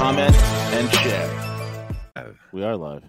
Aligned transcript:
comment, 0.00 0.34
and 0.72 0.90
share. 0.94 2.32
We 2.52 2.64
are 2.64 2.74
live. 2.74 3.04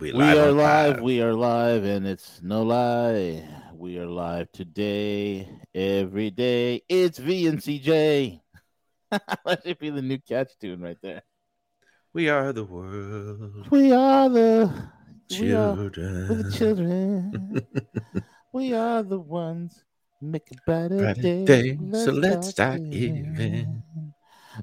We, 0.00 0.14
We 0.14 0.24
are 0.24 0.48
on 0.48 0.56
live. 0.56 1.00
We 1.02 1.20
are 1.20 1.34
live, 1.34 1.84
and 1.84 2.06
it's 2.06 2.40
no 2.42 2.62
lie. 2.62 3.46
We 3.74 3.98
are 3.98 4.06
live 4.06 4.50
today, 4.52 5.50
every 5.74 6.30
day. 6.30 6.80
It's 6.88 7.18
V 7.18 7.46
and 7.48 7.58
CJ. 7.58 8.40
that 9.10 9.60
should 9.66 9.78
be 9.78 9.90
the 9.90 10.00
new 10.00 10.16
catch 10.16 10.58
tune 10.58 10.80
right 10.80 10.96
there. 11.02 11.20
We 12.14 12.30
are 12.30 12.54
the 12.54 12.64
world. 12.64 13.70
We 13.70 13.92
are 13.92 14.30
the 14.30 14.72
we 15.38 15.52
are, 15.52 15.74
we're 15.74 15.90
Children. 15.90 16.42
the 16.42 16.52
children. 16.52 17.66
we 18.54 18.72
are 18.72 19.02
the 19.02 19.20
ones 19.20 19.84
who 20.20 20.28
make 20.28 20.48
a 20.52 20.56
better, 20.66 20.96
Better 20.96 21.20
day. 21.20 21.44
day, 21.44 21.78
so 21.92 22.12
let's 22.12 22.48
start 22.48 22.80
giving. 22.88 23.82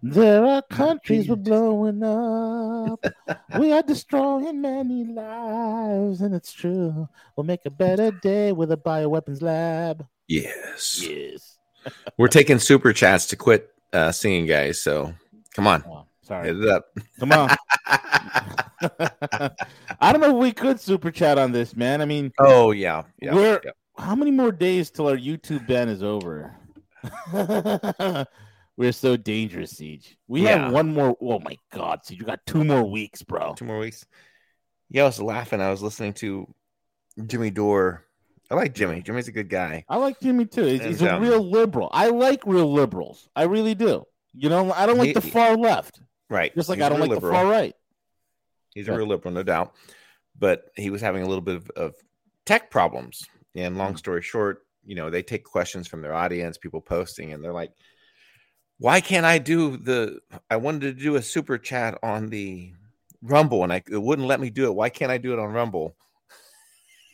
There 0.04 0.45
are 0.45 0.62
countries 0.63 1.30
we're 1.30 1.35
blowing 1.38 2.04
up. 2.04 3.05
we 3.59 3.72
are 3.72 3.81
destroying 3.84 4.62
many 4.62 5.05
lives, 5.05 6.21
and 6.21 6.34
it's 6.35 6.52
true. 6.54 7.07
We'll 7.35 7.43
make 7.46 7.65
a 7.65 7.70
better 7.71 8.12
day 8.12 8.52
with 8.52 8.71
a 8.71 8.77
bioweapons 8.77 9.41
lab. 9.41 10.05
Yes. 10.27 11.02
Yes. 11.07 11.57
We're 12.18 12.27
taking 12.29 12.57
super 12.57 12.93
chats 12.93 13.27
to 13.27 13.35
quit 13.35 13.70
uh, 13.93 14.12
singing, 14.12 14.48
guys. 14.48 14.82
So 14.82 15.13
come 15.54 15.68
on, 15.68 15.84
Oh, 15.87 16.05
sorry. 16.24 16.48
hit 16.48 16.59
it 16.62 16.68
up. 16.68 16.85
Come 17.20 17.32
on. 17.32 17.49
I 19.99 20.12
don't 20.12 20.20
know 20.21 20.32
if 20.35 20.41
we 20.41 20.52
could 20.52 20.80
super 20.80 21.12
chat 21.12 21.37
on 21.37 21.52
this, 21.52 21.76
man. 21.76 22.02
I 22.02 22.05
mean, 22.05 22.32
oh 22.40 22.71
yeah, 22.71 23.04
yeah. 23.21 23.35
We're- 23.35 23.59
yeah. 23.63 23.71
how 23.98 24.15
many 24.15 24.32
more 24.32 24.52
days 24.52 24.90
till 24.90 25.07
our 25.07 25.15
YouTube 25.18 25.68
ban 25.68 25.87
is 25.90 26.02
over? 26.02 26.55
We're 28.77 28.91
so 28.91 29.15
dangerous, 29.15 29.73
CJ. 29.73 30.15
We 30.27 30.43
Yeah. 30.43 30.57
have 30.65 30.73
one 30.73 30.93
more. 30.93 31.15
Oh 31.21 31.40
my 31.40 31.57
God, 31.71 32.01
CJ! 32.04 32.18
You 32.20 32.26
got 32.26 32.45
two 32.45 32.63
more 32.63 32.84
weeks, 32.84 33.21
bro. 33.23 33.54
Two 33.54 33.65
more 33.65 33.79
weeks. 33.79 34.05
Yeah, 34.90 35.04
I 35.04 35.05
was 35.05 35.21
laughing. 35.21 35.62
I 35.62 35.70
was 35.71 35.81
listening 35.81 36.13
to 36.13 36.54
Jimmy 37.26 37.49
Dore. 37.51 38.03
I 38.51 38.55
like 38.55 38.76
Jimmy. 38.76 39.01
Jimmy's 39.01 39.27
a 39.27 39.31
good 39.31 39.49
guy. 39.49 39.85
I 39.90 39.98
like 39.98 40.20
Jimmy 40.20 40.46
too. 40.46 40.65
He's, 40.65 40.84
he's 40.84 41.01
a 41.01 41.15
um, 41.15 41.21
real 41.21 41.41
liberal. 41.41 41.90
I 41.91 42.09
like 42.09 42.46
real 42.46 42.71
liberals. 42.71 43.27
I 43.35 43.43
really 43.43 43.73
do. 43.76 44.05
You 44.34 44.49
know, 44.49 44.71
I 44.73 44.85
don't 44.85 44.98
like 44.98 45.07
He- 45.07 45.13
the 45.13 45.21
far 45.21 45.55
left, 45.55 46.01
Right. 46.29 46.53
just 46.53 46.70
like 46.70 46.77
He's 46.77 46.85
I 46.85 46.90
don't 46.90 46.99
like 46.99 47.09
the 47.09 47.21
far 47.21 47.46
right. 47.48 47.73
He's 48.76 48.87
Yeah. 48.87 48.93
a 48.93 48.98
real 48.98 49.07
liberal, 49.07 49.34
no 49.34 49.41
doubt. 49.43 49.73
But 50.37 50.65
he 50.76 50.90
was 50.90 51.01
having 51.01 51.23
a 51.23 51.27
little 51.27 51.41
bit 51.41 51.55
of, 51.55 51.70
of 51.71 51.96
tech 52.46 52.70
problems. 52.70 53.26
And 53.55 53.77
long 53.77 53.93
Mhm. 53.93 53.98
story 53.99 54.21
short, 54.21 54.68
you 54.85 54.96
know, 54.96 55.09
they 55.09 55.23
take 55.23 55.46
questions 55.46 55.87
from 55.87 56.01
their 56.01 56.13
audience, 56.13 56.57
people 56.57 56.81
posting, 56.81 57.31
and 57.31 57.41
they're 57.43 57.53
like, 57.53 57.71
why 58.77 59.01
can't 59.01 59.26
I 59.26 59.37
do 59.37 59.77
the 59.77 60.20
I 60.49 60.57
wanted 60.57 60.81
to 60.81 61.04
do 61.04 61.15
a 61.15 61.21
super 61.21 61.57
chat 61.57 61.98
on 62.04 62.29
the 62.29 62.73
Rumble 63.21 63.63
and 63.63 63.73
I 63.73 63.81
it 63.90 64.01
wouldn't 64.01 64.28
let 64.28 64.40
me 64.40 64.50
do 64.50 64.66
it. 64.66 64.75
Why 64.75 64.90
can't 64.90 65.12
I 65.12 65.18
do 65.18 65.34
it 65.34 65.40
on 65.40 65.53
Rumble? 65.53 65.95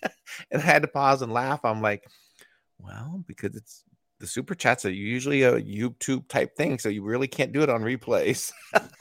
and 0.51 0.61
I 0.61 0.65
had 0.65 0.81
to 0.81 0.87
pause 0.87 1.21
and 1.21 1.31
laugh. 1.31 1.63
I'm 1.63 1.81
like, 1.81 2.03
well, 2.79 3.23
because 3.27 3.55
it's 3.55 3.83
the 4.19 4.27
super 4.27 4.53
chats 4.53 4.85
are 4.85 4.91
usually 4.91 5.43
a 5.43 5.59
YouTube 5.59 6.27
type 6.27 6.55
thing, 6.55 6.77
so 6.77 6.89
you 6.89 7.03
really 7.03 7.27
can't 7.27 7.51
do 7.51 7.63
it 7.63 7.69
on 7.69 7.81
replays. 7.81 8.51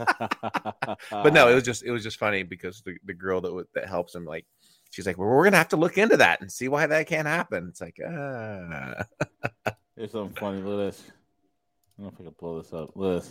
but 1.11 1.33
no, 1.33 1.49
it 1.49 1.55
was 1.55 1.65
just 1.65 1.83
it 1.83 1.91
was 1.91 2.03
just 2.03 2.19
funny 2.19 2.43
because 2.43 2.83
the, 2.83 2.97
the 3.05 3.15
girl 3.15 3.41
that 3.41 3.67
that 3.75 3.87
helps 3.87 4.15
him 4.15 4.25
like 4.25 4.47
she's 4.91 5.07
like, 5.07 5.19
well, 5.19 5.29
we're 5.29 5.45
gonna 5.45 5.57
have 5.57 5.69
to 5.69 5.77
look 5.77 5.99
into 5.99 6.17
that 6.19 6.41
and 6.41 6.51
see 6.51 6.69
why 6.69 6.87
that 6.87 7.07
can't 7.07 7.29
happen. 7.29 7.69
It's 7.69 7.81
like, 7.81 7.99
ah, 8.07 9.05
Here's 9.97 10.13
something 10.13 10.37
funny. 10.37 10.59
At 10.61 10.65
this. 10.65 11.03
I 12.01 12.05
don't 12.05 12.13
know 12.13 12.17
if 12.17 12.21
I 12.21 12.25
can 12.31 12.35
blow 12.41 12.63
this 12.63 12.73
up. 12.73 12.91
This. 12.97 13.31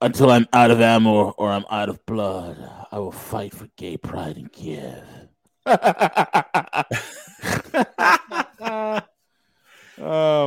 Until 0.00 0.32
I'm 0.32 0.48
out 0.52 0.72
of 0.72 0.80
ammo 0.80 1.30
or 1.30 1.52
I'm 1.52 1.64
out 1.70 1.88
of 1.88 2.04
blood, 2.06 2.58
I 2.90 2.98
will 2.98 3.12
fight 3.12 3.54
for 3.54 3.68
gay 3.76 3.96
pride 3.96 4.36
in 4.36 4.48
Kiev. 4.48 5.04
oh 5.66 5.76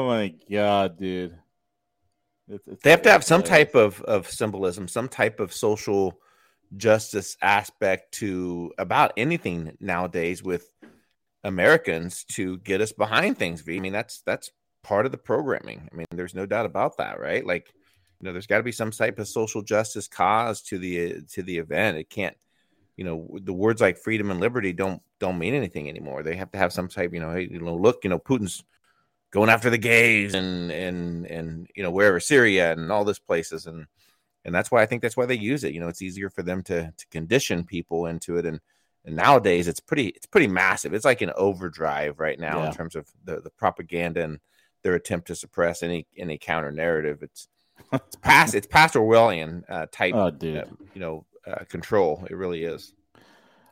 my 0.07 0.34
god, 0.52 0.97
dude! 0.97 1.31
It's- 2.50 2.68
it's- 2.68 2.80
they 2.84 2.91
have 2.91 3.01
to 3.03 3.12
have 3.12 3.24
some 3.24 3.41
type 3.41 3.74
of 3.74 4.01
of 4.01 4.30
symbolism, 4.30 4.90
some 4.90 5.07
type 5.07 5.40
of 5.40 5.53
social 5.53 6.19
justice 6.75 7.38
aspect 7.41 8.16
to 8.16 8.74
about 8.78 9.13
anything 9.16 9.78
nowadays 9.80 10.44
with 10.44 10.69
Americans 11.46 12.25
to 12.25 12.57
get 12.57 12.81
us 12.81 12.91
behind 12.91 13.38
things. 13.38 13.62
V. 13.62 13.78
I 13.78 13.80
mean, 13.80 13.94
that's 13.94 14.22
that's 14.25 14.51
part 14.84 15.06
of 15.06 15.12
the 15.12 15.17
programming. 15.17 15.88
I 15.91 15.95
mean, 15.95 16.06
there's 16.12 16.35
no 16.35 16.45
doubt 16.45 16.66
about 16.66 16.97
that, 16.97 17.19
right? 17.19 17.45
Like, 17.45 17.73
you 18.19 18.25
know, 18.25 18.34
there's 18.34 18.47
got 18.47 18.57
to 18.57 18.63
be 18.63 18.72
some 18.72 18.91
type 18.91 19.19
of 19.19 19.28
social 19.28 19.62
justice 19.62 20.07
cause 20.07 20.62
to 20.63 20.78
the 20.78 21.22
to 21.34 21.44
the 21.44 21.57
event. 21.57 21.97
It 21.97 22.09
can't, 22.09 22.35
you 22.97 23.06
know, 23.06 23.29
the 23.41 23.53
words 23.53 23.81
like 23.81 23.97
freedom 23.97 24.31
and 24.31 24.39
liberty 24.39 24.73
don't 24.73 25.01
don't 25.19 25.39
mean 25.39 25.53
anything 25.53 25.89
anymore. 25.89 26.23
They 26.23 26.35
have 26.35 26.51
to 26.51 26.57
have 26.57 26.73
some 26.73 26.88
type, 26.88 27.13
you 27.13 27.19
know, 27.19 27.31
hey, 27.34 27.47
you 27.50 27.59
know, 27.59 27.75
look, 27.75 28.03
you 28.03 28.09
know, 28.09 28.19
Putin's 28.19 28.63
going 29.31 29.50
after 29.50 29.69
the 29.69 29.78
gays 29.78 30.34
and 30.34 30.72
and 30.72 31.25
and 31.28 31.69
you 31.75 31.84
know 31.84 31.91
wherever 31.91 32.19
Syria 32.19 32.72
and 32.72 32.91
all 32.91 33.06
these 33.06 33.19
places 33.19 33.68
and 33.68 33.85
and 34.45 34.56
that's 34.56 34.72
why 34.72 34.81
I 34.81 34.85
think 34.85 35.01
that's 35.01 35.18
why 35.18 35.25
they 35.25 35.38
use 35.38 35.63
it. 35.63 35.73
You 35.73 35.79
know, 35.79 35.88
it's 35.88 36.01
easier 36.01 36.29
for 36.29 36.44
them 36.44 36.63
to 36.63 36.91
to 36.95 37.07
condition 37.09 37.63
people 37.63 38.06
into 38.07 38.38
it 38.38 38.45
and 38.45 38.59
and 39.06 39.16
nowadays 39.16 39.68
it's 39.68 39.79
pretty 39.79 40.07
it's 40.07 40.25
pretty 40.25 40.47
massive. 40.47 40.94
It's 40.94 41.06
like 41.06 41.22
an 41.22 41.31
overdrive 41.35 42.19
right 42.19 42.39
now 42.39 42.59
Yeah. 42.63 42.68
in 42.69 42.73
terms 42.73 42.95
of 42.95 43.07
the 43.23 43.39
the 43.39 43.51
propaganda 43.51 44.23
and 44.23 44.39
their 44.84 44.95
attempt 44.95 45.28
to 45.28 45.35
suppress 45.35 45.84
any 45.84 46.07
any 46.17 46.38
counter 46.38 46.72
narrative. 46.72 47.19
It's 47.22 47.47
it's 47.94 48.16
past 48.17 48.56
it's 48.56 48.67
past 48.67 48.95
Orwellian 48.95 49.63
uh, 49.69 49.88
type 49.91 50.13
Oh, 50.16 50.29
dude. 50.31 50.57
uh, 50.57 50.66
you 50.94 51.01
know 51.01 51.25
uh, 51.47 51.63
control. 51.69 52.25
It 52.29 52.35
really 52.35 52.63
is. 52.63 52.94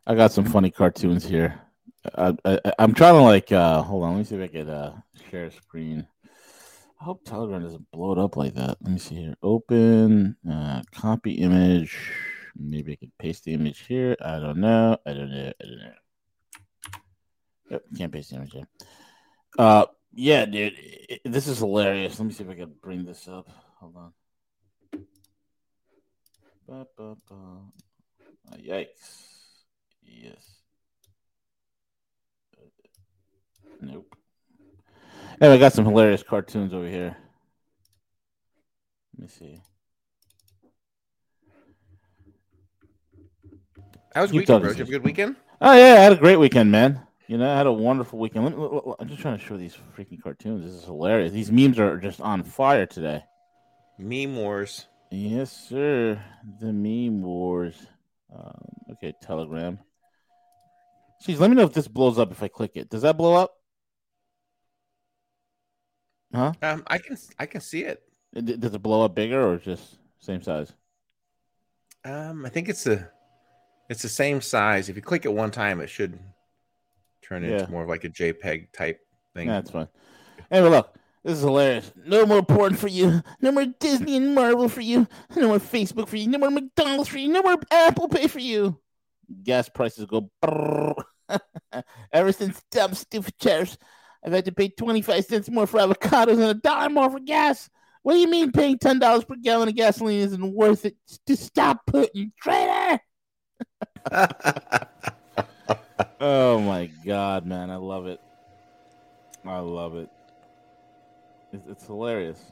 I 0.06 0.16
got 0.16 0.32
some 0.32 0.46
funny 0.46 0.72
cartoons 0.72 1.26
here. 1.26 1.60
I, 2.16 2.34
I, 2.46 2.60
I'm 2.80 2.94
trying 2.94 3.16
to 3.16 3.22
like. 3.22 3.52
uh 3.52 3.82
Hold 3.82 4.04
on, 4.06 4.12
let 4.12 4.18
me 4.20 4.24
see 4.24 4.36
if 4.36 4.42
I 4.42 4.48
can 4.48 4.70
uh, 4.70 4.96
share 5.30 5.52
screen. 5.52 6.08
I 7.00 7.04
hope 7.04 7.24
Telegram 7.26 7.62
doesn't 7.62 7.92
blow 7.92 8.14
it 8.14 8.18
up 8.18 8.38
like 8.38 8.56
that. 8.56 8.78
Let 8.82 8.92
me 8.94 8.98
see 9.00 9.16
here. 9.16 9.36
Open, 9.44 10.36
uh, 10.50 10.82
copy 10.92 11.34
image. 11.34 11.96
Maybe 12.56 12.94
I 12.94 12.96
can 12.96 13.12
paste 13.20 13.44
the 13.44 13.54
image 13.54 13.86
here. 13.86 14.16
I 14.20 14.40
don't 14.40 14.58
know. 14.58 14.98
I 15.06 15.14
don't 15.14 15.30
know. 15.30 15.52
I 15.62 15.64
don't 15.66 15.78
know. 15.80 15.92
Yep, 17.70 17.84
can't 17.98 18.12
paste 18.14 18.30
the 18.32 18.38
image 18.38 18.54
here. 18.54 18.68
Uh, 19.60 19.86
yeah, 20.14 20.46
dude, 20.46 20.74
it- 20.78 21.22
this 21.26 21.48
is 21.48 21.60
hilarious. 21.60 22.20
Let 22.20 22.26
me 22.26 22.34
see 22.34 22.44
if 22.44 22.50
I 22.50 22.56
can 22.56 22.74
bring 22.82 23.06
this 23.06 23.28
up. 23.28 23.50
Hold 23.80 23.96
on. 23.96 24.14
Ba, 26.68 26.86
ba, 26.98 27.16
ba. 27.30 27.36
Uh, 28.52 28.58
yikes. 28.58 29.28
Yes. 30.04 30.58
Nope. 33.82 34.16
Anyway, 35.40 35.56
I 35.56 35.60
got 35.60 35.74
some 35.74 35.86
hilarious 35.86 36.24
cartoons 36.24 36.74
over 36.74 36.88
here. 36.88 37.16
Let 39.18 39.22
me 39.22 39.28
see. 39.28 39.62
How 44.14 44.22
was 44.24 44.32
Keep 44.32 44.42
weekend, 44.42 44.62
bro? 44.64 44.70
Did 44.70 44.78
you 44.80 44.84
have 44.84 44.90
a 44.90 44.92
good 44.92 45.04
weekend? 45.04 45.36
Oh 45.62 45.74
yeah, 45.76 45.94
I 45.94 46.00
had 46.00 46.14
a 46.14 46.18
great 46.18 46.38
weekend, 46.38 46.72
man. 46.72 47.07
You 47.28 47.38
know, 47.38 47.52
I 47.52 47.58
had 47.58 47.68
a 47.68 47.72
wonderful 47.72 48.20
weekend. 48.20 48.46
Let 48.46 48.54
me, 48.58 48.60
let- 48.64 48.88
let- 48.88 48.96
I'm 49.00 49.08
just 49.10 49.22
trying 49.22 49.38
to 49.38 49.44
show 49.44 49.58
these 49.58 49.78
freaking 49.98 50.22
cartoons. 50.22 50.64
This 50.64 50.74
is 50.74 50.86
hilarious. 50.86 51.32
These 51.34 51.52
memes 51.52 51.78
are 51.78 51.98
just 51.98 52.22
on 52.22 52.44
fire 52.44 52.86
today. 52.86 53.24
Meme 54.00 54.36
wars. 54.38 54.88
Yes, 55.12 55.52
sir. 55.52 56.22
The 56.60 56.72
meme 56.72 57.22
wars. 57.22 57.76
Um, 58.34 58.62
okay, 58.92 59.14
Telegram. 59.22 59.80
Jeez, 61.26 61.40
let 61.40 61.50
me 61.50 61.56
know 61.56 61.64
if 61.64 61.74
this 61.74 61.88
blows 61.88 62.20
up 62.20 62.32
if 62.32 62.42
I 62.44 62.48
click 62.48 62.72
it. 62.76 62.90
Does 62.90 63.02
that 63.02 63.18
blow 63.18 63.34
up? 63.36 63.54
Huh? 66.34 66.54
Um, 66.62 66.84
I 66.88 66.98
can 67.00 67.18
I 67.40 67.46
can 67.46 67.62
see 67.62 67.84
it. 67.84 68.04
D- 68.34 68.58
Does 68.58 68.76
it 68.76 68.84
blow 68.84 69.04
up 69.04 69.16
bigger 69.16 69.50
or 69.50 69.58
just 69.58 69.98
same 70.20 70.42
size? 70.42 70.74
Um, 72.06 72.46
I 72.46 72.50
think 72.50 72.70
it's 72.70 72.86
a 72.86 73.10
it's 73.90 74.02
the 74.02 74.10
same 74.10 74.42
size. 74.42 74.90
If 74.90 74.96
you 74.96 75.02
click 75.02 75.26
it 75.26 75.34
one 75.34 75.52
time, 75.52 75.80
it 75.82 75.88
should 75.90 76.20
turn 77.28 77.44
Yeah. 77.44 77.60
into 77.60 77.72
more 77.72 77.84
of 77.84 77.90
like 77.90 78.04
a 78.04 78.10
JPEG 78.10 78.72
type 78.72 79.00
thing. 79.36 79.48
That's 79.48 79.72
fine. 79.72 79.88
Anyway, 80.52 80.70
look, 80.72 80.94
This 81.24 81.38
is 81.40 81.44
hilarious. 81.44 81.92
No 82.06 82.26
more 82.26 82.42
porn 82.42 82.76
for 82.76 82.88
you. 82.88 83.22
No 83.42 83.52
more 83.52 83.66
Disney 83.66 84.16
and 84.16 84.34
Marvel 84.34 84.70
for 84.70 84.80
you. 84.80 85.08
No 85.36 85.48
more 85.50 85.60
Facebook 85.60 86.08
for 86.08 86.16
you. 86.16 86.28
No 86.30 86.38
more 86.38 86.50
McDonald's 86.52 87.10
for 87.10 87.18
you. 87.18 87.28
No 87.28 87.42
more 87.42 87.58
Apple 87.70 88.08
Pay 88.08 88.28
for 88.28 88.40
you. 88.40 88.80
Gas 89.44 89.68
prices 89.68 90.06
go. 90.06 90.30
Ever 92.14 92.32
since 92.32 92.64
dumb 92.72 92.94
stupid 92.94 93.38
tariffs, 93.40 93.78
I've 94.24 94.32
had 94.32 94.46
to 94.46 94.54
pay 94.54 94.70
25 94.70 95.26
cents 95.26 95.50
more 95.50 95.68
for 95.68 95.80
avocados 95.82 96.34
and 96.34 96.44
a 96.44 96.54
dollar 96.54 96.90
more 96.90 97.10
for 97.12 97.20
gas. 97.20 97.70
What 98.04 98.14
do 98.14 98.20
you 98.20 98.30
mean 98.30 98.54
paying 98.54 98.78
$10 98.78 99.28
per 99.28 99.36
gallon 99.36 99.68
of 99.68 99.76
gasoline 99.76 100.22
isn't 100.22 100.54
worth 100.54 100.86
it 100.86 100.96
to 101.26 101.36
stop 101.36 101.82
Putin, 101.88 102.32
traitor? 102.42 103.00
oh 106.20 106.60
my 106.60 106.88
God, 107.06 107.46
man. 107.46 107.70
I 107.70 107.76
love 107.76 108.08
it. 108.08 108.20
I 109.46 109.60
love 109.60 109.96
it. 109.96 110.10
It's, 111.54 111.68
it's 111.68 111.86
hilarious. 111.86 112.52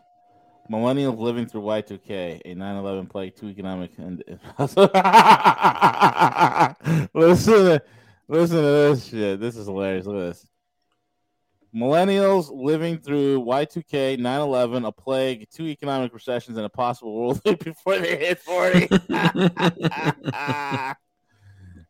Millennials 0.72 1.20
living 1.20 1.46
through 1.46 1.62
Y2K, 1.62 2.42
a 2.46 2.56
9 2.56 2.76
11 2.78 3.08
plague, 3.08 3.36
two 3.36 3.50
economic. 3.50 3.92
And 3.98 4.24
listen, 7.14 7.54
to, 7.54 7.82
listen 8.28 8.58
to 8.58 8.62
this 8.64 9.06
shit. 9.06 9.40
This 9.40 9.58
is 9.58 9.68
hilarious. 9.68 10.06
Look 10.08 10.16
at 10.16 10.34
this. 10.34 10.48
Millennials 11.76 12.50
living 12.52 12.98
through 13.00 13.44
Y2K, 13.44 14.18
9 14.18 14.42
11, 14.42 14.86
a 14.86 14.92
plague, 14.94 15.46
two 15.54 15.66
economic 15.66 16.14
recessions, 16.14 16.56
and 16.58 16.66
a 16.66 16.70
possible 16.70 17.14
world 17.14 17.42
before 17.60 18.00
they 18.00 18.16
hit 18.16 18.40
40. 18.40 18.88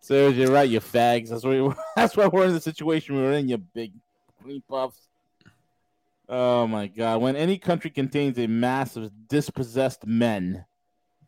so 0.05 0.27
you're 0.27 0.51
right, 0.51 0.69
you 0.69 0.79
fags. 0.79 1.29
That's 1.29 1.43
why, 1.43 1.75
that's 1.95 2.15
why 2.15 2.27
we're 2.27 2.45
in 2.45 2.53
the 2.53 2.61
situation 2.61 3.15
we're 3.15 3.33
in, 3.33 3.49
you 3.49 3.57
big 3.57 3.91
green 4.43 4.61
puffs. 4.69 4.99
Oh 6.29 6.67
my 6.67 6.85
God. 6.85 7.21
When 7.21 7.35
any 7.35 7.57
country 7.57 7.89
contains 7.89 8.37
a 8.37 8.45
mass 8.45 8.95
of 8.95 9.11
dispossessed 9.27 10.05
men, 10.05 10.65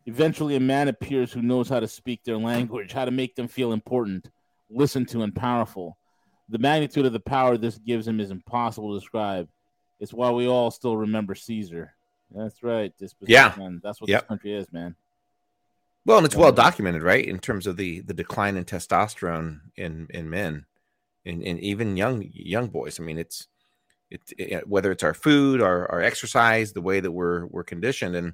eventually 0.06 0.54
a 0.54 0.60
man 0.60 0.86
appears 0.86 1.32
who 1.32 1.42
knows 1.42 1.68
how 1.68 1.80
to 1.80 1.88
speak 1.88 2.22
their 2.22 2.38
language, 2.38 2.92
how 2.92 3.04
to 3.04 3.10
make 3.10 3.34
them 3.34 3.48
feel 3.48 3.72
important, 3.72 4.30
listened 4.70 5.08
to, 5.08 5.22
and 5.22 5.34
powerful. 5.34 5.98
The 6.48 6.58
magnitude 6.58 7.04
of 7.04 7.12
the 7.12 7.18
power 7.18 7.56
this 7.56 7.78
gives 7.78 8.06
him 8.06 8.20
is 8.20 8.30
impossible 8.30 8.94
to 8.94 9.00
describe. 9.00 9.48
It's 9.98 10.14
why 10.14 10.30
we 10.30 10.46
all 10.46 10.70
still 10.70 10.96
remember 10.96 11.34
Caesar. 11.34 11.94
That's 12.30 12.62
right. 12.62 12.96
Dispossessed 12.96 13.28
yeah. 13.28 13.54
men. 13.58 13.80
That's 13.82 14.00
what 14.00 14.08
yep. 14.08 14.20
this 14.20 14.28
country 14.28 14.54
is, 14.54 14.72
man. 14.72 14.94
Well, 16.08 16.16
and 16.16 16.24
it's 16.24 16.34
well 16.34 16.52
documented, 16.52 17.02
right, 17.02 17.22
in 17.22 17.38
terms 17.38 17.66
of 17.66 17.76
the 17.76 18.00
the 18.00 18.14
decline 18.14 18.56
in 18.56 18.64
testosterone 18.64 19.60
in 19.76 20.06
in 20.08 20.30
men, 20.30 20.64
and 21.26 21.42
in, 21.42 21.58
in 21.58 21.62
even 21.62 21.98
young 21.98 22.26
young 22.32 22.68
boys. 22.68 22.98
I 22.98 23.02
mean, 23.02 23.18
it's 23.18 23.46
it, 24.10 24.22
it, 24.38 24.66
whether 24.66 24.90
it's 24.90 25.02
our 25.02 25.12
food, 25.12 25.60
our, 25.60 25.86
our 25.92 26.00
exercise, 26.00 26.72
the 26.72 26.80
way 26.80 27.00
that 27.00 27.12
we're 27.12 27.44
we're 27.48 27.62
conditioned, 27.62 28.16
and 28.16 28.32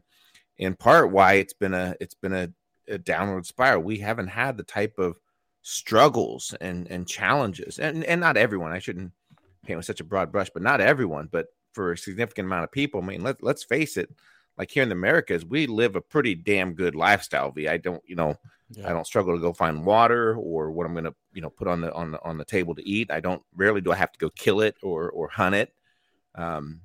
in 0.56 0.76
part 0.76 1.10
why 1.10 1.32
it's 1.32 1.52
been 1.52 1.74
a 1.74 1.96
it's 1.98 2.14
been 2.14 2.32
a, 2.32 2.52
a 2.86 2.96
downward 2.96 3.44
spiral. 3.44 3.82
We 3.82 3.98
haven't 3.98 4.28
had 4.28 4.56
the 4.56 4.62
type 4.62 5.00
of 5.00 5.18
struggles 5.62 6.54
and 6.60 6.88
and 6.92 7.08
challenges, 7.08 7.80
and 7.80 8.04
and 8.04 8.20
not 8.20 8.36
everyone. 8.36 8.70
I 8.70 8.78
shouldn't 8.78 9.10
paint 9.66 9.78
with 9.78 9.86
such 9.86 9.98
a 9.98 10.04
broad 10.04 10.30
brush, 10.30 10.50
but 10.54 10.62
not 10.62 10.80
everyone. 10.80 11.28
But 11.28 11.48
for 11.72 11.90
a 11.90 11.98
significant 11.98 12.46
amount 12.46 12.62
of 12.62 12.70
people, 12.70 13.02
I 13.02 13.04
mean, 13.04 13.24
let 13.24 13.42
let's 13.42 13.64
face 13.64 13.96
it. 13.96 14.14
Like 14.56 14.70
here 14.70 14.82
in 14.82 14.88
the 14.88 14.94
Americas, 14.94 15.44
we 15.44 15.66
live 15.66 15.96
a 15.96 16.00
pretty 16.00 16.34
damn 16.34 16.74
good 16.74 16.94
lifestyle. 16.94 17.50
V. 17.50 17.68
I 17.68 17.76
don't, 17.76 18.02
you 18.06 18.16
know, 18.16 18.36
yeah. 18.70 18.88
I 18.88 18.92
don't 18.92 19.06
struggle 19.06 19.34
to 19.34 19.40
go 19.40 19.52
find 19.52 19.84
water 19.84 20.36
or 20.36 20.70
what 20.70 20.86
I'm 20.86 20.92
going 20.92 21.04
to, 21.04 21.14
you 21.32 21.42
know, 21.42 21.50
put 21.50 21.68
on 21.68 21.80
the 21.80 21.92
on 21.92 22.12
the 22.12 22.22
on 22.22 22.38
the 22.38 22.44
table 22.44 22.74
to 22.74 22.88
eat. 22.88 23.10
I 23.10 23.20
don't 23.20 23.42
rarely 23.54 23.80
do 23.80 23.92
I 23.92 23.96
have 23.96 24.12
to 24.12 24.18
go 24.18 24.30
kill 24.30 24.60
it 24.60 24.76
or 24.82 25.10
or 25.10 25.28
hunt 25.28 25.54
it. 25.54 25.72
Um, 26.34 26.80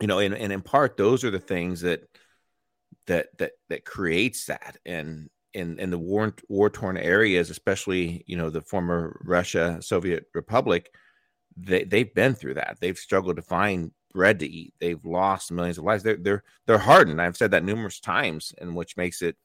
you 0.00 0.06
know, 0.06 0.18
and, 0.18 0.34
and 0.34 0.52
in 0.52 0.62
part, 0.62 0.96
those 0.96 1.24
are 1.24 1.30
the 1.30 1.38
things 1.38 1.80
that 1.82 2.08
that 3.06 3.36
that 3.38 3.52
that 3.68 3.84
creates 3.84 4.46
that. 4.46 4.76
And 4.86 5.30
in 5.52 5.78
in 5.78 5.90
the 5.90 5.98
war 5.98 6.34
war 6.48 6.70
torn 6.70 6.96
areas, 6.96 7.50
especially 7.50 8.24
you 8.26 8.36
know 8.36 8.50
the 8.50 8.62
former 8.62 9.20
Russia 9.24 9.78
Soviet 9.80 10.26
Republic, 10.34 10.90
they 11.56 11.84
they've 11.84 12.14
been 12.14 12.34
through 12.34 12.54
that. 12.54 12.78
They've 12.80 12.98
struggled 12.98 13.36
to 13.36 13.42
find 13.42 13.92
bread 14.14 14.38
to 14.38 14.46
eat. 14.46 14.72
They've 14.78 15.04
lost 15.04 15.52
millions 15.52 15.76
of 15.76 15.84
lives. 15.84 16.02
They're 16.02 16.16
they're 16.16 16.44
they're 16.66 16.78
hardened. 16.78 17.20
I've 17.20 17.36
said 17.36 17.50
that 17.50 17.64
numerous 17.64 18.00
times, 18.00 18.54
and 18.58 18.74
which 18.74 18.96
makes 18.96 19.20
it 19.20 19.36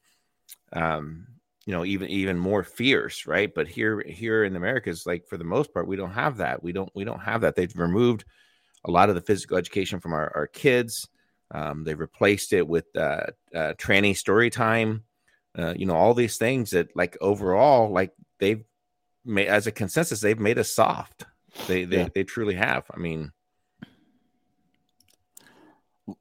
um 0.72 1.26
you 1.66 1.72
know 1.72 1.84
even 1.84 2.08
even 2.08 2.38
more 2.38 2.64
fierce 2.64 3.26
right 3.26 3.54
but 3.54 3.68
here 3.68 4.02
here 4.06 4.44
in 4.44 4.56
America 4.56 4.90
is 4.90 5.06
like 5.06 5.26
for 5.26 5.36
the 5.36 5.44
most 5.44 5.72
part 5.72 5.86
we 5.86 5.96
don't 5.96 6.12
have 6.12 6.38
that 6.38 6.62
we 6.62 6.72
don't 6.72 6.90
we 6.94 7.04
don't 7.04 7.20
have 7.20 7.42
that 7.42 7.54
they've 7.54 7.76
removed 7.76 8.24
a 8.84 8.90
lot 8.90 9.08
of 9.08 9.14
the 9.14 9.20
physical 9.20 9.56
education 9.56 10.00
from 10.00 10.12
our, 10.12 10.32
our 10.34 10.46
kids 10.46 11.08
um, 11.52 11.84
they've 11.84 12.00
replaced 12.00 12.52
it 12.52 12.66
with 12.66 12.86
uh, 12.96 13.26
uh 13.54 13.74
tranny 13.74 14.16
story 14.16 14.50
time 14.50 15.04
uh, 15.58 15.74
you 15.76 15.86
know 15.86 15.94
all 15.94 16.14
these 16.14 16.38
things 16.38 16.70
that 16.70 16.88
like 16.96 17.16
overall 17.20 17.90
like 17.90 18.12
they've 18.38 18.64
made 19.24 19.48
as 19.48 19.66
a 19.66 19.72
consensus 19.72 20.20
they've 20.20 20.38
made 20.38 20.58
us 20.58 20.72
soft 20.72 21.26
they 21.66 21.84
they, 21.84 21.98
yeah. 21.98 22.08
they 22.14 22.24
truly 22.24 22.54
have 22.54 22.84
i 22.94 22.98
mean 22.98 23.32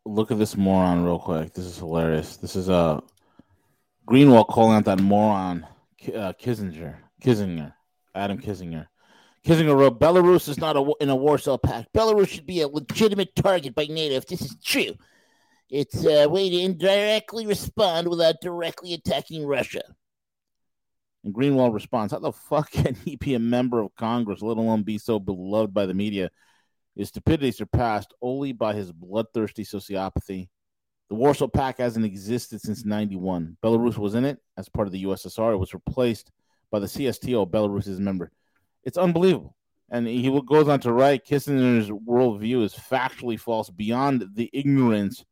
look 0.06 0.32
at 0.32 0.40
this 0.40 0.58
moron 0.58 1.04
real 1.04 1.20
quick 1.20 1.54
this 1.54 1.66
is 1.66 1.78
hilarious 1.78 2.38
this 2.38 2.56
is 2.56 2.70
a 2.70 2.74
uh, 2.74 3.02
Greenwald 4.10 4.48
calling 4.48 4.76
out 4.76 4.86
that 4.86 5.00
moron 5.00 5.68
uh, 6.08 6.34
Kinzinger, 6.34 6.98
Kinzinger, 7.22 7.74
Adam 8.16 8.40
Kinzinger. 8.40 8.88
Kinzinger 9.46 9.78
wrote, 9.78 10.00
"Belarus 10.00 10.50
is 10.50 10.58
not 10.58 10.76
a, 10.76 10.94
in 11.00 11.10
a 11.10 11.16
Warsaw 11.16 11.58
Pact. 11.58 11.94
Belarus 11.94 12.30
should 12.30 12.48
be 12.48 12.62
a 12.62 12.68
legitimate 12.68 13.36
target 13.36 13.76
by 13.76 13.86
NATO 13.86 14.16
if 14.16 14.28
this 14.28 14.42
is 14.42 14.58
true. 14.64 14.96
It's 15.70 16.04
a 16.06 16.28
way 16.28 16.50
to 16.50 16.60
indirectly 16.60 17.46
respond 17.46 18.08
without 18.08 18.42
directly 18.42 18.94
attacking 18.94 19.46
Russia." 19.46 19.84
And 21.24 21.34
Greenwald 21.34 21.74
responds, 21.74 22.12
"How 22.12 22.20
the 22.20 22.32
fuck 22.32 22.72
can 22.72 22.96
he 22.96 23.16
be 23.16 23.36
a 23.36 23.40
member 23.40 23.80
of 23.80 23.96
Congress, 23.96 24.42
let 24.42 24.58
alone 24.58 24.84
be 24.84 24.98
so 24.98 25.20
beloved 25.20 25.74
by 25.74 25.86
the 25.86 25.94
media? 25.94 26.32
His 26.96 27.10
stupidity 27.10 27.52
surpassed 27.52 28.14
only 28.22 28.52
by 28.52 28.74
his 28.74 28.92
bloodthirsty 28.92 29.64
sociopathy." 29.64 30.50
The 31.10 31.16
Warsaw 31.16 31.48
Pact 31.48 31.80
hasn't 31.80 32.06
existed 32.06 32.62
since 32.62 32.86
91. 32.86 33.58
Belarus 33.64 33.98
was 33.98 34.14
in 34.14 34.26
it 34.26 34.38
as 34.58 34.70
part 34.70 34.88
of 34.88 34.92
the 34.92 35.06
USSR. 35.06 35.54
It 35.54 35.58
was 35.58 35.74
replaced 35.74 36.32
by 36.70 36.80
the 36.80 36.86
CSTO, 36.86 37.50
Belarus 37.50 37.88
is 37.88 37.98
a 37.98 38.02
member. 38.02 38.32
It's 38.84 38.98
unbelievable. 38.98 39.56
And 39.90 40.08
he 40.08 40.30
goes 40.46 40.68
on 40.68 40.80
to 40.82 40.94
write 40.94 41.26
Kinzinger's 41.26 41.90
worldview 41.90 42.64
is 42.64 42.76
factually 42.76 43.40
false. 43.40 43.72
Beyond 43.72 44.26
the 44.36 44.50
ignorance 44.54 45.26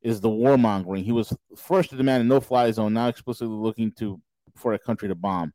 is 0.00 0.22
the 0.22 0.30
warmongering. 0.30 1.04
He 1.04 1.12
was 1.12 1.36
first 1.54 1.90
to 1.90 1.96
demand 1.96 2.22
a 2.22 2.24
no 2.24 2.40
fly 2.40 2.70
zone, 2.70 2.94
now 2.94 3.08
explicitly 3.08 3.54
looking 3.54 3.92
to 3.98 4.20
for 4.56 4.72
a 4.72 4.78
country 4.78 5.08
to 5.08 5.14
bomb. 5.14 5.52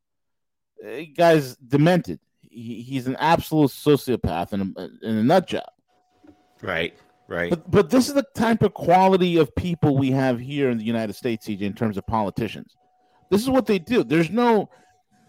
Uh, 0.83 1.01
guy's 1.17 1.55
demented. 1.57 2.19
He, 2.55 2.81
he's 2.81 3.05
an 3.05 3.17
absolute 3.17 3.71
sociopath 3.71 4.53
in 4.53 4.73
a, 4.77 5.07
in 5.07 5.17
a 5.17 5.23
nut 5.23 5.47
job. 5.47 5.69
Right. 6.61 6.97
Right. 7.27 7.49
But 7.49 7.69
but 7.69 7.89
this 7.89 8.07
is 8.07 8.13
the 8.13 8.25
type 8.35 8.61
of 8.61 8.73
quality 8.73 9.37
of 9.37 9.53
people 9.55 9.97
we 9.97 10.11
have 10.11 10.39
here 10.39 10.69
in 10.69 10.77
the 10.77 10.83
United 10.83 11.13
States, 11.13 11.47
CJ, 11.47 11.61
in 11.61 11.73
terms 11.73 11.97
of 11.97 12.05
politicians. 12.05 12.75
This 13.31 13.41
is 13.41 13.49
what 13.49 13.65
they 13.65 13.79
do. 13.79 14.03
There's 14.03 14.29
no, 14.29 14.69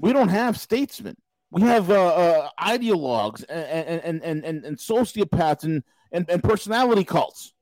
we 0.01 0.13
don't 0.13 0.29
have 0.29 0.59
statesmen. 0.59 1.17
We 1.51 1.63
have 1.63 1.91
uh, 1.91 2.07
uh, 2.07 2.49
ideologues 2.61 3.45
and 3.49 4.03
and, 4.05 4.23
and 4.23 4.45
and 4.45 4.65
and 4.65 4.77
sociopaths 4.77 5.65
and, 5.65 5.83
and 6.13 6.29
and 6.29 6.43
personality 6.43 7.05
cults, 7.05 7.55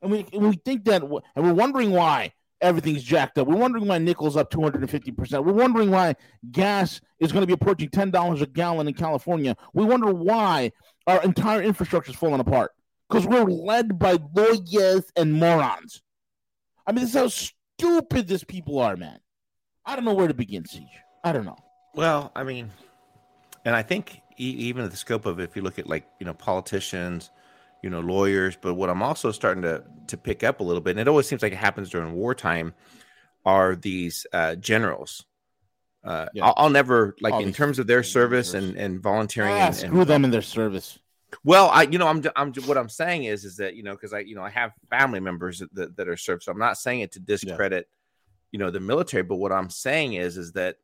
and 0.00 0.10
we 0.10 0.26
and 0.32 0.48
we 0.48 0.56
think 0.56 0.84
that, 0.84 1.02
and 1.02 1.44
we're 1.44 1.52
wondering 1.52 1.90
why 1.90 2.32
everything's 2.60 3.02
jacked 3.02 3.38
up. 3.38 3.46
We're 3.46 3.56
wondering 3.56 3.86
why 3.86 3.98
nickel's 3.98 4.36
up 4.36 4.50
250 4.50 5.12
percent. 5.12 5.44
We're 5.44 5.52
wondering 5.52 5.90
why 5.90 6.16
gas 6.50 7.00
is 7.18 7.32
going 7.32 7.42
to 7.42 7.46
be 7.46 7.52
approaching 7.52 7.88
ten 7.88 8.10
dollars 8.10 8.42
a 8.42 8.46
gallon 8.46 8.88
in 8.88 8.94
California. 8.94 9.56
We 9.72 9.84
wonder 9.84 10.12
why 10.12 10.72
our 11.06 11.22
entire 11.22 11.62
infrastructure 11.62 12.10
is 12.10 12.16
falling 12.16 12.40
apart 12.40 12.72
because 13.08 13.26
we're 13.26 13.44
led 13.44 13.98
by 13.98 14.18
lawyers 14.34 15.04
and 15.16 15.32
morons. 15.34 16.02
I 16.86 16.92
mean, 16.92 17.04
this 17.04 17.14
is 17.14 17.20
how 17.20 17.28
stupid 17.28 18.28
these 18.28 18.44
people 18.44 18.78
are, 18.78 18.96
man. 18.96 19.18
I 19.84 19.96
don't 19.96 20.04
know 20.04 20.14
where 20.14 20.28
to 20.28 20.34
begin, 20.34 20.64
CJ. 20.64 20.86
I 21.22 21.32
don't 21.32 21.44
know. 21.44 21.56
Well, 21.94 22.32
I 22.34 22.42
mean, 22.42 22.70
and 23.64 23.76
I 23.76 23.82
think 23.82 24.20
even 24.36 24.88
the 24.88 24.96
scope 24.96 25.26
of 25.26 25.38
if 25.40 25.56
you 25.56 25.62
look 25.62 25.78
at 25.78 25.88
like 25.88 26.06
you 26.18 26.26
know 26.26 26.34
politicians, 26.34 27.30
you 27.84 27.90
know 27.90 28.00
lawyers, 28.00 28.56
but 28.56 28.74
what 28.74 28.88
I'm 28.88 29.02
also 29.02 29.30
starting 29.30 29.62
to 29.64 29.84
to 30.06 30.16
pick 30.16 30.42
up 30.42 30.60
a 30.60 30.62
little 30.62 30.80
bit, 30.80 30.92
and 30.92 31.00
it 31.00 31.06
always 31.06 31.26
seems 31.26 31.42
like 31.42 31.52
it 31.52 31.56
happens 31.56 31.90
during 31.90 32.14
wartime, 32.14 32.72
are 33.44 33.76
these 33.76 34.26
uh, 34.32 34.54
generals. 34.54 35.26
Uh, 36.02 36.26
yeah. 36.32 36.46
I'll, 36.46 36.54
I'll, 36.56 36.70
never 36.70 37.14
like 37.20 37.42
in 37.42 37.52
terms 37.52 37.78
of 37.78 37.86
their 37.86 38.02
service 38.02 38.54
and 38.54 38.78
and 38.78 39.02
volunteering. 39.02 39.52
Ah, 39.52 39.66
and, 39.66 39.76
screw 39.76 40.00
and, 40.00 40.08
them 40.08 40.24
in 40.24 40.30
their 40.30 40.40
service. 40.40 40.98
Well, 41.44 41.68
I, 41.68 41.82
you 41.82 41.98
know, 41.98 42.06
I'm, 42.06 42.24
I'm, 42.36 42.54
what 42.64 42.78
I'm 42.78 42.88
saying 42.88 43.24
is, 43.24 43.44
is 43.44 43.56
that 43.58 43.76
you 43.76 43.82
know, 43.82 43.92
because 43.92 44.14
I, 44.14 44.20
you 44.20 44.34
know, 44.34 44.42
I 44.42 44.50
have 44.50 44.72
family 44.88 45.20
members 45.20 45.58
that, 45.58 45.74
that, 45.74 45.96
that, 45.96 46.08
are 46.08 46.16
served, 46.16 46.44
so 46.44 46.52
I'm 46.52 46.58
not 46.58 46.78
saying 46.78 47.00
it 47.00 47.12
to 47.12 47.20
discredit, 47.20 47.86
yeah. 47.90 48.48
you 48.52 48.58
know, 48.60 48.70
the 48.70 48.80
military, 48.80 49.24
but 49.24 49.36
what 49.36 49.52
I'm 49.52 49.68
saying 49.68 50.14
is, 50.14 50.38
is 50.38 50.52
that 50.52 50.76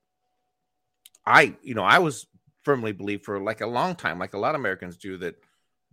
I, 1.25 1.55
you 1.63 1.75
know, 1.75 1.85
I 1.85 2.01
was 2.01 2.27
firmly 2.65 2.93
believe 2.93 3.23
for 3.23 3.41
like 3.41 3.63
a 3.63 3.67
long 3.67 3.95
time, 3.95 4.19
like 4.19 4.35
a 4.35 4.39
lot 4.39 4.55
of 4.55 4.61
Americans 4.61 4.97
do, 4.97 5.17
that 5.19 5.37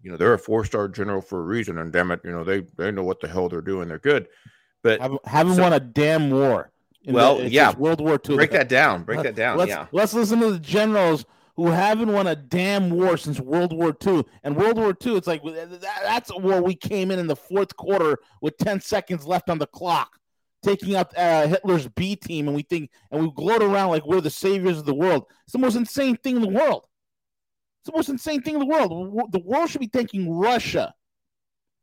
you 0.01 0.11
know 0.11 0.17
they're 0.17 0.33
a 0.33 0.39
four 0.39 0.63
star 0.65 0.87
general 0.87 1.21
for 1.21 1.39
a 1.39 1.43
reason, 1.43 1.77
and 1.77 1.91
damn 1.91 2.11
it, 2.11 2.21
you 2.23 2.31
know 2.31 2.43
they 2.43 2.61
they 2.77 2.91
know 2.91 3.03
what 3.03 3.19
the 3.19 3.27
hell 3.27 3.49
they're 3.49 3.61
doing. 3.61 3.87
They're 3.87 3.99
good, 3.99 4.27
but 4.83 5.01
haven't, 5.01 5.25
haven't 5.27 5.55
so- 5.55 5.61
won 5.63 5.73
a 5.73 5.79
damn 5.79 6.29
war. 6.29 6.71
in 7.03 7.13
Well, 7.13 7.37
the- 7.37 7.49
yeah. 7.49 7.73
World 7.75 8.01
War 8.01 8.19
II. 8.27 8.35
break 8.35 8.51
that 8.51 8.69
down. 8.69 9.03
Break 9.03 9.23
that 9.23 9.35
down. 9.35 9.57
Let's, 9.57 9.69
yeah, 9.69 9.87
let's 9.91 10.13
listen 10.13 10.39
to 10.41 10.51
the 10.51 10.59
generals 10.59 11.25
who 11.55 11.67
haven't 11.67 12.11
won 12.11 12.27
a 12.27 12.35
damn 12.35 12.89
war 12.91 13.17
since 13.17 13.39
World 13.39 13.73
War 13.73 13.95
II. 14.05 14.23
And 14.43 14.55
World 14.55 14.77
War 14.77 14.95
II, 15.03 15.15
it's 15.15 15.25
like 15.25 15.41
that- 15.43 15.81
that's 16.03 16.29
a 16.31 16.37
war 16.37 16.61
we 16.61 16.75
came 16.75 17.09
in 17.09 17.17
in 17.17 17.25
the 17.27 17.35
fourth 17.35 17.75
quarter 17.77 18.19
with 18.41 18.57
10 18.57 18.79
seconds 18.81 19.25
left 19.25 19.49
on 19.49 19.57
the 19.57 19.65
clock, 19.67 20.19
taking 20.61 20.95
out 20.95 21.17
uh, 21.17 21.47
Hitler's 21.47 21.87
B 21.87 22.15
team, 22.15 22.47
and 22.47 22.55
we 22.55 22.61
think 22.63 22.91
and 23.09 23.21
we 23.23 23.31
gloat 23.31 23.63
around 23.63 23.89
like 23.89 24.05
we're 24.05 24.21
the 24.21 24.29
saviors 24.29 24.77
of 24.77 24.85
the 24.85 24.93
world. 24.93 25.25
It's 25.45 25.53
the 25.53 25.59
most 25.59 25.75
insane 25.75 26.17
thing 26.17 26.35
in 26.35 26.41
the 26.43 26.47
world. 26.49 26.85
The 27.87 27.93
most 27.95 28.09
insane 28.09 28.41
thing 28.41 28.55
in 28.55 28.59
the 28.59 28.65
world. 28.65 29.31
The 29.31 29.39
world 29.39 29.69
should 29.69 29.81
be 29.81 29.87
thanking 29.87 30.31
Russia 30.31 30.93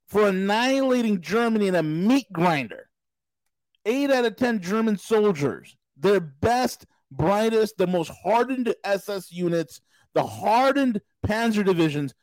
for 0.09 0.29
annihilating 0.29 1.21
Germany 1.21 1.69
in 1.69 1.75
a 1.75 1.83
meat 1.83 2.27
grinder. 2.33 2.89
Eight 3.87 4.11
out 4.11 4.25
of 4.25 4.37
10 4.37 4.61
German 4.61 4.97
soldiers, 4.97 5.77
their 5.97 6.21
best, 6.21 6.87
brightest, 7.11 7.77
the 7.77 7.87
most 7.87 8.11
hardened 8.25 8.75
SS 8.85 9.31
units, 9.33 9.81
the 10.15 10.25
hardened 10.25 11.01
panzer 11.27 11.65
divisions, 11.65 12.15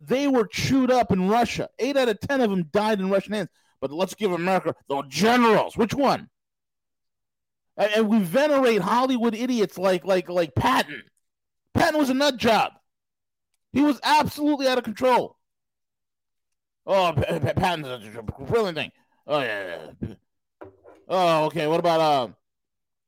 they 0.00 0.26
were 0.28 0.46
chewed 0.46 0.90
up 0.90 1.12
in 1.12 1.28
Russia. 1.28 1.68
Eight 1.78 1.96
out 1.96 2.08
of 2.08 2.20
10 2.20 2.40
of 2.40 2.50
them 2.50 2.64
died 2.72 3.00
in 3.00 3.10
Russian 3.10 3.34
hands. 3.34 3.48
But 3.80 3.92
let's 3.92 4.14
give 4.14 4.32
America 4.32 4.74
the 4.88 5.02
generals. 5.08 5.76
Which 5.76 5.94
one? 5.94 6.28
And 7.76 8.08
we 8.08 8.20
venerate 8.20 8.80
Hollywood 8.80 9.34
idiots 9.34 9.76
like 9.76 10.04
like 10.04 10.30
like 10.30 10.54
Patton. 10.54 11.02
Patton 11.74 11.98
was 11.98 12.08
a 12.08 12.14
nut 12.14 12.38
job. 12.38 12.72
He 13.76 13.82
was 13.82 14.00
absolutely 14.02 14.68
out 14.68 14.78
of 14.78 14.84
control. 14.84 15.36
Oh, 16.86 17.12
Pa- 17.14 17.38
Pa- 17.40 17.52
Patton's 17.52 17.86
a 17.86 18.22
brilliant 18.22 18.78
thing. 18.78 18.90
Oh 19.26 19.40
yeah, 19.40 19.90
yeah. 20.00 20.14
Oh, 21.06 21.44
okay. 21.44 21.66
What 21.66 21.80
about 21.80 22.00
uh, 22.00 22.28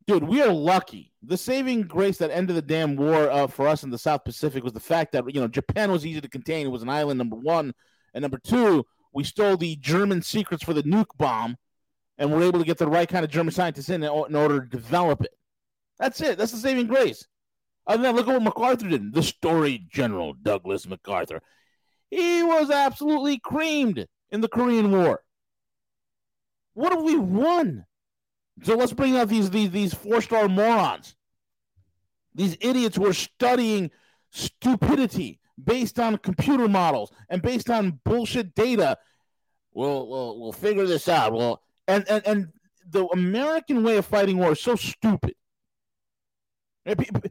dude? 0.06 0.25
We 0.25 0.42
are 0.42 0.52
lucky. 0.52 1.14
The 1.22 1.38
saving 1.38 1.84
grace 1.84 2.18
that 2.18 2.30
ended 2.30 2.54
the 2.54 2.60
damn 2.60 2.96
war 2.96 3.30
uh, 3.30 3.46
for 3.46 3.66
us 3.66 3.82
in 3.82 3.88
the 3.88 3.96
South 3.96 4.25
Pacific 4.25 4.62
was 4.62 4.75
the 4.75 4.78
fact 4.78 5.12
that 5.12 5.25
you 5.34 5.40
know 5.40 5.48
Japan 5.48 5.90
was 5.90 6.04
easy 6.04 6.20
to 6.20 6.28
contain. 6.28 6.66
It 6.66 6.70
was 6.70 6.82
an 6.82 6.90
island, 6.90 7.16
number 7.16 7.37
one, 7.37 7.72
and 8.12 8.20
number 8.20 8.38
two, 8.38 8.84
we 9.14 9.25
stole 9.25 9.56
the 9.56 9.76
German 9.76 10.20
secrets 10.20 10.62
for 10.62 10.75
the 10.75 10.82
nuke 10.82 11.16
bomb, 11.16 11.56
and 12.18 12.30
we're 12.30 12.42
able 12.42 12.58
to 12.58 12.66
get 12.66 12.76
the 12.76 12.87
right 12.87 13.08
kind 13.08 13.25
of 13.25 13.30
German 13.30 13.54
scientists 13.54 13.88
in 13.88 14.02
in 14.02 14.10
order 14.37 14.60
to 14.60 14.66
develop 14.66 15.22
it. 15.22 15.32
That's 15.98 16.20
it. 16.20 16.37
That's 16.37 16.52
the 16.52 16.58
saving 16.58 16.88
grace. 16.88 17.26
Look 17.88 18.28
at 18.28 18.35
what 18.35 18.42
MacArthur 18.42 18.88
did. 18.88 19.14
The 19.14 19.23
storied 19.23 19.90
General 19.90 20.35
Douglas 20.35 20.87
MacArthur. 20.87 21.40
He 22.11 22.42
was 22.42 22.71
absolutely 22.71 23.38
creamed 23.38 24.07
in 24.30 24.40
the 24.40 24.49
Korean 24.49 24.90
War. 24.92 25.23
What 26.75 26.92
have 26.92 27.02
we 27.02 27.16
won? 27.16 27.85
So 28.62 28.75
let's 28.75 28.92
bring 28.92 29.16
out 29.16 29.28
these 29.28 29.50
these 29.50 29.71
these 29.71 29.95
four 29.95 30.21
star 30.21 30.49
morons, 30.49 31.16
these 32.35 32.57
idiots 32.61 32.97
who 32.97 33.07
are 33.07 33.12
studying 33.14 33.90
stupidity 34.30 35.40
based 35.62 35.99
on 35.99 36.18
computer 36.18 36.68
models 36.68 37.12
and 37.28 37.42
based 37.42 37.71
on 37.71 38.00
bullshit 38.04 38.54
data. 38.54 38.99
We'll 39.73 40.09
we'll, 40.09 40.40
we'll 40.40 40.52
figure 40.52 40.87
this 40.87 41.09
out. 41.09 41.33
Well, 41.33 41.62
and, 41.87 42.04
and 42.09 42.26
and 42.26 42.49
the 42.90 43.07
American 43.07 43.83
way 43.83 43.97
of 43.97 44.07
fighting 44.07 44.38
war 44.38 44.52
is 44.52 44.61
so 44.61 44.76
stupid. 44.76 45.35
And, 46.88 47.30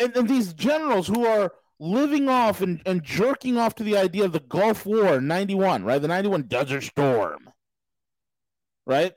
and, 0.00 0.16
and 0.16 0.28
these 0.28 0.52
generals 0.52 1.06
who 1.06 1.24
are 1.26 1.52
living 1.78 2.28
off 2.28 2.60
and, 2.60 2.80
and 2.86 3.02
jerking 3.02 3.56
off 3.58 3.74
to 3.76 3.84
the 3.84 3.96
idea 3.96 4.24
of 4.24 4.32
the 4.32 4.40
Gulf 4.40 4.84
War 4.86 5.16
in 5.16 5.26
91, 5.28 5.84
right? 5.84 6.00
The 6.00 6.08
91 6.08 6.42
Desert 6.44 6.82
Storm, 6.82 7.48
right? 8.86 9.12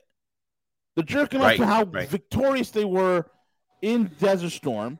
They're 0.96 1.04
jerking 1.04 1.40
Right, 1.40 1.58
off 1.58 1.66
to 1.66 1.72
how 1.72 1.82
right. 1.84 2.08
victorious 2.08 2.70
they 2.70 2.84
were 2.84 3.26
in 3.82 4.10
Desert 4.18 4.50
Storm. 4.50 4.98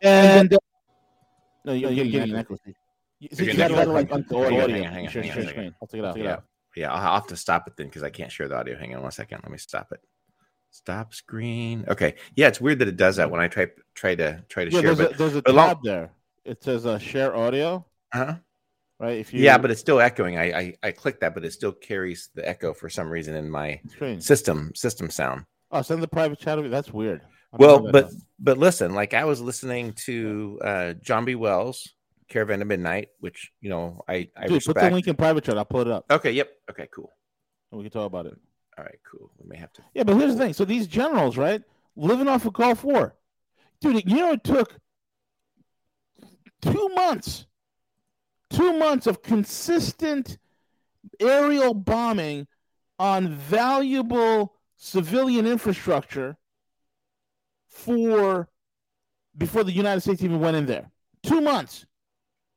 And, 0.00 0.52
uh, 0.52 0.58
no, 1.64 1.72
you're, 1.72 1.90
you're 1.90 2.06
getting 2.06 2.34
an. 2.34 2.46
You, 3.20 3.28
so 3.32 3.42
You're 3.44 3.52
you 3.52 3.56
getting 3.56 3.76
gotta 3.76 3.88
an 3.90 3.94
like 3.94 4.06
echo. 4.06 4.14
on 4.16 4.24
the 4.28 4.36
audio. 4.36 4.68
hang 4.74 4.86
on, 4.86 4.92
hang 4.92 5.04
on, 5.06 5.12
Share- 5.12 5.22
hang 5.22 5.30
on, 5.30 5.34
share 5.36 5.44
hang 5.44 5.46
on. 5.46 5.48
screen. 5.54 5.74
I'll 5.80 5.86
take 5.88 5.98
it 6.00 6.04
out. 6.04 6.16
Yeah. 6.18 6.36
yeah. 6.74 6.92
I'll 6.92 7.14
have 7.14 7.28
to 7.28 7.36
stop 7.36 7.68
it 7.68 7.76
then 7.76 7.86
because 7.86 8.02
I 8.02 8.10
can't 8.10 8.32
share 8.32 8.48
the 8.48 8.56
audio. 8.56 8.76
Hang 8.76 8.96
on 8.96 9.02
one 9.02 9.12
second. 9.12 9.40
Let 9.44 9.52
me 9.52 9.58
stop 9.58 9.92
it. 9.92 10.00
Stop 10.72 11.14
screen. 11.14 11.84
Okay. 11.86 12.14
Yeah, 12.34 12.48
it's 12.48 12.60
weird 12.60 12.78
that 12.80 12.88
it 12.88 12.96
does 12.96 13.16
that 13.16 13.30
when 13.30 13.40
I 13.40 13.46
try 13.48 13.66
try 13.94 14.14
to 14.14 14.42
try 14.48 14.64
to 14.64 14.70
Yeah, 14.70 14.80
share. 14.80 14.94
there's 14.94 14.98
But 15.08 15.14
a, 15.14 15.18
there's 15.18 15.36
a 15.36 15.42
but 15.42 15.54
long- 15.54 15.68
tab 15.68 15.78
there. 15.84 16.10
It 16.44 16.62
says 16.64 16.86
uh, 16.86 16.98
share 16.98 17.36
audio, 17.36 17.86
Uh 18.12 18.18
huh? 18.26 18.34
right? 18.98 19.18
If 19.18 19.32
you 19.32 19.40
Yeah, 19.42 19.58
but 19.58 19.70
it's 19.70 19.80
still 19.80 20.00
echoing. 20.00 20.38
I, 20.38 20.52
I 20.58 20.74
I 20.82 20.90
click 20.92 21.20
that, 21.20 21.34
but 21.34 21.44
it 21.44 21.52
still 21.52 21.72
carries 21.72 22.30
the 22.34 22.46
echo 22.48 22.72
for 22.74 22.88
some 22.88 23.08
reason 23.10 23.36
in 23.36 23.48
my 23.50 23.80
screen. 23.90 24.20
system 24.20 24.72
system 24.74 25.08
sound. 25.10 25.44
Oh, 25.70 25.82
send 25.82 26.02
the 26.02 26.08
private 26.08 26.38
chat. 26.40 26.58
That's 26.70 26.90
weird. 26.92 27.20
Well, 27.52 27.78
but 27.80 28.10
that. 28.10 28.20
but 28.40 28.58
listen, 28.58 28.94
like 28.94 29.12
I 29.14 29.24
was 29.26 29.40
listening 29.42 29.92
to 30.06 30.58
uh 30.64 30.92
John 30.94 31.24
B. 31.26 31.34
Wells, 31.34 31.86
Caravan 32.28 32.62
of 32.62 32.66
Midnight, 32.68 33.08
which 33.20 33.52
you 33.60 33.68
know 33.68 34.02
I 34.08 34.30
I 34.36 34.46
dude, 34.46 34.54
respect. 34.54 34.78
put 34.78 34.84
the 34.86 34.90
link 34.90 35.06
in 35.06 35.16
private 35.16 35.44
chat. 35.44 35.58
I'll 35.58 35.64
pull 35.66 35.82
it 35.82 35.88
up. 35.88 36.06
Okay. 36.10 36.32
Yep. 36.32 36.50
Okay. 36.70 36.88
Cool. 36.94 37.10
and 37.70 37.78
we 37.78 37.84
can 37.84 37.92
talk 37.92 38.06
about 38.06 38.24
it. 38.26 38.38
All 38.78 38.84
right. 38.84 38.98
Cool. 39.10 39.30
We 39.38 39.48
may 39.48 39.56
have 39.56 39.72
to. 39.74 39.82
Yeah, 39.94 40.04
but 40.04 40.16
here's 40.16 40.34
the 40.34 40.42
thing. 40.42 40.52
So 40.52 40.64
these 40.64 40.86
generals, 40.86 41.36
right, 41.36 41.62
living 41.96 42.28
off 42.28 42.46
of 42.46 42.52
Gulf 42.52 42.84
War, 42.84 43.14
dude. 43.80 44.08
You 44.08 44.16
know, 44.16 44.32
it 44.32 44.44
took 44.44 44.76
two 46.60 46.88
months, 46.94 47.46
two 48.50 48.78
months 48.78 49.06
of 49.06 49.22
consistent 49.22 50.38
aerial 51.20 51.74
bombing 51.74 52.46
on 52.98 53.28
valuable 53.28 54.54
civilian 54.76 55.46
infrastructure 55.46 56.36
for 57.68 58.48
before 59.36 59.64
the 59.64 59.72
United 59.72 60.00
States 60.00 60.22
even 60.22 60.40
went 60.40 60.56
in 60.56 60.66
there. 60.66 60.90
Two 61.22 61.40
months. 61.40 61.86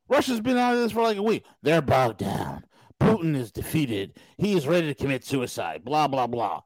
Russia's 0.07 0.41
been 0.41 0.57
out 0.57 0.73
of 0.73 0.79
this 0.79 0.91
for 0.91 1.01
like 1.01 1.17
a 1.17 1.23
week. 1.23 1.43
They're 1.63 1.81
bogged 1.81 2.19
down. 2.19 2.63
Putin 3.01 3.35
is 3.35 3.51
defeated. 3.51 4.17
He 4.37 4.53
is 4.53 4.67
ready 4.67 4.87
to 4.87 4.95
commit 4.95 5.23
suicide. 5.25 5.83
Blah 5.83 6.07
blah 6.07 6.27
blah. 6.27 6.61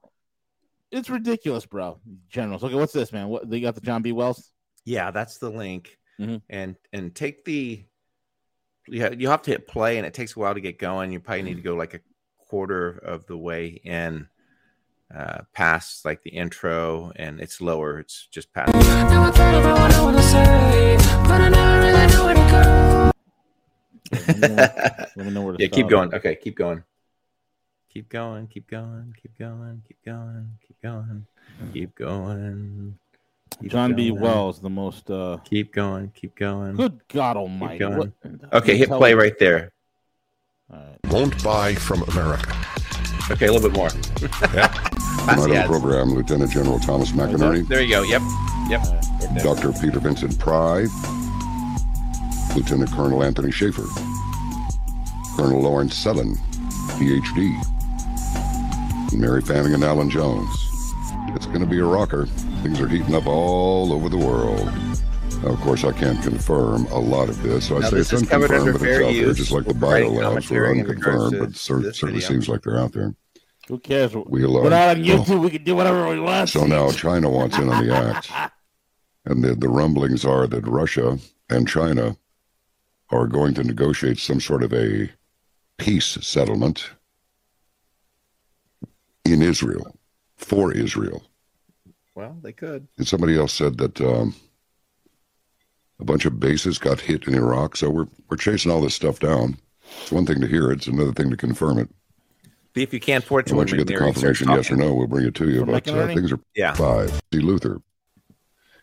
It's 0.92 1.10
ridiculous, 1.10 1.66
bro. 1.66 2.00
Generals. 2.30 2.64
Okay, 2.64 2.76
what's 2.76 2.94
this, 2.94 3.12
man? 3.12 3.28
What 3.28 3.50
they 3.50 3.60
got 3.60 3.76
the 3.76 3.82
John 3.82 4.02
B. 4.02 4.12
Wells? 4.12 4.52
Yeah, 4.86 5.12
that's 5.12 5.38
the 5.38 5.50
link. 5.50 5.98
Mhm. 6.20 6.42
And 6.50 6.76
and 6.94 7.14
take 7.16 7.46
the 7.46 7.84
yeah, 8.88 9.12
you 9.12 9.30
have 9.30 9.44
to 9.44 9.52
hit 9.52 9.68
play 9.68 9.98
and 9.98 10.06
it 10.06 10.14
takes 10.14 10.36
a 10.36 10.40
while 10.40 10.54
to 10.54 10.62
get 10.62 10.80
going. 10.80 11.12
You 11.12 11.20
probably 11.20 11.44
need 11.44 11.58
to 11.58 11.62
go 11.62 11.76
like 11.76 11.94
a 11.94 12.00
quarter 12.40 12.90
of 12.90 13.26
the 13.28 13.38
way 13.38 13.80
in 13.84 14.28
uh 15.14 15.42
past 15.54 16.06
like 16.06 16.24
the 16.24 16.32
intro 16.32 17.12
and 17.16 17.40
it's 17.40 17.62
lower. 17.62 18.00
It's 18.00 18.28
just 18.32 18.52
past 18.54 18.74
Let 24.12 24.28
me 24.38 24.48
know, 24.48 24.56
let 24.56 25.18
me 25.18 25.32
know 25.32 25.42
where 25.44 25.54
to 25.58 25.62
Yeah, 25.64 25.68
keep 25.70 25.84
stop. 25.86 25.90
going. 25.90 26.14
Okay, 26.16 26.36
keep 26.36 26.56
going. 26.56 26.84
Keep 27.94 28.10
going, 28.10 28.48
keep 28.48 28.68
going, 28.68 29.16
keep 29.22 29.38
going, 29.38 29.82
keep 29.88 29.98
going, 30.06 30.58
keep 30.68 30.82
going, 30.82 31.26
keep 31.74 31.96
going. 31.96 33.00
keep 33.62 33.72
John 33.72 33.96
B. 33.96 34.12
Wells, 34.12 34.62
the 34.62 34.70
most 34.70 35.10
uh 35.10 35.38
Keep 35.44 35.74
going, 35.74 36.12
keep 36.16 36.36
going. 36.36 36.76
good 36.76 37.00
God 37.08 37.36
Almighty. 37.38 37.80
going. 37.80 37.98
What- 37.98 38.12
Okay, 38.54 38.78
hit 38.78 38.90
play 38.90 39.14
right 39.16 39.38
there. 39.40 39.72
All 40.72 40.78
right. 40.80 40.98
Won't 41.12 41.44
buy 41.44 41.74
from 41.74 42.04
America. 42.04 42.56
Okay, 43.32 43.48
a 43.48 43.52
little 43.52 43.68
bit 43.70 43.76
more. 43.78 43.90
Yeah. 44.54 44.68
Past 44.68 45.42
the 45.42 45.48
Tonight 45.48 45.58
on 45.66 45.72
the 45.72 45.80
program, 45.80 46.10
Lieutenant 46.14 46.52
General 46.52 46.80
Thomas 46.80 47.12
McInerney, 47.12 47.68
There 47.68 47.82
you 47.82 47.90
go. 47.90 48.04
Yep. 48.04 48.22
Yep. 48.70 48.82
Right. 48.82 49.44
Dr. 49.44 49.72
Peter 49.74 50.00
Vincent 50.00 50.38
Pry, 50.40 50.86
Lieutenant 52.56 52.92
Colonel 52.92 53.24
Anthony 53.24 53.52
Shaffer, 53.52 53.86
Colonel 55.36 55.62
Lawrence 55.62 55.96
Sellin, 56.04 56.36
PhD, 56.98 57.54
and 59.12 59.22
Mary 59.22 59.42
Fanning 59.42 59.74
and 59.74 59.84
Alan 59.84 60.10
Jones. 60.10 60.50
It's 61.36 61.46
going 61.46 61.62
to 61.62 61.66
be 61.68 61.80
a 61.80 61.86
rocker. 61.86 62.26
Things 62.64 62.80
are 62.82 62.88
heating 62.88 63.16
up 63.16 63.28
all 63.28 63.94
over 63.94 64.10
the 64.10 64.18
world. 64.18 64.66
Now, 65.44 65.50
of 65.54 65.60
course, 65.62 65.84
I 65.86 65.92
can't 65.94 66.22
confirm 66.22 66.86
a 66.88 67.00
lot 67.00 67.30
of 67.30 67.42
this, 67.44 67.68
so 67.68 67.78
I 67.78 67.80
Now, 67.80 67.90
say 67.90 67.98
this 67.98 68.12
it's 68.14 68.24
is 68.24 68.30
covered 68.30 68.52
unconfirmed, 68.52 68.68
under 68.68 68.80
but 68.80 68.88
it's 68.88 68.98
fair 68.98 69.06
out 69.08 69.14
there, 69.14 69.34
just 69.34 69.52
like 69.52 69.66
the 69.66 69.74
Writing 69.76 70.12
biolabs 70.12 70.22
commentary 70.24 70.60
were 70.60 70.74
in 70.74 70.80
unconfirmed, 70.82 71.40
but 71.40 71.56
cer- 71.56 71.94
certainly 71.94 72.14
video. 72.16 72.28
seems 72.28 72.50
like 72.50 72.62
they're 72.64 72.80
out 72.80 72.92
there. 72.92 73.16
Who 73.70 73.80
cares? 73.80 74.14
We'll, 74.16 74.58
uh, 74.58 74.64
We're 74.64 74.70
not 74.72 74.98
on 74.98 75.04
well, 75.04 75.24
YouTube. 75.24 75.40
we 75.42 75.50
can 75.52 75.64
do 75.64 75.76
whatever 75.76 76.10
we 76.10 76.20
want. 76.20 76.50
So 76.50 76.66
now 76.66 76.92
China 76.92 77.30
wants 77.30 77.58
in 77.58 77.70
on 77.70 77.86
the 77.86 77.96
act. 77.96 78.32
And 79.26 79.44
the, 79.44 79.54
the 79.54 79.68
rumblings 79.70 80.26
are 80.26 80.48
that 80.48 80.66
Russia 80.66 81.20
and 81.50 81.68
China 81.68 82.16
are 83.12 83.28
going 83.28 83.54
to 83.56 83.64
negotiate 83.64 84.20
some 84.20 84.40
sort 84.40 84.64
of 84.64 84.74
a 84.74 85.10
peace 85.78 86.18
settlement 86.22 86.92
in 89.26 89.42
Israel, 89.42 89.96
for 90.38 90.72
Israel. 90.72 91.24
Well, 92.16 92.38
they 92.42 92.52
could. 92.52 92.88
And 92.98 93.08
somebody 93.08 93.38
else 93.38 93.54
said 93.54 93.78
that 93.78 94.02
um, 94.02 94.36
A 96.00 96.04
bunch 96.06 96.26
of 96.26 96.40
bases 96.40 96.78
got 96.78 97.00
hit 97.00 97.28
in 97.28 97.36
Iraq, 97.36 97.76
so 97.78 97.90
we're 97.90 98.08
we're 98.30 98.38
chasing 98.38 98.72
all 98.72 98.82
this 98.82 98.96
stuff 98.96 99.20
down. 99.20 99.58
It's 100.02 100.12
one 100.12 100.26
thing 100.26 100.40
to 100.42 100.48
hear 100.48 100.72
it; 100.72 100.78
it's 100.78 100.88
another 100.88 101.14
thing 101.14 101.30
to 101.30 101.38
confirm 101.38 101.78
it. 101.80 101.90
See 102.76 102.84
if 102.84 102.94
you 102.94 103.00
can't 103.00 103.24
afford 103.24 103.48
to. 103.48 103.52
And 103.52 103.58
once 103.58 103.72
you 103.72 103.78
get 103.78 103.88
the 103.88 103.96
confirmation, 103.98 104.50
yes 104.50 104.70
or 104.72 104.76
no, 104.76 104.94
we'll 104.94 105.08
bring 105.08 105.26
it 105.26 105.36
to 105.36 105.50
you. 105.50 105.66
But 105.66 105.88
uh, 105.88 106.08
things 106.08 106.32
are 106.32 106.40
Yeah. 106.56 106.74
five. 106.74 107.12
See 107.34 107.40
Luther. 107.40 107.82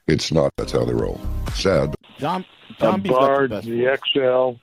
It's 0.06 0.30
not. 0.33 0.52
That's 0.56 0.73
how 0.73 0.85
they 0.85 0.95
roll. 0.95 1.21
Sad. 1.54 1.95
John 2.19 2.45
a 2.71 2.81
John 2.81 3.01
B's 3.01 3.11
got 3.11 3.21
the 3.21 3.27
Bard, 3.27 3.51
the 3.63 3.99
XL, 4.13 4.59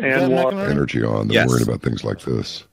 and 0.00 0.32
that 0.32 0.52
energy 0.70 1.02
on. 1.04 1.28
They're 1.28 1.34
Yes. 1.42 1.48
worried 1.48 1.66
about 1.66 1.82
things 1.82 2.04
like 2.04 2.20
this. 2.20 2.64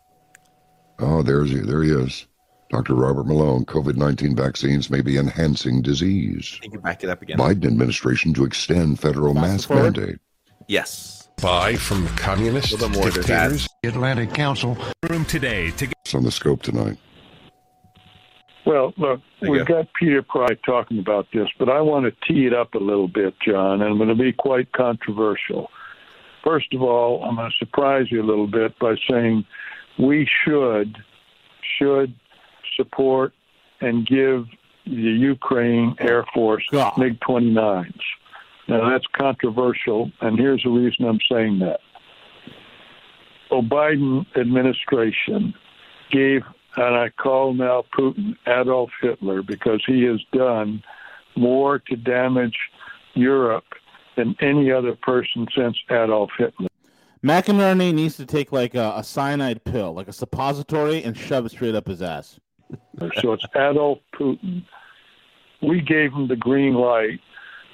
Oh, 0.99 1.21
there's 1.23 1.49
he. 1.51 1.59
There 1.59 1.83
he 1.83 1.91
is. 1.91 2.27
Dr. 2.71 2.95
Robert 2.95 3.27
Malone. 3.27 3.65
COVID 3.65 3.95
19 3.95 4.35
vaccines 4.35 4.89
may 4.89 5.01
be 5.01 5.17
enhancing 5.17 5.81
disease. 5.81 6.57
I 6.63 6.67
you 6.73 6.79
back 6.79 7.03
it 7.03 7.09
up 7.09 7.21
again. 7.21 7.37
Biden 7.37 7.65
administration 7.65 8.33
to 8.35 8.43
extend 8.45 8.99
federal 8.99 9.33
Faster 9.33 9.47
mask 9.51 9.67
forward. 9.67 9.97
mandate. 9.97 10.19
Yes. 10.67 11.29
Buy 11.41 11.75
from 11.75 12.07
communist 12.15 12.71
A 12.71 12.75
little 12.77 12.89
bit 12.89 12.95
more, 12.95 13.03
there's 13.11 13.25
dictators. 13.25 13.67
Atlantic 13.83 14.33
Council 14.33 14.77
room 15.09 15.25
today 15.25 15.71
to 15.71 15.87
It's 16.03 16.15
on 16.15 16.23
the 16.23 16.31
scope 16.31 16.63
tonight. 16.63 16.97
Well, 18.65 18.93
look, 18.97 19.21
There 19.41 19.51
we've 19.51 19.65
got 19.65 19.93
Peter 19.93 20.23
Pry 20.23 20.47
talking 20.65 20.99
about 20.99 21.27
this, 21.31 21.47
but 21.59 21.69
I 21.69 21.81
want 21.81 22.05
to 22.05 22.11
tee 22.27 22.47
it 22.47 22.53
up 22.53 22.73
a 22.73 22.79
little 22.79 23.07
bit, 23.07 23.35
John, 23.45 23.81
and 23.81 23.91
I'm 23.91 23.97
going 23.97 24.09
to 24.09 24.15
be 24.15 24.33
quite 24.33 24.71
controversial. 24.71 25.69
First 26.43 26.73
of 26.73 26.81
all, 26.81 27.23
I'm 27.23 27.35
going 27.35 27.51
to 27.51 27.57
surprise 27.57 28.07
you 28.09 28.21
a 28.21 28.25
little 28.25 28.47
bit 28.47 28.77
by 28.79 28.95
saying 29.09 29.45
we 29.99 30.27
should 30.43 30.97
should 31.77 32.13
support 32.75 33.33
and 33.81 34.05
give 34.05 34.45
the 34.85 34.91
Ukraine 34.91 35.95
Air 35.99 36.25
Force 36.33 36.63
MiG 36.71 37.19
29s. 37.19 37.99
Now 38.67 38.89
that's 38.89 39.05
controversial, 39.15 40.11
and 40.21 40.39
here's 40.39 40.63
the 40.63 40.69
reason 40.69 41.05
I'm 41.05 41.19
saying 41.31 41.59
that. 41.59 41.79
The 43.49 43.61
Biden 43.61 44.25
administration 44.35 45.53
gave, 46.11 46.41
and 46.77 46.95
I 46.95 47.09
call 47.09 47.53
now 47.53 47.83
Putin 47.97 48.35
Adolf 48.47 48.91
Hitler 49.01 49.41
because 49.41 49.83
he 49.85 50.03
has 50.03 50.21
done 50.31 50.83
more 51.35 51.79
to 51.79 51.95
damage 51.95 52.57
Europe 53.13 53.65
than 54.15 54.35
any 54.39 54.71
other 54.71 54.95
person 54.95 55.47
since 55.55 55.77
Adolf 55.89 56.31
Hitler. 56.37 56.67
McInerney 57.23 57.93
needs 57.93 58.17
to 58.17 58.25
take 58.25 58.51
like 58.51 58.75
a, 58.75 58.93
a 58.97 59.03
cyanide 59.03 59.63
pill, 59.63 59.93
like 59.93 60.07
a 60.07 60.13
suppository, 60.13 61.03
and 61.03 61.17
shove 61.17 61.45
it 61.45 61.49
straight 61.49 61.75
up 61.75 61.87
his 61.87 62.01
ass. 62.01 62.39
So 63.21 63.33
it's 63.33 63.45
Adolf 63.55 63.99
Putin. 64.13 64.65
We 65.61 65.81
gave 65.81 66.11
him 66.11 66.27
the 66.27 66.35
green 66.35 66.73
light 66.73 67.19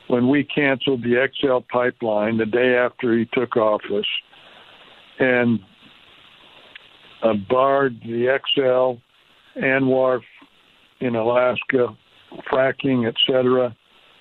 when 0.08 0.28
we 0.28 0.44
canceled 0.44 1.02
the 1.02 1.30
XL 1.40 1.60
pipeline 1.72 2.38
the 2.38 2.46
day 2.46 2.76
after 2.76 3.18
he 3.18 3.26
took 3.32 3.56
office 3.56 4.06
and 5.20 5.60
uh, 7.24 7.34
barred 7.50 8.00
the 8.02 8.40
XL, 8.56 9.00
ANWR 9.60 10.22
in 11.00 11.16
Alaska, 11.16 11.96
fracking, 12.52 13.08
etc., 13.08 13.76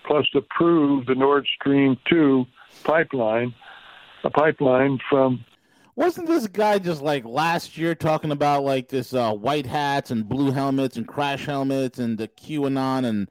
plus 0.06 0.26
approved 0.34 1.08
the 1.08 1.14
Nord 1.14 1.46
Stream 1.60 1.96
2 2.08 2.44
pipeline, 2.84 3.54
a 4.24 4.30
pipeline 4.30 4.98
from 5.08 5.44
Wasn't 5.94 6.26
this 6.26 6.46
guy 6.46 6.78
just 6.78 7.02
like 7.02 7.24
last 7.24 7.76
year 7.76 7.94
talking 7.94 8.30
about 8.30 8.64
like 8.64 8.88
this 8.88 9.12
uh, 9.12 9.32
white 9.32 9.66
hats 9.66 10.10
and 10.10 10.28
blue 10.28 10.50
helmets 10.50 10.96
and 10.96 11.06
crash 11.06 11.46
helmets 11.46 11.98
and 11.98 12.18
the 12.18 12.28
QAnon 12.28 13.06
and 13.06 13.28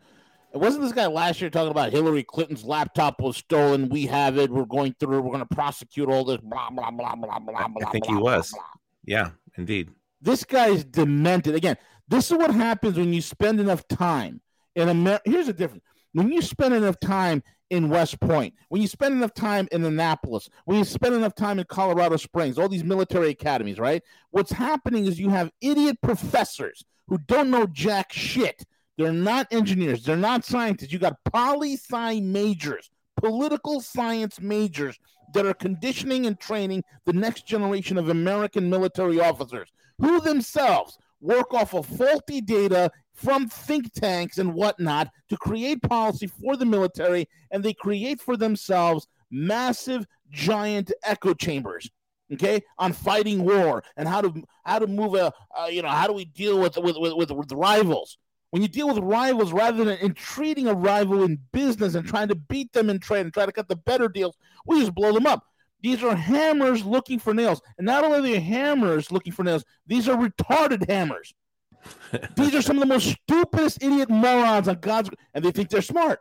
wasn't 0.53 0.83
this 0.83 0.93
guy 0.93 1.05
last 1.05 1.41
year 1.41 1.49
talking 1.51 1.69
about 1.69 1.91
Hillary 1.91 2.23
Clinton's 2.23 2.63
laptop 2.63 3.21
was 3.21 3.37
stolen? 3.37 3.87
We 3.89 4.07
have 4.07 4.37
it. 4.39 4.49
We're 4.49 4.65
going 4.65 4.95
through. 4.99 5.21
We're 5.21 5.31
going 5.31 5.47
to 5.47 5.55
prosecute 5.55 6.09
all 6.09 6.25
this. 6.25 6.39
Blah 6.41 6.71
blah 6.71 6.89
blah 6.89 7.15
blah 7.15 7.37
blah 7.37 7.67
blah. 7.67 7.91
think 7.91 8.07
he 8.07 8.15
was. 8.15 8.49
blah, 8.49 8.59
blah. 8.59 8.69
Yeah, 9.05 9.29
indeed. 9.59 9.89
This 10.21 10.43
guy's 10.43 10.83
demented. 10.83 11.55
Again, 11.55 11.77
this 12.07 12.31
is 12.31 12.37
what 12.37 12.53
happens 12.53 12.97
when 12.97 13.13
you 13.13 13.21
spend 13.21 13.59
enough 13.59 13.87
time 13.87 14.41
in 14.75 14.89
America. 14.89 15.29
Here's 15.29 15.47
the 15.47 15.53
difference: 15.53 15.83
when 16.13 16.31
you 16.31 16.41
spend 16.41 16.73
enough 16.73 16.99
time 16.99 17.43
in 17.69 17.89
West 17.89 18.19
Point, 18.19 18.55
when 18.69 18.81
you 18.81 18.87
spend 18.87 19.13
enough 19.13 19.33
time 19.33 19.67
in 19.71 19.85
Annapolis, 19.85 20.49
when 20.65 20.77
you 20.79 20.83
spend 20.83 21.13
enough 21.13 21.35
time 21.35 21.59
in 21.59 21.65
Colorado 21.65 22.17
Springs, 22.17 22.57
all 22.57 22.67
these 22.67 22.83
military 22.83 23.29
academies, 23.29 23.77
right? 23.77 24.01
What's 24.31 24.51
happening 24.51 25.05
is 25.05 25.19
you 25.19 25.29
have 25.29 25.51
idiot 25.61 25.97
professors 26.01 26.83
who 27.07 27.19
don't 27.19 27.51
know 27.51 27.67
jack 27.67 28.11
shit. 28.11 28.65
They're 28.97 29.13
not 29.13 29.47
engineers. 29.51 30.03
They're 30.03 30.17
not 30.17 30.43
scientists. 30.43 30.91
You 30.91 30.99
got 30.99 31.23
poli 31.31 31.75
sci 31.75 32.19
majors, 32.21 32.89
political 33.15 33.81
science 33.81 34.41
majors 34.41 34.99
that 35.33 35.45
are 35.45 35.53
conditioning 35.53 36.25
and 36.25 36.39
training 36.39 36.83
the 37.05 37.13
next 37.13 37.45
generation 37.45 37.97
of 37.97 38.09
American 38.09 38.69
military 38.69 39.19
officers 39.19 39.69
who 39.99 40.21
themselves 40.21 40.97
work 41.21 41.53
off 41.53 41.73
of 41.73 41.85
faulty 41.85 42.41
data 42.41 42.91
from 43.13 43.47
think 43.47 43.91
tanks 43.93 44.37
and 44.37 44.53
whatnot 44.53 45.09
to 45.27 45.37
create 45.37 45.81
policy 45.81 46.27
for 46.27 46.55
the 46.55 46.65
military, 46.65 47.27
and 47.51 47.63
they 47.63 47.73
create 47.73 48.21
for 48.21 48.37
themselves 48.37 49.07
massive, 49.29 50.05
giant 50.31 50.91
echo 51.03 51.33
chambers. 51.33 51.89
Okay, 52.31 52.61
on 52.77 52.93
fighting 52.93 53.43
war 53.43 53.83
and 53.97 54.07
how 54.07 54.21
to 54.21 54.43
how 54.63 54.77
to 54.77 54.85
move 54.85 55.15
a 55.15 55.33
uh, 55.59 55.65
you 55.65 55.81
know 55.81 55.89
how 55.89 56.05
do 56.05 56.13
we 56.13 56.25
deal 56.25 56.59
with 56.59 56.77
with, 56.77 56.95
with 56.97 57.13
with 57.13 57.31
with 57.31 57.51
rivals? 57.51 58.19
When 58.51 58.61
you 58.61 58.67
deal 58.67 58.87
with 58.87 58.97
rivals, 58.97 59.53
rather 59.53 59.83
than 59.83 59.99
entreating 59.99 60.67
a 60.67 60.73
rival 60.73 61.23
in 61.23 61.39
business 61.51 61.93
and 61.95 62.07
trying 62.07 62.29
to 62.29 62.35
beat 62.35 62.73
them 62.73 62.89
in 62.89 62.99
trade 62.99 63.21
and 63.21 63.33
try 63.33 63.45
to 63.45 63.51
cut 63.51 63.67
the 63.67 63.75
better 63.75 64.07
deals, 64.07 64.37
we 64.65 64.79
just 64.79 64.95
blow 64.95 65.13
them 65.13 65.27
up. 65.27 65.43
These 65.81 66.03
are 66.03 66.15
hammers 66.15 66.83
looking 66.83 67.19
for 67.19 67.33
nails. 67.33 67.61
And 67.77 67.85
not 67.85 68.03
only 68.03 68.17
are 68.19 68.21
they 68.21 68.39
hammers 68.39 69.11
looking 69.11 69.33
for 69.33 69.43
nails, 69.43 69.63
these 69.85 70.09
are 70.09 70.17
retarded 70.17 70.89
hammers. 70.89 71.33
these 72.35 72.53
are 72.55 72.61
some 72.61 72.75
of 72.75 72.81
the 72.81 72.87
most 72.87 73.07
stupidest 73.23 73.81
idiot 73.81 74.09
morons 74.09 74.67
on 74.67 74.79
God's 74.79 75.09
and 75.33 75.45
they 75.45 75.51
think 75.51 75.69
they're 75.69 75.81
smart. 75.81 76.19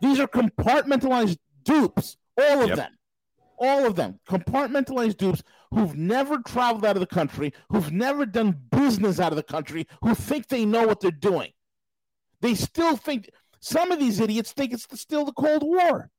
These 0.00 0.18
are 0.18 0.26
compartmentalized 0.28 1.38
dupes, 1.64 2.16
all 2.38 2.62
of 2.62 2.68
Yep. 2.68 2.76
them. 2.76 2.98
All 3.58 3.86
of 3.86 3.96
them. 3.96 4.18
Compartmentalized 4.26 5.18
dupes 5.18 5.42
who've 5.72 5.96
never 5.96 6.38
traveled 6.38 6.84
out 6.84 6.96
of 6.96 7.00
the 7.00 7.06
country, 7.06 7.52
who've 7.70 7.92
never 7.92 8.26
done 8.26 8.58
business 8.70 9.20
out 9.20 9.32
of 9.32 9.36
the 9.36 9.42
country, 9.42 9.86
who 10.02 10.14
think 10.14 10.48
they 10.48 10.64
know 10.64 10.86
what 10.86 11.00
they're 11.00 11.10
doing. 11.10 11.52
They 12.40 12.54
still 12.54 12.96
think 12.96 13.30
some 13.60 13.92
of 13.92 13.98
these 13.98 14.20
idiots 14.20 14.52
think 14.52 14.72
it's 14.72 14.86
still 15.00 15.24
the 15.24 15.32
Cold 15.32 15.62
War. 15.62 16.10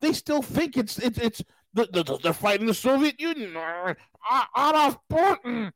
They 0.00 0.12
still 0.12 0.42
think 0.42 0.76
it's 0.76 0.98
it's 0.98 1.18
it's 1.18 1.42
the, 1.74 1.88
the, 1.92 2.18
they're 2.22 2.32
fighting 2.32 2.66
the 2.66 2.74
Soviet 2.74 3.20
Union. 3.20 3.56
Uh, 3.56 3.94
Adolf 4.56 4.98
Putin. 5.10 5.72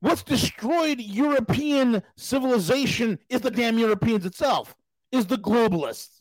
What's 0.00 0.22
destroyed 0.22 0.98
European 0.98 2.02
civilization 2.16 3.18
is 3.28 3.42
the 3.42 3.50
damn 3.50 3.78
Europeans 3.78 4.24
itself, 4.24 4.74
is 5.12 5.26
the 5.26 5.36
globalists. 5.36 6.20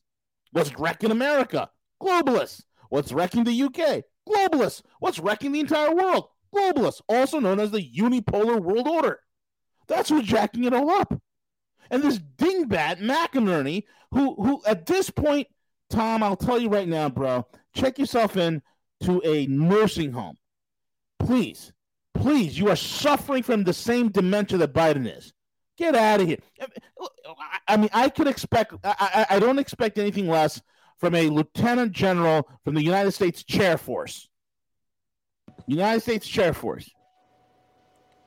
What's 0.51 0.77
wrecking 0.77 1.11
America? 1.11 1.69
Globalists. 2.01 2.63
What's 2.89 3.13
wrecking 3.13 3.45
the 3.45 3.63
UK? 3.63 4.03
Globalists. 4.29 4.83
What's 4.99 5.19
wrecking 5.19 5.51
the 5.51 5.59
entire 5.59 5.93
world? 5.93 6.27
Globalists, 6.53 7.01
also 7.07 7.39
known 7.39 7.59
as 7.59 7.71
the 7.71 7.81
unipolar 7.81 8.61
world 8.61 8.87
order. 8.87 9.19
That's 9.87 10.09
who's 10.09 10.25
jacking 10.25 10.63
it 10.65 10.73
all 10.73 10.89
up. 10.89 11.19
And 11.91 12.03
this 12.03 12.19
dingbat 12.37 12.99
McInerney, 13.01 13.83
who 14.11 14.35
who 14.35 14.61
at 14.65 14.85
this 14.85 15.09
point, 15.09 15.47
Tom, 15.89 16.21
I'll 16.21 16.35
tell 16.35 16.59
you 16.59 16.69
right 16.69 16.87
now, 16.87 17.09
bro, 17.09 17.47
check 17.73 17.97
yourself 17.97 18.37
in 18.37 18.61
to 19.01 19.21
a 19.25 19.47
nursing 19.47 20.11
home. 20.11 20.37
Please, 21.17 21.71
please, 22.13 22.57
you 22.57 22.69
are 22.69 22.75
suffering 22.75 23.43
from 23.43 23.63
the 23.63 23.73
same 23.73 24.09
dementia 24.09 24.59
that 24.59 24.73
Biden 24.73 25.17
is. 25.17 25.33
Get 25.77 25.95
out 25.95 26.21
of 26.21 26.27
here. 26.27 26.37
I 27.67 27.77
mean, 27.77 27.89
I 27.93 28.09
could 28.09 28.27
expect. 28.27 28.73
I, 28.83 29.25
I, 29.29 29.35
I 29.35 29.39
don't 29.39 29.59
expect 29.59 29.97
anything 29.97 30.27
less 30.27 30.61
from 30.99 31.15
a 31.15 31.29
lieutenant 31.29 31.93
general 31.93 32.47
from 32.63 32.75
the 32.75 32.83
United 32.83 33.11
States 33.11 33.43
Chair 33.43 33.77
Force. 33.77 34.27
United 35.65 36.01
States 36.01 36.27
Chair 36.27 36.53
Force. 36.53 36.89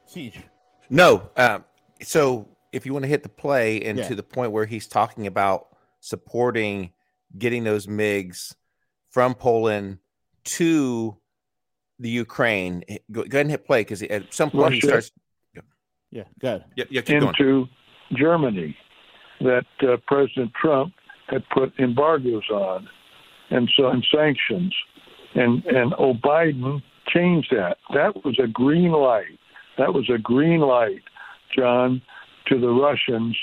CJ. 0.09 0.43
No. 0.91 1.31
Um, 1.37 1.65
so 2.03 2.49
if 2.73 2.87
you 2.87 2.93
want 2.93 3.05
to 3.05 3.09
hit 3.09 3.23
the 3.23 3.29
play 3.29 3.83
and 3.83 3.99
Yeah. 3.99 4.09
to 4.09 4.15
the 4.15 4.23
point 4.23 4.53
where 4.53 4.67
he's 4.67 4.87
talking 4.87 5.27
about 5.27 5.69
supporting 6.01 6.93
getting 7.39 7.65
those 7.65 7.87
MiGs 7.87 8.55
from 9.11 9.35
Poland 9.35 9.99
to 10.45 11.17
the 11.99 12.11
Ukraine, 12.11 12.85
eh, 12.89 12.99
go, 13.11 13.23
go 13.25 13.37
ahead 13.37 13.47
and 13.47 13.51
hit 13.51 13.65
play 13.67 13.81
because 13.83 14.03
at 14.03 14.33
some 14.33 14.51
point 14.51 14.75
he 14.75 14.81
starts. 14.81 15.13
Yeah, 16.11 16.25
good. 16.41 16.65
Yeah, 16.77 16.85
yeah 16.91 17.01
keep 17.01 17.21
going. 17.21 17.29
into 17.39 17.69
Germany 18.15 18.77
that 19.41 19.65
uh, 19.83 19.97
President 20.07 20.53
Trump 20.61 20.93
had 21.33 21.49
put 21.49 21.73
embargoes 21.79 22.49
on 22.51 22.89
and 23.51 23.71
so 23.77 23.89
and 23.89 24.07
sanctions, 24.15 24.75
and 25.35 25.65
and 25.67 25.95
oh 25.99 26.15
changed 27.09 27.49
that. 27.51 27.79
That 27.93 28.25
was 28.25 28.39
a 28.39 28.47
green 28.47 28.93
light. 28.93 29.39
That 29.79 29.93
was 29.95 30.09
a 30.09 30.19
green 30.19 30.61
light, 30.61 31.03
John, 31.57 32.03
to 32.47 32.61
the 32.61 32.69
Russians, 32.69 33.37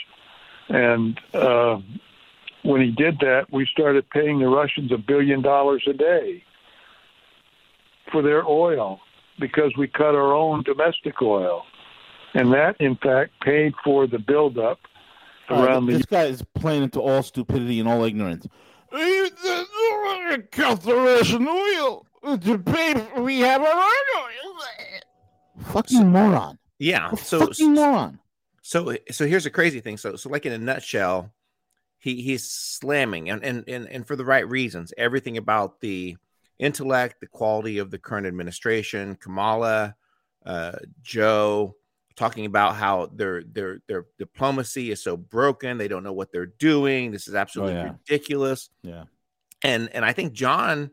and 0.70 1.20
uh, 1.34 1.80
when 2.64 2.82
he 2.82 2.92
did 2.92 3.20
that, 3.20 3.48
we 3.52 3.66
started 3.66 4.10
paying 4.10 4.40
the 4.40 4.48
Russians 4.48 4.92
a 4.92 4.98
billion 4.98 5.42
dollars 5.42 5.84
a 5.90 5.94
day 5.94 6.44
for 8.12 8.22
their 8.22 8.46
oil 8.48 9.00
because 9.40 9.72
we 9.78 9.88
cut 9.88 10.16
our 10.16 10.34
own 10.34 10.64
domestic 10.64 11.22
oil. 11.22 11.64
And 12.34 12.54
that, 12.54 12.76
in 12.80 12.96
fact, 12.96 13.32
paid 13.42 13.74
for 13.84 14.06
the 14.06 14.20
buildup 14.20 14.80
Uh, 15.50 15.64
around 15.64 15.86
this 15.88 16.02
the 16.02 16.08
guy 16.08 16.24
is 16.26 16.44
playing 16.56 16.84
into 16.84 17.00
all 17.02 17.24
stupidity 17.24 17.80
and 17.80 17.90
all 17.90 18.04
ignorance. 18.04 18.48
Cut 20.52 20.82
the 20.82 20.96
Russian 20.96 21.48
oil 21.48 22.06
to 22.24 22.58
pay. 22.60 22.94
We 23.22 23.40
have 23.40 23.62
our 23.62 23.68
own 23.68 23.86
oil. 24.18 24.56
Fucking 25.66 26.08
moron. 26.08 26.58
Yeah. 26.78 27.12
A 27.12 27.18
So 27.18 27.40
fucking 27.48 27.74
moron. 27.74 28.20
so 28.62 28.96
so 29.12 29.26
here's 29.28 29.46
a 29.46 29.50
crazy 29.52 29.80
thing. 29.82 29.98
So 29.98 30.16
so 30.16 30.30
like 30.30 30.46
in 30.46 30.54
a 30.54 30.58
nutshell, 30.58 31.32
he 31.98 32.22
he's 32.22 32.50
slamming 32.50 33.30
and 33.30 33.44
and 33.44 33.64
and, 33.68 33.88
and 33.88 34.08
for 34.08 34.16
the 34.16 34.26
right 34.26 34.48
reasons. 34.48 34.94
Everything 34.98 35.38
about 35.38 35.82
the 35.82 36.18
intellect, 36.58 37.20
the 37.22 37.28
quality 37.28 37.78
of 37.78 37.92
the 37.92 37.98
current 38.00 38.28
administration, 38.28 39.16
Kamala, 39.16 39.96
uh, 40.46 40.74
Joe, 41.02 41.76
talking 42.20 42.46
about 42.46 42.76
how 42.76 43.08
their 43.16 43.44
their 43.44 43.80
their 43.88 44.06
diplomacy 44.20 44.92
is 44.92 45.02
so 45.02 45.16
broken. 45.16 45.78
They 45.78 45.88
don't 45.88 46.04
know 46.04 46.14
what 46.14 46.32
they're 46.32 46.46
doing. 46.46 47.12
This 47.12 47.28
is 47.28 47.34
oh, 47.34 47.38
absolutely 47.38 47.76
yeah. 47.76 47.94
ridiculous. 48.08 48.70
Yeah. 48.84 49.06
and 49.64 49.90
and 49.96 50.04
I 50.04 50.12
think 50.12 50.34
John, 50.34 50.92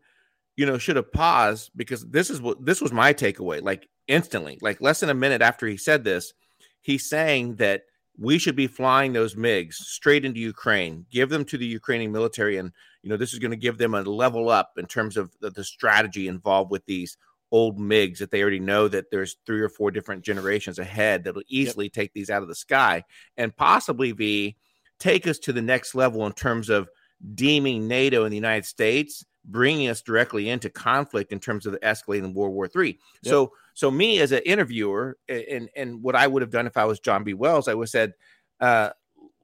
you 0.57 0.65
know, 0.65 0.79
should 0.79 0.97
have 0.97 1.13
paused 1.13 1.73
because 1.75 2.07
this 2.07 2.31
is 2.31 2.41
what 2.41 2.65
this 2.65 2.81
was 2.81 2.93
my 2.93 3.13
takeaway. 3.13 3.61
Like 3.61 3.89
instantly, 4.07 4.59
like 4.63 4.81
less 4.81 5.01
than 5.01 5.11
a 5.11 5.15
minute 5.15 5.43
after 5.43 5.67
he 5.67 5.77
said 5.77 6.05
this, 6.05 6.33
he's 6.81 7.09
saying 7.09 7.57
that 7.57 7.83
we 8.19 8.39
should 8.39 8.57
be 8.57 8.69
flying 8.69 9.13
those 9.13 9.35
MiGs 9.35 9.75
straight 9.75 10.25
into 10.25 10.41
Ukraine, 10.41 11.05
give 11.11 11.29
them 11.29 11.45
to 11.47 11.59
the 11.59 11.67
Ukrainian 11.67 12.13
military, 12.13 12.57
and 12.57 12.71
you 13.03 13.11
know 13.11 13.17
this 13.17 13.33
is 13.33 13.41
going 13.41 13.51
to 13.51 13.57
give 13.57 13.79
them 13.79 13.95
a 13.95 14.03
level 14.03 14.49
up 14.49 14.75
in 14.77 14.87
terms 14.87 15.17
of 15.17 15.33
the, 15.41 15.51
the 15.51 15.65
strategy 15.65 16.29
involved 16.29 16.71
with 16.71 16.87
these 16.87 17.17
old 17.53 17.79
MiGs 17.79 18.19
that 18.19 18.31
they 18.31 18.43
already 18.43 18.61
know 18.61 18.89
that 18.89 19.11
there's 19.11 19.37
three 19.47 19.61
or 19.61 19.69
four 19.69 19.91
different 19.91 20.25
generations 20.25 20.79
ahead 20.79 21.25
that'll 21.25 21.43
easily 21.49 21.89
take 21.89 22.13
these 22.13 22.31
out 22.31 22.43
of 22.43 22.49
the 22.49 22.55
sky 22.55 23.05
and 23.37 23.57
possibly 23.57 24.13
be 24.13 24.57
take 24.99 25.27
us 25.27 25.39
to 25.39 25.53
the 25.53 25.63
next 25.63 25.95
level 25.95 26.27
in 26.27 26.33
terms 26.33 26.69
of 26.69 26.89
deeming 27.35 27.89
NATO 27.89 28.25
and 28.25 28.33
the 28.33 28.37
United 28.37 28.65
States, 28.65 29.25
bringing 29.45 29.89
us 29.89 30.03
directly 30.03 30.49
into 30.49 30.71
conflict 30.71 31.33
in 31.33 31.41
terms 31.41 31.67
of 31.67 31.73
the 31.73 31.79
escalating 31.79 32.35
World 32.35 32.55
War 32.55 32.69
III. 32.75 32.99
So, 33.25 33.53
so 33.75 33.91
me 33.91 34.19
as 34.21 34.33
an 34.33 34.43
interviewer, 34.45 35.17
and 35.29 35.69
and 35.77 36.03
what 36.03 36.17
I 36.17 36.27
would 36.27 36.43
have 36.43 36.51
done 36.51 36.67
if 36.67 36.77
I 36.77 36.85
was 36.85 37.01
John 37.01 37.25
B. 37.25 37.35
Wells, 37.35 37.69
I 37.69 37.75
would 37.75 37.85
have 37.85 37.91
said, 37.91 38.15
uh, 38.61 38.91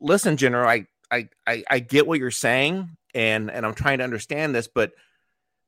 "Listen, 0.00 0.36
General, 0.36 0.68
I, 0.68 0.86
I 1.10 1.28
I 1.46 1.64
I 1.70 1.78
get 1.78 2.06
what 2.06 2.18
you're 2.18 2.30
saying, 2.30 2.96
and 3.14 3.50
and 3.50 3.64
I'm 3.64 3.74
trying 3.74 3.98
to 3.98 4.04
understand 4.04 4.54
this, 4.54 4.68
but 4.68 4.92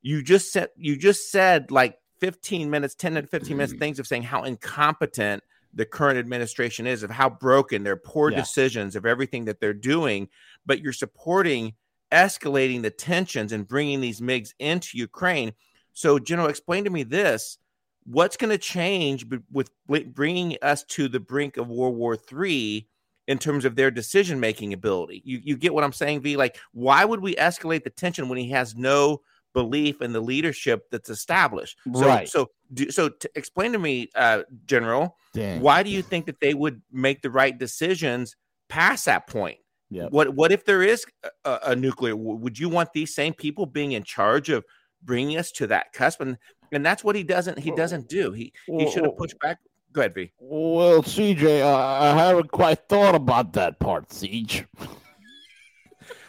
you 0.02 0.22
just 0.22 0.52
said 0.52 0.68
you 0.76 0.96
just 0.96 1.30
said 1.30 1.70
like 1.70 1.96
15 2.24 2.70
minutes, 2.70 2.94
10 2.94 3.14
to 3.14 3.22
15 3.22 3.56
minutes, 3.56 3.72
mm-hmm. 3.72 3.80
things 3.80 3.98
of 3.98 4.06
saying 4.06 4.22
how 4.24 4.44
incompetent." 4.44 5.42
The 5.76 5.84
current 5.84 6.18
administration 6.20 6.86
is 6.86 7.02
of 7.02 7.10
how 7.10 7.28
broken 7.28 7.82
their 7.82 7.96
poor 7.96 8.30
Yeah. 8.30 8.36
decisions 8.40 8.94
of 8.94 9.04
everything 9.04 9.46
that 9.46 9.58
they're 9.60 9.74
doing, 9.74 10.28
but 10.64 10.80
you're 10.80 10.92
supporting 10.92 11.74
escalating 12.12 12.82
the 12.82 12.90
tensions 12.90 13.50
and 13.50 13.66
bringing 13.66 14.00
these 14.00 14.20
MiGs 14.20 14.54
into 14.60 14.96
Ukraine. 14.98 15.52
So, 15.92 16.20
General, 16.20 16.48
explain 16.48 16.84
to 16.84 16.90
me 16.90 17.02
this: 17.02 17.58
What's 18.04 18.36
going 18.36 18.50
to 18.50 18.58
change 18.58 19.26
with 19.50 19.70
bringing 20.14 20.56
us 20.62 20.84
to 20.84 21.08
the 21.08 21.20
brink 21.20 21.56
of 21.56 21.68
World 21.68 21.96
War 21.96 22.16
III 22.32 22.88
in 23.26 23.38
terms 23.38 23.64
of 23.64 23.74
their 23.74 23.90
decision 23.90 24.38
making 24.38 24.72
ability? 24.74 25.22
You 25.24 25.40
you 25.42 25.56
get 25.56 25.74
what 25.74 25.82
I'm 25.82 25.92
saying, 25.92 26.20
V? 26.20 26.36
Like, 26.36 26.56
why 26.72 27.04
would 27.04 27.20
we 27.20 27.34
escalate 27.34 27.82
the 27.82 27.90
tension 27.90 28.28
when 28.28 28.38
he 28.38 28.50
has 28.50 28.76
no 28.76 29.22
belief 29.54 30.02
in 30.02 30.12
the 30.12 30.20
leadership 30.20 30.82
that's 30.90 31.08
established? 31.08 31.78
So, 31.94 32.06
Right. 32.06 32.28
So, 32.28 32.50
do, 32.72 32.90
so 32.90 33.08
to 33.08 33.30
explain 33.34 33.72
to 33.72 33.78
me, 33.78 34.10
uh, 34.14 34.42
General, 34.66 35.16
Dang. 35.32 35.60
why 35.60 35.82
do 35.82 35.90
you 35.90 36.02
think 36.02 36.26
that 36.26 36.40
they 36.40 36.52
would 36.52 36.82
make 36.92 37.22
the 37.22 37.30
right 37.30 37.56
decisions 37.56 38.36
past 38.68 39.06
that 39.06 39.26
point? 39.26 39.58
Yep. 39.90 40.10
What 40.10 40.34
what 40.34 40.50
if 40.52 40.64
there 40.64 40.82
is 40.82 41.04
a, 41.44 41.58
a 41.66 41.76
nuclear? 41.76 42.16
Would 42.16 42.58
you 42.58 42.68
want 42.68 42.92
these 42.92 43.14
same 43.14 43.32
people 43.32 43.64
being 43.64 43.92
in 43.92 44.02
charge 44.02 44.50
of 44.50 44.64
bringing 45.02 45.38
us 45.38 45.52
to 45.52 45.66
that 45.68 45.92
cusp? 45.92 46.20
And 46.20 46.36
and 46.72 46.84
that's 46.84 47.04
what 47.04 47.14
he 47.14 47.22
doesn't 47.22 47.58
he 47.58 47.70
doesn't 47.70 48.08
do. 48.08 48.32
He 48.32 48.52
he 48.66 48.90
should 48.90 49.04
have 49.04 49.16
pushed 49.16 49.38
back. 49.38 49.58
Go 49.92 50.00
ahead, 50.00 50.14
V. 50.14 50.32
Well, 50.40 51.02
CJ, 51.04 51.60
uh, 51.62 51.76
I 51.76 52.16
haven't 52.18 52.50
quite 52.50 52.88
thought 52.88 53.14
about 53.14 53.52
that 53.52 53.78
part, 53.78 54.08
CJ. 54.08 54.66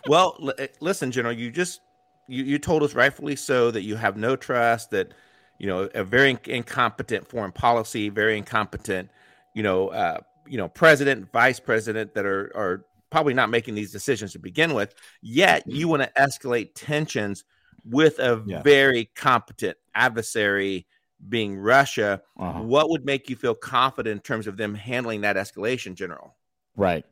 Well, 0.07 0.37
l- 0.41 0.53
eh, 0.59 0.67
listen, 0.81 1.11
General, 1.11 1.33
you 1.33 1.49
just 1.49 1.79
you, 2.27 2.43
you 2.43 2.59
told 2.59 2.83
us 2.83 2.93
rightfully 2.93 3.35
so 3.35 3.71
that 3.71 3.83
you 3.83 3.95
have 3.95 4.17
no 4.17 4.35
trust 4.35 4.91
that 4.91 5.13
you 5.59 5.67
know 5.67 5.89
a 5.93 6.03
very 6.03 6.37
incompetent 6.45 7.27
foreign 7.27 7.51
policy, 7.51 8.09
very 8.09 8.37
incompetent, 8.37 9.09
you 9.53 9.63
know, 9.63 9.89
uh, 9.89 10.19
you 10.47 10.57
know, 10.57 10.67
president, 10.67 11.31
vice 11.31 11.59
president 11.59 12.13
that 12.15 12.25
are 12.25 12.51
are 12.55 12.85
probably 13.09 13.33
not 13.33 13.49
making 13.49 13.75
these 13.75 13.91
decisions 13.91 14.33
to 14.33 14.39
begin 14.39 14.73
with. 14.73 14.93
Yet 15.21 15.63
you 15.67 15.87
want 15.87 16.03
to 16.03 16.11
escalate 16.17 16.71
tensions 16.75 17.43
with 17.85 18.19
a 18.19 18.43
Yeah. 18.45 18.61
very 18.61 19.05
competent 19.15 19.77
adversary 19.93 20.87
being 21.29 21.55
Russia. 21.55 22.21
Uh-huh. 22.37 22.61
What 22.61 22.89
would 22.89 23.05
make 23.05 23.29
you 23.29 23.35
feel 23.35 23.55
confident 23.55 24.13
in 24.17 24.19
terms 24.21 24.47
of 24.47 24.57
them 24.57 24.75
handling 24.75 25.21
that 25.21 25.37
escalation, 25.37 25.95
General? 25.95 26.35
Right. 26.75 27.05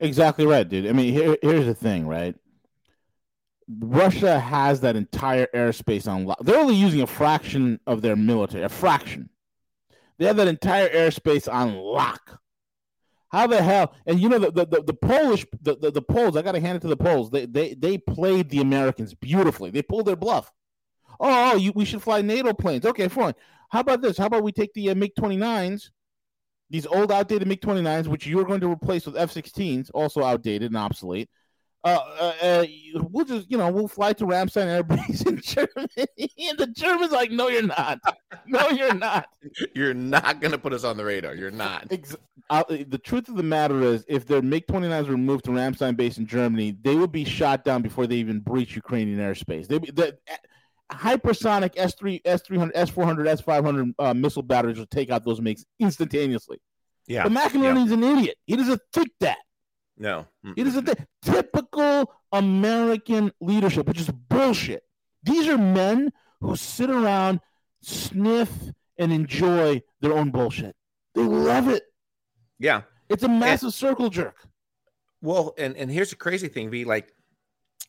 Exactly 0.00 0.46
right, 0.46 0.68
dude. 0.68 0.86
I 0.86 0.92
mean, 0.92 1.12
here, 1.12 1.36
here's 1.42 1.66
the 1.66 1.74
thing, 1.74 2.06
right? 2.06 2.34
Russia 3.68 4.38
has 4.38 4.80
that 4.80 4.96
entire 4.96 5.46
airspace 5.54 6.10
on 6.10 6.24
lock. 6.24 6.38
They're 6.42 6.58
only 6.58 6.74
using 6.74 7.00
a 7.00 7.06
fraction 7.06 7.80
of 7.86 8.02
their 8.02 8.16
military, 8.16 8.64
a 8.64 8.68
fraction. 8.68 9.30
They 10.18 10.26
have 10.26 10.36
that 10.36 10.48
entire 10.48 10.88
airspace 10.88 11.52
on 11.52 11.74
lock. 11.76 12.40
How 13.30 13.48
the 13.48 13.62
hell? 13.62 13.94
And 14.06 14.20
you 14.20 14.28
know 14.28 14.38
the 14.38 14.52
the, 14.52 14.66
the, 14.66 14.82
the 14.82 14.94
Polish 14.94 15.44
the, 15.60 15.76
the, 15.76 15.90
the 15.90 16.02
Poles. 16.02 16.36
I 16.36 16.42
got 16.42 16.52
to 16.52 16.60
hand 16.60 16.76
it 16.76 16.80
to 16.80 16.88
the 16.88 16.96
Poles. 16.96 17.30
They 17.30 17.46
they 17.46 17.74
they 17.74 17.98
played 17.98 18.48
the 18.48 18.60
Americans 18.60 19.14
beautifully. 19.14 19.70
They 19.70 19.82
pulled 19.82 20.06
their 20.06 20.16
bluff. 20.16 20.52
Oh, 21.18 21.52
oh 21.52 21.56
you, 21.56 21.72
we 21.74 21.84
should 21.84 22.02
fly 22.02 22.22
NATO 22.22 22.52
planes. 22.52 22.86
Okay, 22.86 23.08
fine. 23.08 23.34
How 23.70 23.80
about 23.80 24.02
this? 24.02 24.18
How 24.18 24.26
about 24.26 24.44
we 24.44 24.52
take 24.52 24.72
the 24.74 24.90
uh, 24.90 24.94
MiG 24.94 25.14
29s, 25.18 25.90
these 26.70 26.86
old 26.86 27.10
outdated 27.10 27.48
MiG 27.48 27.60
29s, 27.60 28.06
which 28.06 28.26
you're 28.26 28.44
going 28.44 28.60
to 28.60 28.70
replace 28.70 29.04
with 29.06 29.16
F 29.16 29.34
16s, 29.34 29.90
also 29.92 30.22
outdated 30.22 30.70
and 30.70 30.76
obsolete. 30.76 31.28
Uh, 31.84 31.88
uh, 32.18 32.32
uh, 32.42 32.66
we'll 33.10 33.26
just, 33.26 33.50
you 33.50 33.58
know, 33.58 33.70
we'll 33.70 33.86
fly 33.86 34.14
to 34.14 34.24
Ramstein 34.24 34.66
Air 34.66 34.82
Base 34.82 35.20
in 35.22 35.36
Germany. 35.42 35.88
and 36.48 36.58
the 36.58 36.72
Germans 36.74 37.12
like, 37.12 37.30
no, 37.30 37.48
you're 37.48 37.62
not. 37.62 38.00
No, 38.46 38.70
you're 38.70 38.94
not. 38.94 39.28
You're 39.74 39.92
not 39.94 40.40
going 40.40 40.52
to 40.52 40.58
put 40.58 40.72
us 40.72 40.84
on 40.84 40.96
the 40.96 41.04
radar. 41.04 41.34
You're 41.34 41.50
not. 41.50 41.86
Ex- 41.90 42.16
uh, 42.48 42.64
the 42.68 42.98
truth 42.98 43.28
of 43.28 43.36
the 43.36 43.42
matter 43.42 43.82
is, 43.82 44.04
if 44.08 44.26
their 44.26 44.40
MiG 44.40 44.66
29s 44.66 45.08
were 45.08 45.16
moved 45.18 45.44
to 45.44 45.50
Ramstein 45.50 45.96
base 45.96 46.16
in 46.18 46.26
Germany, 46.26 46.76
they 46.82 46.94
would 46.96 47.12
be 47.12 47.24
shot 47.24 47.64
down 47.64 47.82
before 47.82 48.06
they 48.06 48.16
even 48.16 48.40
breach 48.40 48.74
Ukrainian 48.74 49.18
airspace. 49.18 49.68
They, 49.68 49.78
the 49.78 50.16
hypersonic 50.90 51.74
S 51.76 51.94
three, 51.94 52.20
S 52.24 52.42
three 52.42 52.58
hundred, 52.58 52.76
S 52.76 52.90
four 52.90 53.04
hundred, 53.04 53.28
S 53.28 53.40
five 53.40 53.64
hundred 53.64 53.94
uh, 53.98 54.14
missile 54.14 54.42
batteries 54.42 54.78
will 54.78 54.86
take 54.86 55.10
out 55.10 55.24
those 55.24 55.40
MiGs 55.40 55.64
instantaneously. 55.78 56.58
Yeah. 57.06 57.24
But 57.24 57.32
McInerney's 57.32 57.92
an 57.92 58.02
idiot. 58.02 58.36
He 58.46 58.56
doesn't 58.56 58.80
think 58.92 59.08
that. 59.20 59.38
No. 59.96 60.26
It 60.56 60.66
is 60.66 60.76
a 60.76 60.82
th- 60.82 60.98
typical 61.22 62.12
American 62.32 63.32
leadership, 63.40 63.86
which 63.86 64.00
is 64.00 64.10
bullshit. 64.10 64.82
These 65.22 65.48
are 65.48 65.58
men 65.58 66.12
who 66.40 66.56
sit 66.56 66.90
around, 66.90 67.40
sniff, 67.82 68.50
and 68.98 69.12
enjoy 69.12 69.82
their 70.00 70.12
own 70.12 70.30
bullshit. 70.30 70.74
They 71.14 71.22
love 71.22 71.68
it. 71.68 71.84
Yeah. 72.58 72.82
It's 73.08 73.22
a 73.22 73.28
massive 73.28 73.72
circle 73.72 74.10
jerk. 74.10 74.36
Well, 75.22 75.54
and 75.56 75.76
and 75.76 75.90
here's 75.90 76.10
the 76.10 76.16
crazy 76.16 76.48
thing, 76.48 76.70
V. 76.70 76.84
Like, 76.84 77.14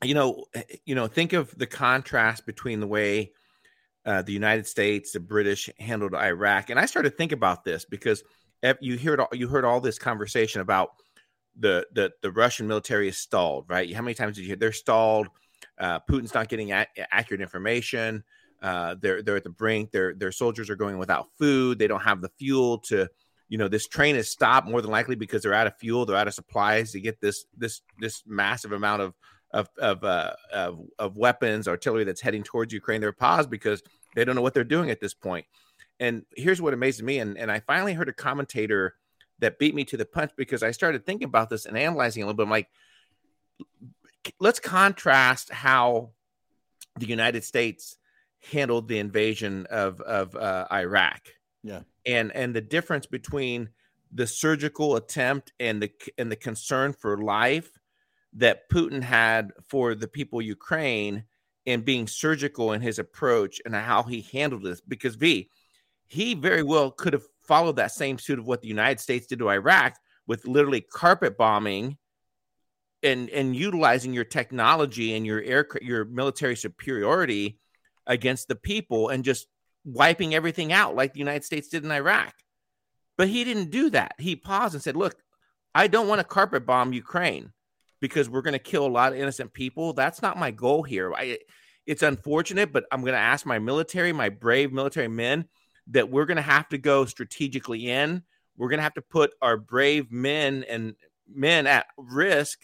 you 0.03 0.13
know, 0.13 0.45
eh, 0.53 0.63
you 0.85 0.95
know, 0.95 1.07
think 1.07 1.33
of 1.33 1.55
the 1.57 1.67
contrast 1.67 2.45
between 2.45 2.79
the 2.79 2.87
way 2.87 3.33
uh, 4.05 4.21
the 4.21 4.31
United 4.31 4.67
States, 4.67 5.11
the 5.11 5.19
British 5.19 5.69
handled 5.79 6.13
Iraq, 6.13 6.69
and 6.69 6.79
I 6.79 6.85
started 6.85 7.09
to 7.09 7.15
think 7.15 7.31
about 7.31 7.63
this 7.63 7.83
because 7.85 8.23
ev- 8.63 8.77
you 8.79 8.97
heard 8.97 9.19
all, 9.19 9.29
you 9.33 9.47
heard 9.47 9.65
all 9.65 9.81
this 9.81 9.99
conversation 9.99 10.61
about 10.61 10.91
the 11.59 11.85
the 11.93 12.11
the 12.21 12.31
Russian 12.31 12.67
military 12.67 13.07
is 13.07 13.17
stalled, 13.17 13.65
right? 13.69 13.93
How 13.93 14.01
many 14.01 14.13
times 14.15 14.35
did 14.35 14.41
you 14.41 14.47
hear 14.47 14.55
they're 14.55 14.71
stalled? 14.71 15.27
Uh, 15.79 15.99
Putin's 16.09 16.33
not 16.33 16.47
getting 16.47 16.71
a- 16.71 16.87
accurate 17.11 17.41
information. 17.41 18.23
Uh, 18.61 18.95
they're 18.99 19.21
they're 19.21 19.35
at 19.35 19.43
the 19.43 19.49
brink. 19.49 19.91
Their 19.91 20.13
their 20.13 20.31
soldiers 20.31 20.69
are 20.69 20.75
going 20.75 20.97
without 20.97 21.27
food. 21.37 21.79
They 21.79 21.87
don't 21.87 22.01
have 22.01 22.21
the 22.21 22.31
fuel 22.37 22.79
to 22.89 23.09
you 23.47 23.57
know 23.57 23.67
this 23.67 23.87
train 23.87 24.15
is 24.15 24.29
stopped 24.29 24.67
more 24.67 24.81
than 24.81 24.91
likely 24.91 25.15
because 25.15 25.43
they're 25.43 25.53
out 25.53 25.67
of 25.67 25.77
fuel 25.77 26.05
they're 26.05 26.15
out 26.15 26.27
of 26.27 26.33
supplies 26.33 26.91
to 26.91 26.99
get 26.99 27.21
this 27.21 27.45
this 27.57 27.81
this 27.99 28.23
massive 28.25 28.71
amount 28.71 29.01
of 29.01 29.13
of 29.51 29.69
of, 29.77 30.03
uh, 30.03 30.33
of 30.51 30.79
of 30.97 31.15
weapons 31.15 31.67
artillery 31.67 32.03
that's 32.03 32.21
heading 32.21 32.43
towards 32.43 32.73
ukraine 32.73 33.01
they're 33.01 33.11
paused 33.11 33.49
because 33.49 33.83
they 34.15 34.25
don't 34.25 34.35
know 34.35 34.41
what 34.41 34.53
they're 34.53 34.63
doing 34.63 34.89
at 34.89 34.99
this 34.99 35.13
point. 35.13 35.45
and 35.99 36.23
here's 36.35 36.61
what 36.61 36.73
amazes 36.73 37.03
me 37.03 37.19
and, 37.19 37.37
and 37.37 37.51
i 37.51 37.59
finally 37.59 37.93
heard 37.93 38.09
a 38.09 38.13
commentator 38.13 38.95
that 39.39 39.59
beat 39.59 39.75
me 39.75 39.83
to 39.83 39.97
the 39.97 40.05
punch 40.05 40.31
because 40.35 40.63
i 40.63 40.71
started 40.71 41.05
thinking 41.05 41.27
about 41.27 41.49
this 41.49 41.65
and 41.65 41.77
analyzing 41.77 42.23
a 42.23 42.25
little 42.25 42.37
bit 42.37 42.43
i'm 42.43 42.49
like 42.49 42.69
let's 44.39 44.59
contrast 44.59 45.51
how 45.51 46.11
the 46.97 47.05
United 47.05 47.43
States 47.43 47.97
handled 48.51 48.87
the 48.87 48.99
invasion 48.99 49.65
of 49.69 50.01
of 50.01 50.35
uh, 50.35 50.67
Iraq. 50.71 51.21
Yeah. 51.63 51.81
and 52.05 52.31
and 52.35 52.55
the 52.55 52.61
difference 52.61 53.07
between 53.07 53.69
the 54.13 54.27
surgical 54.27 54.95
attempt 54.95 55.51
and 55.59 55.81
the 55.81 55.91
and 56.17 56.31
the 56.31 56.35
concern 56.35 56.93
for 56.93 57.21
life 57.21 57.79
that 58.33 58.69
Putin 58.69 59.01
had 59.01 59.51
for 59.67 59.95
the 59.95 60.07
people 60.07 60.39
of 60.39 60.45
Ukraine 60.45 61.23
and 61.65 61.83
being 61.83 62.05
surgical 62.05 62.73
in 62.73 62.81
his 62.81 62.99
approach 62.99 63.59
and 63.65 63.73
how 63.73 64.03
he 64.03 64.21
handled 64.31 64.61
this. 64.61 64.81
Because 64.81 65.15
V, 65.15 65.49
he 66.05 66.35
very 66.35 66.61
well 66.61 66.91
could 66.91 67.13
have 67.13 67.25
followed 67.47 67.77
that 67.77 67.91
same 67.91 68.17
suit 68.17 68.39
of 68.39 68.45
what 68.45 68.61
the 68.61 68.67
United 68.67 68.99
States 68.99 69.27
did 69.27 69.39
to 69.39 69.49
Iraq 69.49 69.95
with 70.27 70.47
literally 70.47 70.81
carpet 70.81 71.37
bombing 71.37 71.97
and 73.03 73.29
and 73.29 73.55
utilizing 73.55 74.13
your 74.13 74.23
technology 74.23 75.15
and 75.15 75.25
your 75.25 75.41
air 75.41 75.67
your 75.81 76.05
military 76.05 76.55
superiority 76.55 77.59
against 78.07 78.47
the 78.47 78.55
people 78.55 79.09
and 79.09 79.23
just 79.23 79.47
wiping 79.83 80.33
everything 80.33 80.73
out 80.73 80.95
like 80.95 81.13
the 81.13 81.19
United 81.19 81.43
States 81.43 81.67
did 81.67 81.83
in 81.83 81.91
Iraq. 81.91 82.33
But 83.17 83.29
he 83.29 83.43
didn't 83.43 83.71
do 83.71 83.89
that. 83.91 84.15
He 84.19 84.35
paused 84.35 84.73
and 84.73 84.83
said, 84.83 84.95
"Look, 84.95 85.15
I 85.73 85.87
don't 85.87 86.07
want 86.07 86.19
to 86.19 86.25
carpet 86.25 86.65
bomb 86.65 86.93
Ukraine 86.93 87.51
because 88.01 88.29
we're 88.29 88.41
going 88.41 88.53
to 88.53 88.59
kill 88.59 88.85
a 88.85 88.87
lot 88.87 89.13
of 89.13 89.19
innocent 89.19 89.53
people. 89.53 89.93
That's 89.93 90.21
not 90.21 90.37
my 90.37 90.51
goal 90.51 90.83
here. 90.83 91.13
I, 91.13 91.39
it's 91.85 92.03
unfortunate, 92.03 92.71
but 92.71 92.85
I'm 92.91 93.01
going 93.01 93.13
to 93.13 93.19
ask 93.19 93.45
my 93.45 93.59
military, 93.59 94.13
my 94.13 94.29
brave 94.29 94.71
military 94.71 95.07
men, 95.07 95.45
that 95.87 96.09
we're 96.09 96.25
going 96.25 96.37
to 96.37 96.41
have 96.43 96.67
to 96.69 96.77
go 96.77 97.05
strategically 97.05 97.89
in. 97.89 98.23
We're 98.57 98.69
going 98.69 98.79
to 98.79 98.83
have 98.83 98.93
to 98.95 99.01
put 99.01 99.33
our 99.41 99.57
brave 99.57 100.11
men 100.11 100.63
and 100.69 100.95
men 101.27 101.67
at 101.67 101.87
risk 101.97 102.59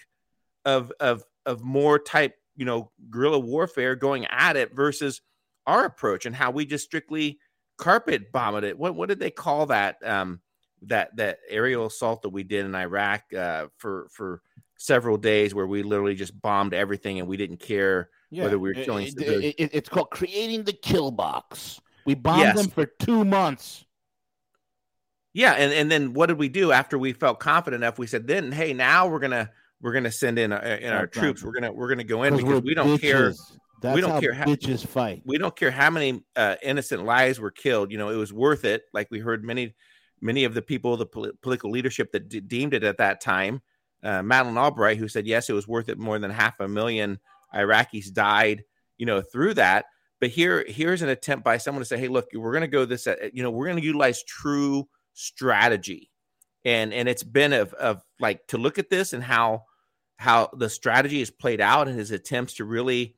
of 0.65 0.91
of 0.99 1.23
of 1.45 1.63
more 1.63 1.99
type, 1.99 2.35
you 2.55 2.65
know, 2.65 2.91
guerrilla 3.09 3.39
warfare 3.39 3.95
going 3.95 4.25
at 4.27 4.55
it 4.57 4.73
versus 4.75 5.21
our 5.67 5.85
approach 5.85 6.25
and 6.25 6.35
how 6.35 6.51
we 6.51 6.65
just 6.65 6.85
strictly 6.85 7.39
carpet 7.77 8.31
bombed 8.31 8.63
it. 8.63 8.77
What 8.77 8.95
what 8.95 9.09
did 9.09 9.19
they 9.19 9.31
call 9.31 9.65
that? 9.67 9.97
Um, 10.05 10.39
that 10.83 11.15
that 11.17 11.39
aerial 11.49 11.85
assault 11.87 12.21
that 12.23 12.29
we 12.29 12.43
did 12.43 12.65
in 12.65 12.73
Iraq 12.73 13.31
uh, 13.33 13.67
for 13.77 14.07
for 14.11 14.41
several 14.77 15.17
days, 15.17 15.53
where 15.53 15.67
we 15.67 15.83
literally 15.83 16.15
just 16.15 16.39
bombed 16.41 16.73
everything 16.73 17.19
and 17.19 17.27
we 17.27 17.37
didn't 17.37 17.57
care 17.59 18.09
whether 18.45 18.57
we 18.57 18.69
were 18.69 18.73
killing. 18.85 19.05
it- 19.07 19.11
civilians. 19.19 19.43
it- 19.57 19.63
it- 19.65 19.69
it's 19.73 19.89
called 19.89 20.09
creating 20.09 20.63
the 20.63 20.73
kill 20.73 21.11
box. 21.11 21.80
We 22.05 22.15
bombed 22.15 22.41
Yes. 22.41 22.61
them 22.61 22.69
for 22.69 22.85
two 22.85 23.23
months. 23.25 23.85
Yeah, 25.33 25.53
and 25.53 25.71
and 25.71 25.89
then 25.89 26.13
what 26.13 26.25
did 26.27 26.37
we 26.37 26.49
do 26.49 26.71
after 26.71 26.97
we 26.97 27.13
felt 27.13 27.39
confident 27.39 27.83
enough? 27.83 27.97
We 27.97 28.07
said, 28.07 28.27
then 28.27 28.51
hey, 28.51 28.73
now 28.73 29.07
we're 29.07 29.19
gonna 29.19 29.49
we're 29.81 29.93
gonna 29.93 30.11
send 30.11 30.37
in, 30.37 30.51
uh, 30.51 30.77
in 30.81 30.91
our 30.91 31.07
troops. 31.07 31.43
We're 31.43 31.53
gonna 31.53 31.71
we're 31.71 31.87
gonna 31.89 32.03
go 32.03 32.23
in 32.23 32.35
because 32.35 32.61
we're 32.63 32.73
don't 32.73 32.99
care. 32.99 33.31
bitches. 33.31 33.57
That's 33.81 33.99
don't 33.99 34.11
how 34.11 34.19
care 34.19 34.33
how- 34.33 34.45
bitches 34.45 34.85
fight. 34.85 35.21
we 35.25 35.37
don't 35.39 35.55
care 35.55 35.71
how 35.71 35.89
many 35.89 36.21
uh, 36.35 36.55
innocent 36.61 37.03
lives 37.03 37.39
were 37.39 37.49
killed. 37.49 37.91
You 37.91 37.97
know, 37.97 38.09
it 38.09 38.15
was 38.15 38.31
worth 38.31 38.63
it. 38.65 38.83
Like 38.93 39.07
we 39.09 39.19
heard 39.19 39.43
many, 39.43 39.73
many 40.21 40.43
of 40.43 40.53
the 40.53 40.61
people, 40.61 40.97
the 40.97 41.05
poli- 41.07 41.31
political 41.41 41.71
leadership 41.71 42.11
that 42.11 42.29
de- 42.29 42.41
deemed 42.41 42.75
it 42.75 42.83
at 42.83 42.97
that 42.97 43.21
time, 43.21 43.61
uh, 44.03 44.21
Madeleine 44.21 44.57
Albright, 44.57 44.97
who 44.97 45.07
said 45.07 45.25
yes, 45.25 45.49
it 45.49 45.53
was 45.53 45.67
worth 45.67 45.89
it. 45.89 45.97
More 45.97 46.19
than 46.19 46.29
half 46.29 46.59
a 46.59 46.67
million 46.67 47.19
Iraqis 47.55 48.13
died, 48.13 48.65
you 48.99 49.05
know, 49.07 49.21
through 49.21 49.55
that. 49.55 49.85
But 50.21 50.29
here, 50.29 50.63
here's 50.67 51.01
an 51.01 51.09
attempt 51.09 51.43
by 51.43 51.57
someone 51.57 51.81
to 51.81 51.85
say, 51.85 51.97
"Hey, 51.97 52.07
look, 52.07 52.29
we're 52.33 52.53
going 52.53 52.61
to 52.61 52.67
go 52.67 52.85
this. 52.85 53.07
uh, 53.07 53.15
You 53.33 53.43
know, 53.43 53.51
we're 53.51 53.65
going 53.65 53.79
to 53.79 53.83
utilize 53.83 54.23
true 54.23 54.87
strategy," 55.13 56.09
and 56.63 56.93
and 56.93 57.09
it's 57.09 57.23
been 57.23 57.53
of 57.53 57.73
of 57.73 58.03
like 58.19 58.47
to 58.47 58.57
look 58.57 58.79
at 58.79 58.89
this 58.89 59.13
and 59.13 59.23
how 59.23 59.65
how 60.17 60.49
the 60.57 60.69
strategy 60.69 61.21
is 61.21 61.31
played 61.31 61.59
out 61.59 61.87
and 61.89 61.97
his 61.99 62.11
attempts 62.11 62.53
to 62.53 62.65
really 62.65 63.15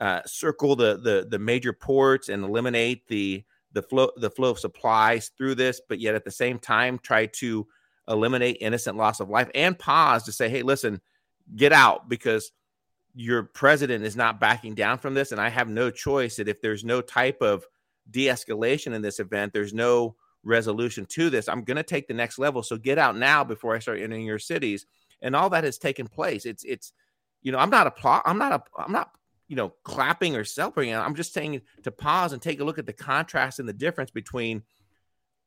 uh, 0.00 0.22
circle 0.26 0.76
the, 0.76 0.96
the 0.98 1.26
the 1.28 1.38
major 1.38 1.72
ports 1.72 2.28
and 2.28 2.44
eliminate 2.44 3.06
the 3.08 3.44
the 3.72 3.82
flow 3.82 4.10
the 4.16 4.30
flow 4.30 4.50
of 4.50 4.58
supplies 4.60 5.32
through 5.36 5.56
this, 5.56 5.80
but 5.88 6.00
yet 6.00 6.14
at 6.14 6.24
the 6.24 6.30
same 6.30 6.58
time 6.60 6.98
try 7.00 7.26
to 7.26 7.66
eliminate 8.08 8.58
innocent 8.60 8.96
loss 8.96 9.18
of 9.20 9.28
life 9.28 9.50
and 9.54 9.78
pause 9.78 10.22
to 10.24 10.32
say, 10.32 10.48
hey, 10.48 10.62
listen, 10.62 11.00
get 11.56 11.72
out 11.72 12.08
because 12.08 12.52
your 13.14 13.44
president 13.44 14.04
is 14.04 14.16
not 14.16 14.40
backing 14.40 14.74
down 14.74 14.98
from 14.98 15.14
this, 15.14 15.32
and 15.32 15.40
I 15.40 15.48
have 15.48 15.68
no 15.68 15.90
choice 15.90 16.36
that 16.36 16.48
if 16.48 16.60
there's 16.60 16.84
no 16.84 17.00
type 17.00 17.40
of 17.42 17.66
de-escalation 18.10 18.92
in 18.92 19.02
this 19.02 19.20
event, 19.20 19.52
there's 19.52 19.72
no 19.72 20.16
resolution 20.44 21.06
to 21.06 21.30
this. 21.30 21.48
I'm 21.48 21.62
going 21.64 21.76
to 21.76 21.82
take 21.82 22.06
the 22.06 22.14
next 22.14 22.38
level. 22.38 22.62
So 22.62 22.76
get 22.76 22.98
out 22.98 23.16
now 23.16 23.44
before 23.44 23.74
I 23.74 23.78
start 23.78 24.00
entering 24.00 24.26
your 24.26 24.38
cities. 24.38 24.86
And 25.22 25.34
all 25.34 25.50
that 25.50 25.64
has 25.64 25.78
taken 25.78 26.06
place. 26.06 26.44
It's 26.44 26.64
it's 26.64 26.92
you 27.40 27.50
know 27.50 27.58
I'm 27.58 27.70
not 27.70 27.86
a 27.86 27.88
applaud 27.88 28.22
I'm 28.26 28.36
not 28.36 28.52
a 28.52 28.62
I'm 28.78 28.92
not 28.92 29.10
you 29.48 29.56
know 29.56 29.72
clapping 29.82 30.36
or 30.36 30.44
celebrating. 30.44 30.94
I'm 30.94 31.14
just 31.14 31.32
saying 31.32 31.62
to 31.84 31.90
pause 31.90 32.34
and 32.34 32.42
take 32.42 32.60
a 32.60 32.64
look 32.64 32.78
at 32.78 32.84
the 32.84 32.92
contrast 32.92 33.58
and 33.58 33.68
the 33.68 33.72
difference 33.72 34.10
between 34.10 34.62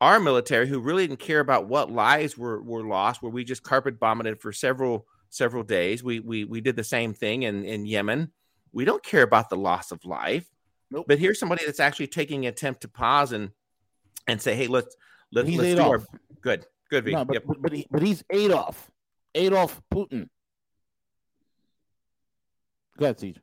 our 0.01 0.19
military, 0.19 0.67
who 0.67 0.79
really 0.79 1.07
didn't 1.07 1.19
care 1.19 1.39
about 1.39 1.67
what 1.67 1.91
lives 1.91 2.37
were 2.37 2.61
were 2.61 2.83
lost, 2.87 3.21
where 3.21 3.31
we 3.31 3.43
just 3.43 3.61
carpet 3.61 3.99
bombed 3.99 4.25
it 4.25 4.41
for 4.41 4.51
several 4.51 5.05
several 5.29 5.63
days. 5.63 6.03
We 6.03 6.19
we 6.19 6.43
we 6.43 6.61
did 6.61 6.75
the 6.75 6.83
same 6.83 7.13
thing 7.13 7.43
in 7.43 7.63
in 7.63 7.85
Yemen. 7.85 8.31
We 8.71 8.85
don't 8.85 9.03
care 9.03 9.23
about 9.23 9.49
the 9.49 9.57
loss 9.57 9.91
of 9.91 10.03
life. 10.05 10.47
Nope. 10.91 11.05
But 11.07 11.19
here's 11.19 11.39
somebody 11.39 11.65
that's 11.65 11.79
actually 11.79 12.07
taking 12.07 12.45
an 12.45 12.49
attempt 12.49 12.81
to 12.81 12.87
pause 12.87 13.31
and 13.31 13.51
and 14.27 14.41
say, 14.41 14.55
hey, 14.55 14.67
let's 14.67 14.95
let's, 15.31 15.49
He's 15.49 15.57
let's 15.57 15.75
do 15.75 15.81
our 15.81 16.03
good 16.41 16.65
good. 16.89 17.05
No, 17.05 17.25
but 17.25 17.33
Yep. 17.33 17.43
but 17.45 17.61
but, 17.61 17.73
he, 17.73 17.87
but 17.89 18.01
he's 18.01 18.23
Adolf. 18.29 18.89
Adolf 19.35 19.81
Putin. 19.93 20.29
Go 22.97 23.05
ahead, 23.05 23.17
CJ. 23.17 23.37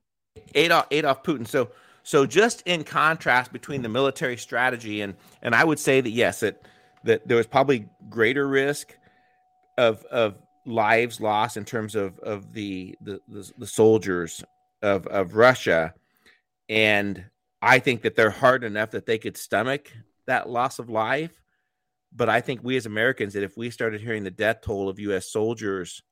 Adolf 0.55 0.87
Adolf 0.91 1.23
Putin. 1.23 1.47
So 1.47 1.71
so 2.03 2.27
just 2.27 2.63
in 2.67 2.85
contrast 2.85 3.53
between 3.53 3.83
the 3.83 3.89
military 3.89 4.37
strategy 4.37 5.01
and 5.01 5.15
and 5.43 5.55
I 5.55 5.65
would 5.65 5.79
say 5.79 6.01
that 6.01 6.11
yes, 6.11 6.41
that 6.41 6.63
that 7.05 7.27
there 7.29 7.37
was 7.37 7.47
probably 7.47 7.87
greater 8.09 8.47
risk 8.47 8.95
of 9.79 10.05
of 10.05 10.37
lives 10.67 11.21
lost 11.21 11.57
in 11.57 11.65
terms 11.65 11.95
of 11.95 12.19
of 12.21 12.53
the 12.53 12.97
the 13.01 13.21
the, 13.29 13.53
the 13.59 13.67
soldiers 13.67 14.43
of 14.83 15.07
of 15.07 15.35
Russia, 15.35 15.95
and 16.69 17.25
I 17.63 17.79
think 17.79 18.03
that 18.03 18.17
they're 18.17 18.31
hard 18.31 18.65
enough 18.65 18.91
that 18.93 19.07
they 19.07 19.19
could 19.19 19.37
stomach 19.37 19.93
that 20.27 20.49
loss 20.49 20.79
of 20.79 20.91
life. 20.91 21.41
But 22.17 22.29
I 22.29 22.41
think 22.41 22.63
we 22.63 22.77
as 22.77 22.87
Americans, 22.87 23.35
that 23.35 23.43
if 23.43 23.57
we 23.57 23.71
started 23.71 24.01
hearing 24.01 24.23
the 24.23 24.31
death 24.31 24.61
toll 24.63 24.89
of 24.89 25.01
U.S. 25.01 25.33
soldiers 25.33 26.03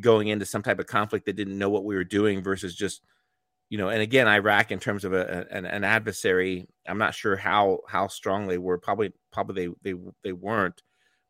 going 0.00 0.28
into 0.28 0.44
some 0.44 0.62
type 0.62 0.78
of 0.78 0.86
conflict 0.86 1.26
that 1.26 1.36
didn't 1.36 1.56
know 1.56 1.70
what 1.70 1.84
we 1.84 1.94
were 1.94 2.04
doing 2.04 2.42
versus 2.42 2.74
just 2.74 3.00
you 3.68 3.78
know, 3.78 3.88
and 3.88 4.00
again, 4.00 4.28
Iraq 4.28 4.70
in 4.70 4.78
terms 4.78 5.04
of 5.04 5.12
a, 5.12 5.46
an, 5.50 5.66
an 5.66 5.82
adversary, 5.82 6.68
I'm 6.86 6.98
not 6.98 7.14
sure 7.14 7.36
how 7.36 7.80
how 7.88 8.06
strong 8.06 8.46
they 8.46 8.58
were. 8.58 8.78
Probably 8.78 9.12
probably 9.32 9.66
they 9.82 9.92
they 9.92 10.00
they 10.22 10.32
weren't, 10.32 10.82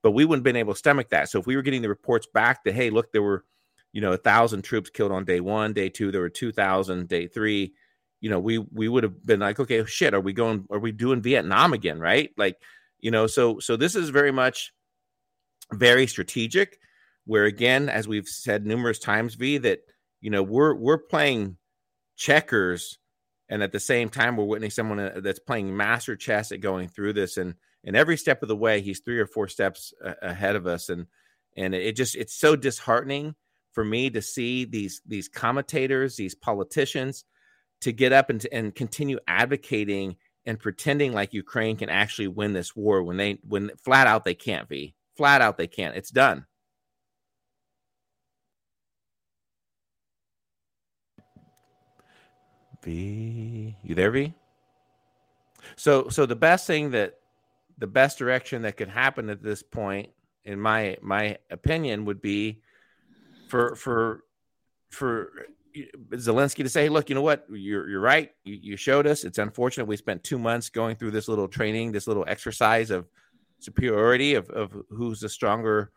but 0.06 0.12
we 0.12 0.24
wouldn't 0.24 0.46
have 0.46 0.52
been 0.52 0.60
able 0.60 0.72
to 0.72 0.78
stomach 0.78 1.08
that. 1.08 1.28
So 1.28 1.40
if 1.40 1.48
we 1.48 1.56
were 1.56 1.62
getting 1.62 1.82
the 1.82 1.88
reports 1.88 2.28
back 2.32 2.62
that 2.62 2.76
hey, 2.76 2.90
look, 2.90 3.10
there 3.10 3.24
were 3.24 3.44
you 3.92 4.00
know 4.00 4.12
a 4.12 4.16
thousand 4.16 4.62
troops 4.62 4.88
killed 4.88 5.10
on 5.10 5.24
day 5.24 5.40
one, 5.40 5.72
day 5.72 5.88
two, 5.88 6.12
there 6.12 6.20
were 6.20 6.28
two 6.28 6.52
thousand, 6.52 7.08
day 7.08 7.26
three. 7.26 7.74
You 8.20 8.30
know, 8.30 8.38
we 8.38 8.58
we 8.58 8.86
would 8.86 9.02
have 9.02 9.26
been 9.26 9.40
like, 9.40 9.58
okay, 9.58 9.84
shit, 9.84 10.14
are 10.14 10.20
we 10.20 10.32
going? 10.32 10.64
Are 10.70 10.78
we 10.78 10.92
doing 10.92 11.22
Vietnam 11.22 11.72
again? 11.72 11.98
Right? 11.98 12.30
Like, 12.36 12.56
you 13.00 13.10
know, 13.10 13.26
so 13.26 13.58
so 13.58 13.76
this 13.76 13.96
is 13.96 14.10
very 14.10 14.30
much 14.30 14.72
very 15.72 16.06
strategic. 16.06 16.78
Where 17.24 17.46
again, 17.46 17.88
as 17.88 18.06
we've 18.06 18.28
said 18.28 18.64
numerous 18.64 19.00
times, 19.00 19.34
V 19.34 19.58
that 19.58 19.80
you 20.20 20.30
know 20.30 20.44
we're 20.44 20.76
we're 20.76 20.98
playing 20.98 21.56
checkers 22.14 22.96
and 23.48 23.60
at 23.60 23.72
the 23.72 23.80
same 23.80 24.08
time 24.08 24.36
we're 24.36 24.44
witnessing 24.44 24.70
someone 24.70 25.00
uh, 25.00 25.18
that's 25.20 25.40
playing 25.40 25.76
master 25.76 26.14
chess 26.14 26.52
at 26.52 26.60
going 26.60 26.86
through 26.86 27.12
this 27.12 27.38
and 27.38 27.54
and 27.86 27.96
every 27.96 28.16
step 28.16 28.42
of 28.42 28.48
the 28.48 28.56
way 28.56 28.80
he's 28.80 29.00
three 29.00 29.18
or 29.18 29.26
four 29.26 29.48
steps 29.48 29.94
ahead 30.20 30.56
of 30.56 30.66
us. 30.66 30.88
And 30.88 31.06
and 31.56 31.74
it 31.74 31.96
just 31.96 32.16
it's 32.16 32.34
so 32.34 32.56
disheartening 32.56 33.34
for 33.72 33.84
me 33.84 34.10
to 34.10 34.20
see 34.20 34.64
these 34.64 35.00
these 35.06 35.28
commentators 35.28 36.16
these 36.16 36.34
politicians 36.34 37.24
to 37.82 37.92
get 37.92 38.12
up 38.12 38.28
and, 38.30 38.44
and 38.52 38.74
continue 38.74 39.18
advocating 39.28 40.16
and 40.44 40.58
pretending 40.58 41.12
like 41.12 41.32
Ukraine 41.32 41.76
can 41.76 41.88
actually 41.88 42.28
win 42.28 42.52
this 42.52 42.74
war 42.74 43.02
when 43.02 43.16
they 43.16 43.38
when 43.46 43.70
flat 43.84 44.06
out 44.06 44.24
they 44.24 44.34
can't 44.34 44.68
be 44.68 44.94
flat 45.16 45.40
out 45.40 45.56
they 45.56 45.66
can't. 45.66 45.96
It's 45.96 46.10
done. 46.10 46.46
V, 52.84 53.76
you 53.82 53.94
there, 53.96 54.12
V? 54.12 54.32
So, 55.74 56.08
so 56.08 56.24
the 56.24 56.36
best 56.36 56.68
thing 56.68 56.92
that 56.92 57.14
the 57.78 57.86
best 57.86 58.18
direction 58.18 58.62
that 58.62 58.76
could 58.76 58.88
happen 58.88 59.30
at 59.30 59.42
this 59.42 59.62
point, 59.62 60.10
in 60.44 60.60
my 60.60 60.96
my 61.02 61.38
opinion, 61.50 62.04
would 62.04 62.22
be 62.22 62.60
for 63.48 63.74
for 63.76 64.24
for 64.90 65.30
Zelensky 66.12 66.62
to 66.62 66.68
say, 66.68 66.84
hey, 66.84 66.88
"Look, 66.88 67.08
you 67.08 67.14
know 67.14 67.22
what? 67.22 67.46
You're 67.50 67.88
you're 67.88 68.00
right. 68.00 68.30
You, 68.44 68.58
you 68.60 68.76
showed 68.76 69.06
us. 69.06 69.24
It's 69.24 69.38
unfortunate 69.38 69.86
we 69.86 69.96
spent 69.96 70.24
two 70.24 70.38
months 70.38 70.70
going 70.70 70.96
through 70.96 71.10
this 71.10 71.28
little 71.28 71.48
training, 71.48 71.92
this 71.92 72.06
little 72.06 72.24
exercise 72.26 72.90
of 72.90 73.06
superiority 73.58 74.34
of 74.34 74.48
of 74.50 74.72
who's 74.90 75.20
the 75.20 75.28
stronger, 75.28 75.90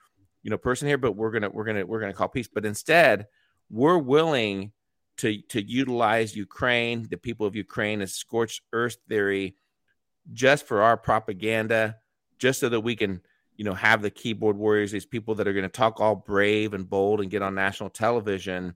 you 0.43 0.49
know, 0.49 0.57
person 0.57 0.87
here. 0.87 0.97
But 0.97 1.13
we're 1.13 1.31
gonna 1.31 1.49
we're 1.49 1.65
gonna 1.65 1.85
we're 1.85 2.01
gonna 2.01 2.13
call 2.13 2.27
peace. 2.27 2.49
But 2.53 2.65
instead, 2.65 3.27
we're 3.69 3.97
willing 3.97 4.73
to 5.17 5.41
to 5.49 5.61
utilize 5.61 6.35
Ukraine, 6.35 7.07
the 7.09 7.17
people 7.17 7.45
of 7.45 7.55
Ukraine, 7.55 8.01
as 8.01 8.13
scorched 8.13 8.61
earth 8.73 8.97
theory, 9.07 9.55
just 10.33 10.67
for 10.67 10.81
our 10.81 10.97
propaganda, 10.97 11.97
just 12.37 12.59
so 12.59 12.69
that 12.69 12.81
we 12.81 12.95
can, 12.95 13.21
you 13.55 13.65
know, 13.65 13.73
have 13.73 14.01
the 14.01 14.09
keyboard 14.09 14.57
warriors, 14.57 14.91
these 14.91 15.05
people 15.05 15.35
that 15.35 15.47
are 15.47 15.53
going 15.53 15.63
to 15.63 15.69
talk 15.69 15.99
all 15.99 16.15
brave 16.15 16.73
and 16.73 16.89
bold 16.89 17.21
and 17.21 17.29
get 17.29 17.41
on 17.41 17.55
national 17.55 17.89
television, 17.89 18.73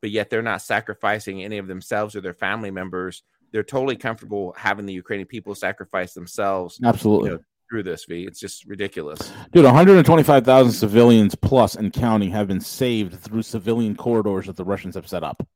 but 0.00 0.10
yet 0.10 0.30
they're 0.30 0.42
not 0.42 0.62
sacrificing 0.62 1.42
any 1.42 1.58
of 1.58 1.66
themselves 1.66 2.16
or 2.16 2.20
their 2.20 2.34
family 2.34 2.70
members. 2.70 3.22
They're 3.52 3.62
totally 3.62 3.96
comfortable 3.96 4.54
having 4.56 4.86
the 4.86 4.94
Ukrainian 4.94 5.28
people 5.28 5.54
sacrifice 5.54 6.14
themselves 6.14 6.80
Absolutely. 6.82 7.30
you 7.30 7.36
know, 7.36 7.42
through 7.68 7.82
this. 7.82 8.04
V, 8.06 8.24
it's 8.24 8.40
just 8.40 8.64
ridiculous. 8.66 9.32
Dude, 9.52 9.64
125,000 9.64 10.72
civilians 10.72 11.34
plus 11.34 11.74
and 11.74 11.92
counting 11.92 12.30
have 12.30 12.48
been 12.48 12.60
saved 12.60 13.18
through 13.18 13.42
civilian 13.42 13.96
corridors 13.96 14.46
that 14.46 14.56
the 14.56 14.64
Russians 14.64 14.94
have 14.94 15.08
set 15.08 15.22
up. 15.22 15.46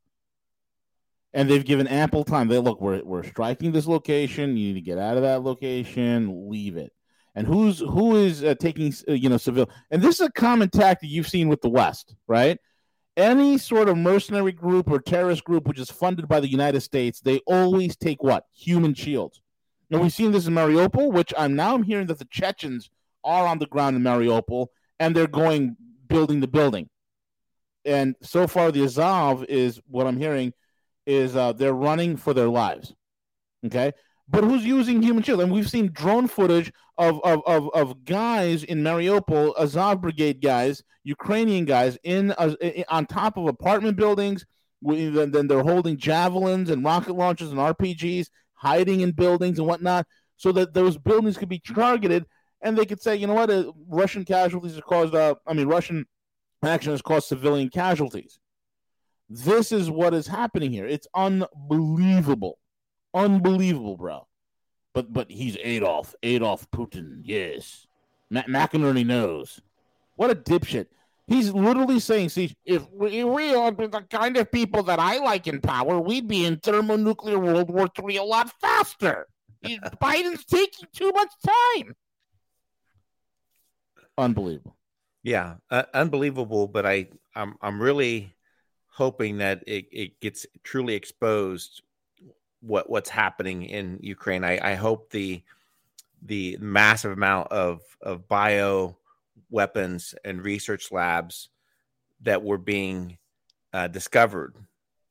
And 1.37 1.51
they've 1.51 1.65
given 1.65 1.87
ample 1.87 2.25
time. 2.25 2.49
They 2.49 2.57
look, 2.57 2.81
we're, 2.81 3.05
we're 3.05 3.23
striking 3.23 3.71
this 3.71 3.87
location. 3.87 4.57
You 4.57 4.69
need 4.69 4.75
to 4.75 4.81
get 4.81 4.97
out 4.97 5.19
of 5.19 5.23
that 5.23 5.43
location, 5.43 6.49
leave 6.49 6.79
it. 6.79 6.93
And 7.35 7.47
who's 7.47 7.81
who 7.81 8.17
is 8.17 8.43
uh, 8.43 8.55
taking 8.59 8.95
uh, 9.07 9.13
you 9.13 9.29
know 9.29 9.37
civil? 9.37 9.69
And 9.91 10.01
this 10.01 10.15
is 10.15 10.27
a 10.27 10.33
common 10.33 10.71
tactic 10.71 11.11
you've 11.11 11.29
seen 11.29 11.49
with 11.49 11.61
the 11.61 11.69
West, 11.69 12.15
right? 12.27 12.59
Any 13.19 13.59
sort 13.59 13.91
of 13.91 13.99
mercenary 13.99 14.53
group 14.53 14.91
or 14.91 14.99
terrorist 14.99 15.45
group 15.45 15.69
which 15.69 15.79
is 15.79 15.91
funded 15.91 16.27
by 16.27 16.41
the 16.41 16.51
United 16.51 16.81
States, 16.81 17.21
they 17.21 17.41
always 17.47 17.95
take 17.97 18.23
what 18.23 18.47
human 18.55 18.95
shields. 18.95 19.43
And 19.91 20.01
we've 20.01 20.15
seen 20.15 20.33
this 20.33 20.47
in 20.47 20.55
Mariupol, 20.55 21.13
which 21.13 21.35
I'm 21.37 21.55
now 21.55 21.75
I'm 21.75 21.83
hearing 21.83 22.07
that 22.07 22.19
the 22.19 22.29
Chechens 22.31 22.89
are 23.23 23.47
on 23.47 23.59
the 23.59 23.67
ground 23.67 23.97
in 23.97 24.03
Mariupol 24.03 24.69
and 24.99 25.15
they're 25.15 25.27
going 25.27 25.77
building 26.09 26.41
the 26.41 26.49
building. 26.49 26.89
And 27.85 28.17
so 28.23 28.47
far, 28.47 28.73
the 28.73 28.83
Azov 28.83 29.45
is 29.45 29.81
what 29.87 30.07
I'm 30.07 30.17
hearing 30.17 30.55
is 31.07 31.37
uh, 31.37 31.53
they're 31.53 31.73
running 31.75 32.17
for 32.17 32.35
their 32.35 32.49
lives. 32.49 32.95
Okay, 33.65 33.93
but 34.29 34.45
who's 34.45 34.65
using 34.65 35.03
human 35.03 35.23
shield? 35.23 35.41
And 35.41 35.53
we've 35.53 35.69
seen 35.69 35.91
drone 35.93 36.29
footage 36.29 36.73
of 36.99 37.21
of 37.25 37.43
of, 37.47 37.71
of 37.75 38.05
guys 38.05 38.65
in 38.65 38.83
Mariupol, 38.83 39.55
Azov 39.59 40.01
Brigade 40.03 40.41
guys, 40.43 40.83
Ukrainian 41.05 41.65
guys 41.65 41.99
in 42.05 42.33
uh, 42.33 42.55
i- 42.63 42.85
on 42.89 43.07
top 43.07 43.37
of 43.37 43.47
apartment 43.47 43.97
buildings. 43.97 44.45
We- 44.83 45.09
Then 45.09 45.47
they're 45.49 45.63
holding 45.63 45.97
javelins 45.97 46.71
and 46.71 46.85
rocket 46.85 47.15
launchers 47.15 47.51
and 47.51 47.59
RPGs, 47.59 48.29
hiding 48.55 49.01
in 49.01 49.13
buildings 49.13 49.59
and 49.59 49.67
whatnot, 49.67 50.07
so 50.37 50.53
that 50.53 50.75
those 50.75 50.99
buildings 50.99 51.37
could 51.39 51.49
be 51.49 51.59
targeted, 51.61 52.27
and 52.61 52.77
they 52.77 52.85
could 52.85 53.01
say, 53.01 53.17
you 53.17 53.27
know 53.27 53.35
what, 53.35 53.51
uh, 53.51 53.73
Russian 53.89 54.25
casualties 54.25 54.75
have 54.75 54.85
caused. 54.85 55.15
Uh, 55.15 55.35
I 55.47 55.55
mean, 55.55 55.67
Russian 55.67 56.05
action 56.63 56.93
has 56.93 57.03
caused 57.03 57.27
civilian 57.29 57.71
casualties. 57.71 58.39
This 59.29 59.73
is 59.73 59.91
what 59.91 60.15
is 60.15 60.27
happening 60.27 60.73
here. 60.73 60.87
It's 60.87 61.09
unbelievable, 61.15 62.59
unbelievable, 63.13 63.97
bro. 63.97 64.27
But 64.95 65.13
but 65.13 65.31
he's 65.31 65.57
Adolf, 65.63 66.15
Adolf 66.23 66.71
Putin. 66.71 67.21
Yes, 67.23 67.87
Ma- 68.31 68.43
McInerney 68.43 69.05
knows. 69.05 69.61
What 70.15 70.31
a 70.31 70.35
dipshit. 70.35 70.87
He's 71.27 71.53
literally 71.53 71.99
saying, 71.99 72.29
"See, 72.29 72.57
if 72.65 72.89
we, 72.93 73.25
we 73.25 73.53
are 73.55 73.73
the 73.73 74.07
kind 74.09 74.37
of 74.37 74.51
people 74.53 74.85
that 74.85 75.01
I 75.01 75.19
like 75.19 75.49
in 75.49 75.61
power, 75.61 75.99
we'd 75.99 76.29
be 76.29 76.47
in 76.47 76.59
thermonuclear 76.59 77.39
World 77.39 77.69
War 77.69 77.89
III 77.99 78.17
a 78.19 78.23
lot 78.23 78.53
faster. 78.61 79.27
Biden's 79.65 80.45
taking 80.45 80.89
too 80.95 81.11
much 81.11 81.31
time." 81.45 81.97
Unbelievable. 84.17 84.77
Yeah, 85.25 85.57
uh, 85.69 85.83
unbelievable. 85.93 86.69
But 86.69 86.87
I, 86.87 87.09
I'm, 87.35 87.57
I'm 87.61 87.83
really 87.83 88.36
hoping 88.97 89.37
that 89.39 89.63
it, 89.67 89.87
it 89.93 90.21
gets 90.21 90.47
truly 90.63 90.95
exposed 90.95 91.83
what 92.63 92.89
what's 92.89 93.11
happening 93.11 93.65
in 93.65 93.99
Ukraine. 94.01 94.43
I, 94.43 94.73
I 94.73 94.75
hope 94.75 95.11
the 95.11 95.43
the 96.23 96.57
massive 96.61 97.13
amount 97.13 97.53
of 97.53 97.83
of 98.01 98.27
bio 98.27 98.97
weapons 99.51 100.15
and 100.25 100.43
research 100.43 100.91
labs 100.91 101.51
that 102.23 102.43
were 102.43 102.57
being 102.57 103.19
uh, 103.75 103.87
discovered 103.87 104.55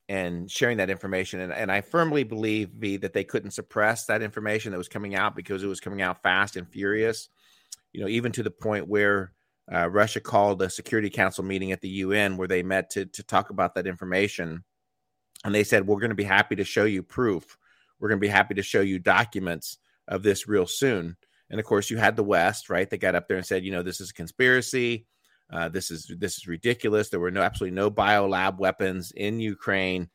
and 0.10 0.50
sharing 0.50 0.78
that 0.78 0.90
information. 0.90 1.40
And, 1.40 1.54
and 1.54 1.72
I 1.72 1.82
firmly 1.82 2.24
believe 2.24 2.70
V 2.70 2.98
that 2.98 3.14
they 3.14 3.24
couldn't 3.24 3.52
suppress 3.52 4.08
that 4.08 4.24
information 4.24 4.72
that 4.72 4.80
was 4.80 4.88
coming 4.88 5.14
out 5.14 5.36
because 5.36 5.64
it 5.64 5.68
was 5.68 5.80
coming 5.80 6.02
out 6.02 6.24
fast 6.24 6.56
and 6.58 6.68
furious. 6.68 7.30
You 7.94 8.02
know, 8.02 8.08
even 8.08 8.32
to 8.32 8.44
the 8.44 8.52
point 8.52 8.88
where 8.88 9.32
uh, 9.74 9.90
Russia 9.90 10.20
called 10.20 10.62
a 10.62 10.70
Security 10.70 11.10
Council 11.10 11.44
meeting 11.44 11.72
at 11.72 11.82
the 11.82 11.90
UN 11.90 12.38
where 12.38 12.48
they 12.48 12.64
met 12.64 12.90
to 12.92 13.06
to 13.06 13.24
talk 13.24 13.50
about 13.50 13.76
that 13.76 13.88
information, 13.88 14.64
and 15.44 15.56
they 15.56 15.64
said 15.64 15.88
we're 15.88 16.00
going 16.00 16.10
to 16.10 16.16
be 16.16 16.24
happy 16.24 16.56
to 16.56 16.64
show 16.64 16.86
you 16.86 17.02
proof. 17.02 17.58
We're 18.00 18.10
going 18.10 18.20
to 18.20 18.26
be 18.26 18.28
happy 18.28 18.54
to 18.56 18.64
show 18.64 18.82
you 18.82 19.00
documents 19.00 19.78
of 20.08 20.22
this 20.22 20.48
real 20.48 20.68
soon. 20.68 21.16
And 21.50 21.60
of 21.60 21.66
course, 21.66 21.90
you 21.90 21.98
had 21.98 22.16
the 22.16 22.24
West, 22.24 22.70
right? 22.70 22.90
They 22.90 22.98
got 22.98 23.16
up 23.16 23.28
there 23.28 23.38
and 23.38 23.46
said, 23.46 23.64
you 23.64 23.72
know, 23.72 23.84
this 23.84 24.02
is 24.02 24.10
a 24.10 24.14
conspiracy. 24.14 25.08
Uh, 25.52 25.70
this 25.70 25.92
is 25.92 26.12
this 26.18 26.38
is 26.38 26.48
ridiculous. 26.48 27.10
There 27.10 27.20
were 27.20 27.32
no 27.32 27.42
absolutely 27.42 27.76
no 27.76 27.92
biolab 27.92 28.58
weapons 28.58 29.12
in 29.12 29.40
Ukraine, 29.40 30.10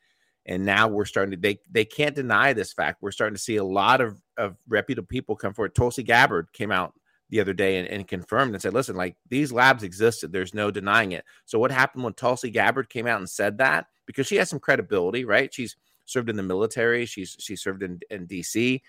and 0.45 0.65
now 0.65 0.87
we're 0.87 1.05
starting 1.05 1.31
to 1.31 1.37
they 1.37 1.59
they 1.69 1.85
can't 1.85 2.15
deny 2.15 2.53
this 2.53 2.73
fact. 2.73 3.01
We're 3.01 3.11
starting 3.11 3.35
to 3.35 3.41
see 3.41 3.55
a 3.55 3.63
lot 3.63 4.01
of 4.01 4.21
of 4.37 4.57
reputable 4.67 5.07
people 5.07 5.35
come 5.37 5.53
forward. 5.53 5.73
Tulsi 5.73 6.03
Gabbard 6.03 6.51
came 6.51 6.71
out 6.71 6.93
the 7.31 7.39
other 7.39 7.53
day 7.53 7.79
and, 7.79 7.87
and 7.87 8.07
confirmed 8.07 8.53
and 8.53 8.61
said, 8.61 8.73
listen, 8.73 8.95
like 8.95 9.15
these 9.29 9.51
labs 9.51 9.83
existed. 9.83 10.31
There's 10.31 10.53
no 10.53 10.69
denying 10.69 11.13
it. 11.13 11.25
So 11.45 11.57
what 11.57 11.71
happened 11.71 12.03
when 12.03 12.13
Tulsi 12.13 12.51
Gabbard 12.51 12.89
came 12.89 13.07
out 13.07 13.19
and 13.19 13.29
said 13.29 13.57
that? 13.57 13.87
Because 14.05 14.27
she 14.27 14.35
has 14.35 14.49
some 14.49 14.59
credibility, 14.59 15.25
right? 15.25 15.51
She's 15.51 15.77
served 16.05 16.29
in 16.29 16.35
the 16.35 16.43
military. 16.43 17.05
She's 17.05 17.35
she 17.39 17.55
served 17.55 17.83
in, 17.83 17.99
in 18.09 18.27
DC. 18.27 18.81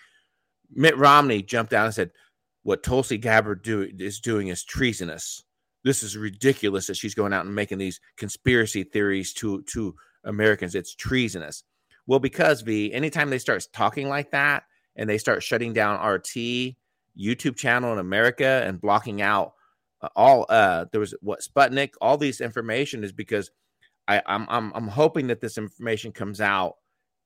Mitt 0.74 0.98
Romney 0.98 1.42
jumped 1.42 1.70
down 1.70 1.86
and 1.86 1.94
said, 1.94 2.10
what 2.64 2.82
Tulsi 2.82 3.16
Gabbard 3.16 3.62
do, 3.62 3.88
is 3.98 4.20
doing 4.20 4.48
is 4.48 4.64
treasonous. 4.64 5.44
This 5.84 6.02
is 6.02 6.16
ridiculous 6.16 6.86
that 6.86 6.96
she's 6.96 7.14
going 7.14 7.32
out 7.32 7.44
and 7.44 7.54
making 7.54 7.78
these 7.78 8.00
conspiracy 8.16 8.84
theories 8.84 9.32
to 9.34 9.62
to 9.62 9.94
Americans. 10.24 10.74
It's 10.74 10.94
treasonous. 10.94 11.64
Well, 12.06 12.18
because 12.18 12.62
V, 12.62 12.92
anytime 12.92 13.30
they 13.30 13.38
start 13.38 13.66
talking 13.72 14.08
like 14.08 14.32
that 14.32 14.64
and 14.96 15.08
they 15.08 15.18
start 15.18 15.42
shutting 15.42 15.72
down 15.72 16.04
RT, 16.04 16.76
YouTube 17.18 17.56
channel 17.56 17.92
in 17.92 17.98
America 17.98 18.62
and 18.64 18.80
blocking 18.80 19.22
out 19.22 19.52
uh, 20.00 20.08
all 20.16 20.46
uh 20.48 20.86
there 20.90 21.00
was 21.00 21.14
what 21.20 21.40
Sputnik, 21.40 21.90
all 22.00 22.16
these 22.16 22.40
information 22.40 23.04
is 23.04 23.12
because 23.12 23.50
I 24.08 24.22
I'm 24.26 24.46
I'm 24.48 24.72
I'm 24.74 24.88
hoping 24.88 25.28
that 25.28 25.40
this 25.40 25.58
information 25.58 26.12
comes 26.12 26.40
out 26.40 26.76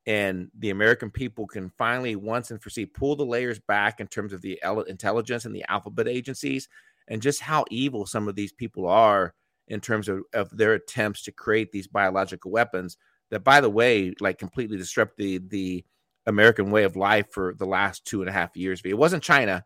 and 0.06 0.48
the 0.58 0.70
American 0.70 1.10
people 1.10 1.46
can 1.46 1.70
finally 1.70 2.16
once 2.16 2.50
and 2.50 2.62
for 2.62 2.70
see 2.70 2.86
pull 2.86 3.16
the 3.16 3.24
layers 3.24 3.58
back 3.60 4.00
in 4.00 4.06
terms 4.06 4.32
of 4.32 4.40
the 4.42 4.60
intelligence 4.88 5.44
and 5.44 5.54
the 5.54 5.64
alphabet 5.68 6.08
agencies 6.08 6.68
and 7.08 7.22
just 7.22 7.40
how 7.40 7.64
evil 7.70 8.06
some 8.06 8.28
of 8.28 8.34
these 8.34 8.52
people 8.52 8.86
are 8.86 9.34
in 9.68 9.80
terms 9.80 10.08
of, 10.08 10.22
of 10.32 10.54
their 10.56 10.74
attempts 10.74 11.22
to 11.22 11.32
create 11.32 11.72
these 11.72 11.88
biological 11.88 12.50
weapons 12.50 12.96
that 13.30 13.42
by 13.42 13.60
the 13.60 13.70
way 13.70 14.14
like 14.20 14.38
completely 14.38 14.76
disrupt 14.76 15.16
the 15.16 15.38
the 15.48 15.84
american 16.26 16.70
way 16.70 16.84
of 16.84 16.96
life 16.96 17.26
for 17.32 17.54
the 17.58 17.66
last 17.66 18.04
two 18.04 18.20
and 18.20 18.28
a 18.28 18.32
half 18.32 18.56
years. 18.56 18.80
It 18.84 18.98
wasn't 18.98 19.22
china 19.22 19.64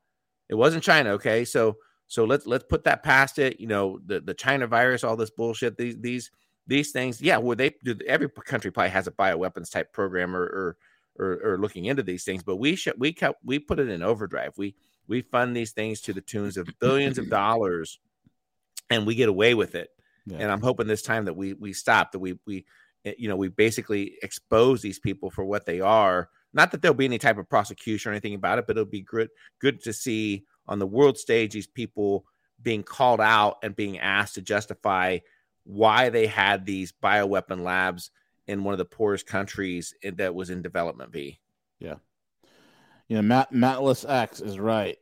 it 0.50 0.54
wasn't 0.54 0.84
china 0.84 1.12
okay? 1.12 1.46
So 1.46 1.78
so 2.10 2.24
let's 2.24 2.44
let's 2.44 2.64
put 2.64 2.84
that 2.84 3.02
past 3.02 3.38
it 3.38 3.58
you 3.60 3.68
know 3.68 3.98
the 4.04 4.20
the 4.20 4.34
china 4.34 4.66
virus 4.66 5.04
all 5.04 5.16
this 5.16 5.30
bullshit 5.30 5.78
these 5.78 5.96
these 6.00 6.30
these 6.66 6.90
things 6.90 7.22
yeah 7.22 7.38
well 7.38 7.56
they 7.56 7.72
do 7.84 7.96
every 8.06 8.28
country 8.28 8.70
probably 8.70 8.90
has 8.90 9.06
a 9.06 9.12
bioweapons 9.12 9.70
type 9.70 9.92
program 9.92 10.36
or 10.36 10.42
or 10.42 10.76
or, 11.18 11.40
or 11.44 11.58
looking 11.58 11.86
into 11.86 12.02
these 12.02 12.24
things 12.24 12.42
but 12.42 12.56
we 12.56 12.74
should 12.74 12.94
we 12.98 13.12
kept 13.12 13.38
we 13.44 13.58
put 13.58 13.78
it 13.78 13.88
in 13.88 14.02
overdrive. 14.02 14.52
We 14.56 14.74
we 15.06 15.22
fund 15.22 15.56
these 15.56 15.72
things 15.72 16.00
to 16.02 16.12
the 16.12 16.20
tunes 16.20 16.56
of 16.56 16.68
billions 16.80 17.18
of 17.18 17.30
dollars 17.30 17.98
and 18.90 19.06
we 19.06 19.14
get 19.14 19.28
away 19.28 19.54
with 19.54 19.74
it. 19.74 19.90
Yeah. 20.26 20.38
and 20.40 20.52
i'm 20.52 20.60
hoping 20.60 20.86
this 20.86 21.02
time 21.02 21.24
that 21.24 21.34
we 21.34 21.54
we 21.54 21.72
stop 21.72 22.12
that 22.12 22.18
we 22.18 22.38
we 22.46 22.66
eh, 23.04 23.14
you 23.18 23.28
know 23.28 23.36
we 23.36 23.48
basically 23.48 24.16
expose 24.22 24.82
these 24.82 24.98
people 24.98 25.30
for 25.30 25.44
what 25.44 25.64
they 25.64 25.80
are. 25.80 26.28
Not 26.52 26.72
that 26.72 26.82
there'll 26.82 26.96
be 26.96 27.04
any 27.04 27.18
type 27.18 27.38
of 27.38 27.48
prosecution 27.48 28.10
or 28.10 28.12
anything 28.12 28.34
about 28.34 28.58
it 28.58 28.66
but 28.66 28.76
it'll 28.76 28.84
be 28.90 29.02
good 29.02 29.28
good 29.60 29.80
to 29.84 29.92
see 29.92 30.44
on 30.70 30.78
the 30.78 30.86
world 30.86 31.18
stage 31.18 31.52
these 31.52 31.66
people 31.66 32.24
being 32.62 32.82
called 32.82 33.20
out 33.20 33.58
and 33.62 33.76
being 33.76 33.98
asked 33.98 34.36
to 34.36 34.42
justify 34.42 35.18
why 35.64 36.08
they 36.08 36.26
had 36.26 36.64
these 36.64 36.92
bioweapon 37.02 37.62
labs 37.62 38.10
in 38.46 38.64
one 38.64 38.72
of 38.72 38.78
the 38.78 38.84
poorest 38.84 39.26
countries 39.26 39.94
that 40.02 40.34
was 40.34 40.50
in 40.50 40.62
development 40.62 41.12
v 41.12 41.38
Yeah. 41.78 41.96
You 43.08 43.16
know, 43.16 43.22
Matt 43.22 43.52
Matless 43.52 44.08
X 44.08 44.40
is 44.40 44.58
right. 44.58 44.96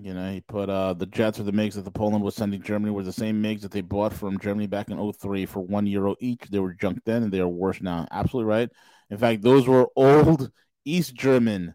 You 0.00 0.14
know, 0.14 0.32
he 0.32 0.40
put 0.40 0.70
uh 0.70 0.94
the 0.94 1.06
jets 1.06 1.38
or 1.38 1.42
the 1.42 1.52
MiGs 1.52 1.74
that 1.74 1.84
the 1.84 1.90
Poland 1.90 2.24
was 2.24 2.34
sending 2.34 2.62
Germany 2.62 2.92
were 2.92 3.02
the 3.02 3.12
same 3.12 3.42
MiGs 3.42 3.60
that 3.62 3.72
they 3.72 3.82
bought 3.82 4.12
from 4.12 4.38
Germany 4.38 4.66
back 4.66 4.90
in 4.90 5.12
03 5.12 5.46
for 5.46 5.60
one 5.60 5.86
euro 5.86 6.16
each. 6.20 6.42
They 6.50 6.60
were 6.60 6.72
junk 6.72 7.02
then 7.04 7.24
and 7.24 7.32
they 7.32 7.40
are 7.40 7.48
worse 7.48 7.82
now. 7.82 8.06
Absolutely 8.10 8.48
right. 8.48 8.70
In 9.10 9.18
fact, 9.18 9.42
those 9.42 9.68
were 9.68 9.88
old 9.96 10.50
East 10.84 11.14
German 11.14 11.74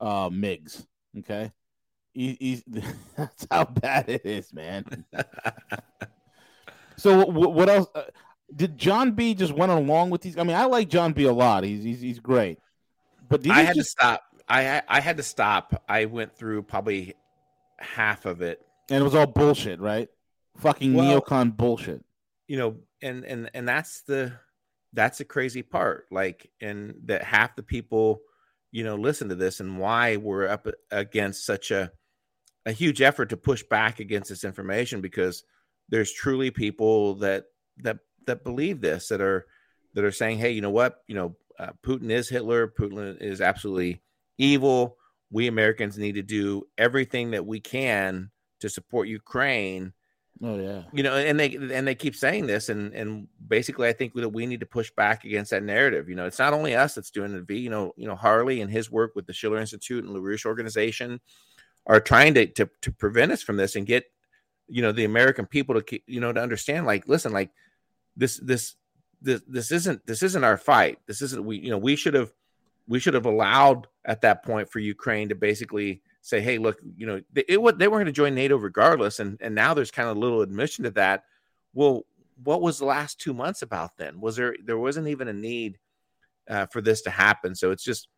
uh 0.00 0.30
MiGs. 0.30 0.86
Okay. 1.18 1.52
That's 3.16 3.46
how 3.50 3.64
bad 3.64 4.08
it 4.08 4.26
is, 4.26 4.52
man. 4.52 5.04
So 6.96 7.24
wh- 7.24 7.54
what 7.54 7.68
else? 7.68 7.86
Uh, 7.94 8.02
did 8.54 8.76
John 8.76 9.12
B 9.12 9.34
just 9.34 9.52
went 9.52 9.70
along 9.70 10.10
with 10.10 10.20
these? 10.20 10.36
I 10.36 10.42
mean, 10.42 10.56
I 10.56 10.64
like 10.64 10.88
John 10.88 11.12
B 11.12 11.24
a 11.24 11.32
lot. 11.32 11.62
He's 11.64 11.84
he's, 11.84 12.00
he's 12.00 12.18
great. 12.18 12.58
But 13.28 13.42
did 13.42 13.52
I 13.52 13.62
had 13.62 13.76
just, 13.76 13.90
to 13.96 14.00
stop. 14.02 14.22
I 14.48 14.82
I 14.88 15.00
had 15.00 15.16
to 15.18 15.22
stop. 15.22 15.80
I 15.88 16.06
went 16.06 16.36
through 16.36 16.62
probably 16.64 17.14
half 17.78 18.26
of 18.26 18.42
it. 18.42 18.60
and 18.90 19.00
it 19.00 19.04
was 19.04 19.14
all 19.14 19.26
bullshit, 19.26 19.80
right? 19.80 20.08
Fucking 20.56 20.92
Well- 20.94 21.20
neocon 21.20 21.56
bullshit. 21.56 22.04
You 22.48 22.56
know, 22.56 22.76
and 23.00 23.24
and 23.24 23.48
and 23.54 23.68
that's 23.68 24.02
the 24.02 24.32
that's 24.92 25.18
the 25.18 25.24
crazy 25.24 25.62
part. 25.62 26.06
Like, 26.10 26.50
and 26.60 26.96
that 27.04 27.22
half 27.22 27.54
the 27.54 27.62
people, 27.62 28.22
you 28.72 28.82
know, 28.82 28.96
listen 28.96 29.28
to 29.28 29.34
this, 29.36 29.60
and 29.60 29.78
why 29.78 30.16
we're 30.16 30.48
up 30.48 30.66
against 30.90 31.46
such 31.46 31.70
a 31.70 31.92
a 32.68 32.72
huge 32.72 33.00
effort 33.00 33.30
to 33.30 33.36
push 33.36 33.62
back 33.62 33.98
against 33.98 34.28
this 34.28 34.44
information 34.44 35.00
because 35.00 35.42
there's 35.88 36.12
truly 36.12 36.50
people 36.50 37.14
that 37.14 37.46
that 37.78 37.98
that 38.26 38.44
believe 38.44 38.82
this 38.82 39.08
that 39.08 39.22
are 39.22 39.46
that 39.94 40.04
are 40.04 40.12
saying, 40.12 40.38
hey, 40.38 40.50
you 40.50 40.60
know 40.60 40.70
what, 40.70 41.02
you 41.08 41.14
know, 41.14 41.34
uh, 41.58 41.70
Putin 41.82 42.10
is 42.10 42.28
Hitler. 42.28 42.68
Putin 42.68 43.20
is 43.22 43.40
absolutely 43.40 44.02
evil. 44.36 44.98
We 45.30 45.46
Americans 45.46 45.96
need 45.96 46.16
to 46.16 46.22
do 46.22 46.64
everything 46.76 47.30
that 47.30 47.46
we 47.46 47.58
can 47.58 48.30
to 48.60 48.68
support 48.68 49.08
Ukraine. 49.08 49.94
Oh 50.42 50.58
yeah. 50.58 50.82
You 50.92 51.02
know, 51.02 51.16
and 51.16 51.40
they 51.40 51.56
and 51.56 51.88
they 51.88 51.94
keep 51.94 52.14
saying 52.14 52.46
this, 52.46 52.68
and 52.68 52.92
and 52.92 53.28
basically, 53.44 53.88
I 53.88 53.94
think 53.94 54.12
that 54.12 54.28
we 54.28 54.44
need 54.44 54.60
to 54.60 54.66
push 54.66 54.90
back 54.90 55.24
against 55.24 55.52
that 55.52 55.62
narrative. 55.62 56.10
You 56.10 56.16
know, 56.16 56.26
it's 56.26 56.38
not 56.38 56.52
only 56.52 56.76
us 56.76 56.94
that's 56.94 57.10
doing 57.10 57.34
it. 57.34 57.44
V, 57.44 57.58
you 57.58 57.70
know, 57.70 57.94
you 57.96 58.06
know, 58.06 58.14
Harley 58.14 58.60
and 58.60 58.70
his 58.70 58.90
work 58.90 59.16
with 59.16 59.26
the 59.26 59.32
Schiller 59.32 59.58
Institute 59.58 60.04
and 60.04 60.14
LaRouche 60.14 60.44
organization 60.44 61.18
are 61.86 62.00
trying 62.00 62.34
to 62.34 62.46
to 62.46 62.68
to 62.82 62.92
prevent 62.92 63.32
us 63.32 63.42
from 63.42 63.56
this 63.56 63.76
and 63.76 63.86
get 63.86 64.04
you 64.68 64.82
know 64.82 64.92
the 64.92 65.04
American 65.04 65.46
people 65.46 65.80
to 65.80 66.00
you 66.06 66.20
know 66.20 66.32
to 66.32 66.40
understand. 66.40 66.86
Like, 66.86 67.08
listen, 67.08 67.32
like 67.32 67.50
this 68.16 68.36
this 68.38 68.74
this 69.20 69.42
this 69.48 69.72
isn't 69.72 70.06
this 70.06 70.22
isn't 70.22 70.44
our 70.44 70.56
fight. 70.56 70.98
This 71.06 71.22
isn't 71.22 71.44
we 71.44 71.58
you 71.58 71.70
know 71.70 71.78
we 71.78 71.96
should 71.96 72.14
have 72.14 72.32
we 72.86 72.98
should 72.98 73.14
have 73.14 73.26
allowed 73.26 73.86
at 74.04 74.22
that 74.22 74.42
point 74.42 74.70
for 74.70 74.78
Ukraine 74.78 75.28
to 75.28 75.34
basically 75.34 76.02
say, 76.22 76.40
hey, 76.40 76.58
look, 76.58 76.78
you 76.96 77.06
know, 77.06 77.20
they, 77.32 77.44
it, 77.48 77.60
wa- 77.60 77.72
they 77.72 77.86
were 77.88 77.96
going 77.96 78.06
to 78.06 78.12
join 78.12 78.34
NATO 78.34 78.56
regardless, 78.56 79.20
and 79.20 79.38
and 79.40 79.54
now 79.54 79.74
there's 79.74 79.90
kind 79.90 80.08
of 80.08 80.16
a 80.16 80.20
little 80.20 80.42
admission 80.42 80.84
to 80.84 80.90
that. 80.92 81.24
Well, 81.74 82.04
what 82.42 82.62
was 82.62 82.78
the 82.78 82.86
last 82.86 83.20
two 83.20 83.34
months 83.34 83.62
about 83.62 83.96
then? 83.96 84.20
Was 84.20 84.36
there 84.36 84.56
there 84.64 84.78
wasn't 84.78 85.08
even 85.08 85.28
a 85.28 85.32
need 85.32 85.78
uh, 86.48 86.66
for 86.66 86.80
this 86.80 87.02
to 87.02 87.10
happen? 87.10 87.54
So 87.54 87.70
it's 87.70 87.84
just 87.84 88.08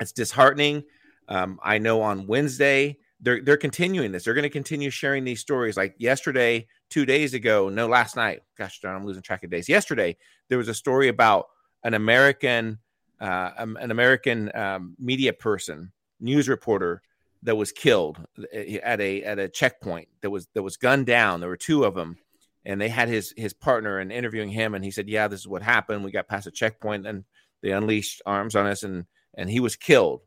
it's 0.00 0.12
disheartening. 0.12 0.84
Um, 1.30 1.58
I 1.62 1.78
know 1.78 2.02
on 2.02 2.26
Wednesday 2.26 2.98
they're 3.20 3.40
they're 3.42 3.56
continuing 3.56 4.12
this. 4.12 4.24
They're 4.24 4.34
going 4.34 4.42
to 4.42 4.50
continue 4.50 4.90
sharing 4.90 5.24
these 5.24 5.40
stories. 5.40 5.76
Like 5.76 5.94
yesterday, 5.98 6.66
two 6.90 7.06
days 7.06 7.34
ago, 7.34 7.68
no, 7.68 7.86
last 7.86 8.16
night. 8.16 8.42
Gosh 8.58 8.80
darn, 8.80 8.96
I'm 8.96 9.06
losing 9.06 9.22
track 9.22 9.44
of 9.44 9.50
days. 9.50 9.68
Yesterday, 9.68 10.16
there 10.48 10.58
was 10.58 10.68
a 10.68 10.74
story 10.74 11.08
about 11.08 11.46
an 11.84 11.94
American 11.94 12.78
uh, 13.20 13.50
um, 13.58 13.76
an 13.80 13.90
American 13.90 14.50
um, 14.54 14.96
media 14.98 15.32
person, 15.32 15.92
news 16.20 16.48
reporter 16.48 17.02
that 17.42 17.56
was 17.56 17.72
killed 17.72 18.18
at 18.52 19.00
a 19.00 19.22
at 19.22 19.38
a 19.38 19.48
checkpoint. 19.48 20.08
That 20.22 20.30
was 20.30 20.48
that 20.54 20.62
was 20.62 20.76
gunned 20.76 21.06
down. 21.06 21.40
There 21.40 21.48
were 21.48 21.56
two 21.56 21.84
of 21.84 21.94
them, 21.94 22.16
and 22.64 22.80
they 22.80 22.88
had 22.88 23.08
his 23.08 23.32
his 23.36 23.52
partner 23.52 23.98
and 23.98 24.10
interviewing 24.10 24.50
him, 24.50 24.74
and 24.74 24.84
he 24.84 24.90
said, 24.90 25.08
"Yeah, 25.08 25.28
this 25.28 25.40
is 25.40 25.48
what 25.48 25.62
happened. 25.62 26.04
We 26.04 26.10
got 26.10 26.28
past 26.28 26.46
a 26.46 26.50
checkpoint, 26.50 27.06
and 27.06 27.24
they 27.62 27.70
unleashed 27.70 28.22
arms 28.26 28.56
on 28.56 28.66
us, 28.66 28.82
and 28.82 29.04
and 29.34 29.50
he 29.50 29.60
was 29.60 29.76
killed." 29.76 30.22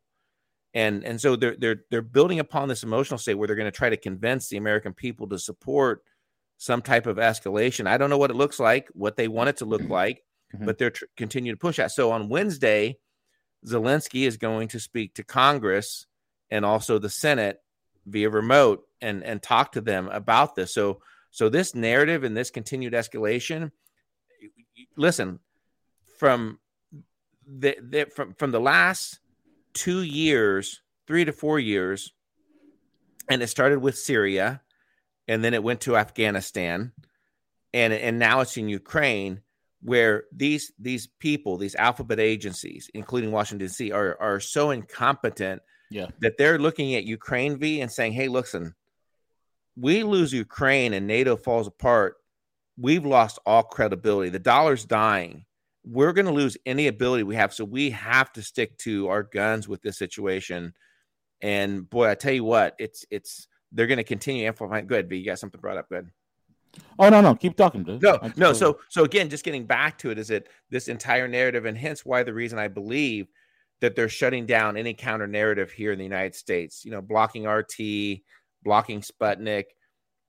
And 0.73 1.03
and 1.03 1.21
so 1.21 1.35
they're 1.35 1.55
they're 1.55 1.83
they're 1.91 2.01
building 2.01 2.39
upon 2.39 2.67
this 2.67 2.83
emotional 2.83 3.17
state 3.19 3.35
where 3.35 3.47
they're 3.47 3.55
going 3.55 3.71
to 3.71 3.77
try 3.77 3.89
to 3.89 3.97
convince 3.97 4.49
the 4.49 4.57
American 4.57 4.93
people 4.93 5.27
to 5.29 5.37
support 5.37 6.03
some 6.57 6.81
type 6.81 7.05
of 7.05 7.17
escalation. 7.17 7.87
I 7.87 7.97
don't 7.97 8.09
know 8.09 8.17
what 8.17 8.31
it 8.31 8.35
looks 8.35 8.59
like, 8.59 8.87
what 8.93 9.15
they 9.15 9.27
want 9.27 9.49
it 9.49 9.57
to 9.57 9.65
look 9.65 9.87
like, 9.89 10.23
Mhm. 10.55 10.65
but 10.65 10.77
they're 10.77 10.91
tr- 10.91 11.05
continue 11.17 11.51
to 11.51 11.57
push 11.59 11.77
that. 11.77 11.91
So 11.91 12.11
on 12.11 12.29
Wednesday, 12.29 12.97
Zelensky 13.65 14.25
is 14.25 14.37
going 14.37 14.67
to 14.69 14.79
speak 14.79 15.13
to 15.15 15.23
Congress 15.23 16.07
and 16.49 16.65
also 16.65 16.99
the 16.99 17.09
Senate 17.09 17.59
via 18.05 18.29
remote 18.29 18.87
and 19.01 19.23
and 19.23 19.41
talk 19.43 19.73
to 19.73 19.81
them 19.81 20.07
about 20.09 20.55
this. 20.55 20.73
So 20.73 21.01
so 21.31 21.49
this 21.49 21.73
narrative 21.75 22.23
and 22.23 22.35
this 22.35 22.49
continued 22.49 22.93
escalation. 22.93 23.71
Listen, 24.95 25.39
from 26.17 26.59
the, 27.47 27.77
the 27.81 28.05
from 28.05 28.33
from 28.33 28.51
the 28.51 28.59
last 28.59 29.19
two 29.73 30.03
years, 30.03 30.81
three 31.07 31.25
to 31.25 31.31
four 31.31 31.59
years, 31.59 32.13
and 33.29 33.41
it 33.41 33.47
started 33.47 33.79
with 33.79 33.97
Syria, 33.97 34.61
and 35.27 35.43
then 35.43 35.53
it 35.53 35.63
went 35.63 35.81
to 35.81 35.97
Afghanistan, 35.97 36.91
and 37.73 37.93
and 37.93 38.19
now 38.19 38.41
it's 38.41 38.57
in 38.57 38.69
Ukraine 38.69 39.41
where 39.81 40.23
these 40.31 40.71
these 40.79 41.07
people, 41.19 41.57
these 41.57 41.75
alphabet 41.75 42.19
agencies, 42.19 42.89
including 42.93 43.31
Washington 43.31 43.67
D.C., 43.67 43.91
are 43.91 44.17
are 44.21 44.39
so 44.39 44.71
incompetent 44.71 45.61
Yeah. 45.89 46.07
that 46.19 46.37
they're 46.37 46.59
looking 46.59 46.95
at 46.95 47.03
Ukraine 47.05 47.57
V 47.57 47.81
and 47.81 47.91
saying, 47.91 48.13
"Hey, 48.13 48.27
listen, 48.27 48.75
we 49.75 50.03
lose 50.03 50.31
Ukraine 50.33 50.93
and 50.93 51.07
NATO 51.07 51.35
falls 51.35 51.67
apart, 51.67 52.15
we've 52.77 53.05
lost 53.05 53.39
all 53.45 53.63
credibility. 53.63 54.29
The 54.29 54.39
dollar's 54.39 54.85
dying. 54.85 55.45
We're 55.85 56.13
going 56.13 56.25
to 56.25 56.31
lose 56.31 56.57
any 56.65 56.87
ability 56.87 57.23
we 57.23 57.35
have. 57.35 57.53
So 57.53 57.65
we 57.65 57.89
have 57.91 58.31
to 58.33 58.41
stick 58.41 58.77
to 58.79 59.07
our 59.09 59.23
guns 59.23 59.67
with 59.67 59.81
this 59.81 59.97
situation." 59.97 60.73
And 61.41 61.89
boy, 61.89 62.09
I 62.09 62.15
tell 62.15 62.33
you 62.33 62.43
what, 62.43 62.75
it's 62.79 63.05
it's 63.11 63.47
they're 63.71 63.87
going 63.87 63.97
to 63.97 64.03
continue 64.03 64.45
amplifying. 64.45 64.87
Good, 64.87 65.09
but 65.09 65.17
you 65.17 65.25
got 65.25 65.39
something 65.39 65.59
brought 65.59 65.77
up. 65.77 65.89
Good. 65.89 66.09
Oh 66.97 67.09
no, 67.09 67.21
no, 67.21 67.35
keep 67.35 67.55
talking, 67.55 67.83
dude. 67.83 68.01
No, 68.01 68.19
no. 68.35 68.53
So, 68.53 68.79
so 68.89 69.03
again, 69.03 69.29
just 69.29 69.45
getting 69.45 69.65
back 69.65 69.97
to 69.99 70.09
it, 70.09 70.17
is 70.17 70.29
that 70.29 70.47
this 70.69 70.87
entire 70.87 71.27
narrative, 71.27 71.65
and 71.65 71.77
hence 71.77 72.05
why 72.05 72.23
the 72.23 72.33
reason 72.33 72.57
I 72.57 72.67
believe 72.67 73.27
that 73.81 73.95
they're 73.95 74.09
shutting 74.09 74.45
down 74.45 74.77
any 74.77 74.93
counter 74.93 75.27
narrative 75.27 75.71
here 75.71 75.91
in 75.91 75.97
the 75.97 76.03
United 76.03 76.35
States. 76.35 76.85
You 76.85 76.91
know, 76.91 77.01
blocking 77.01 77.45
RT, 77.45 78.21
blocking 78.63 79.01
Sputnik, 79.01 79.65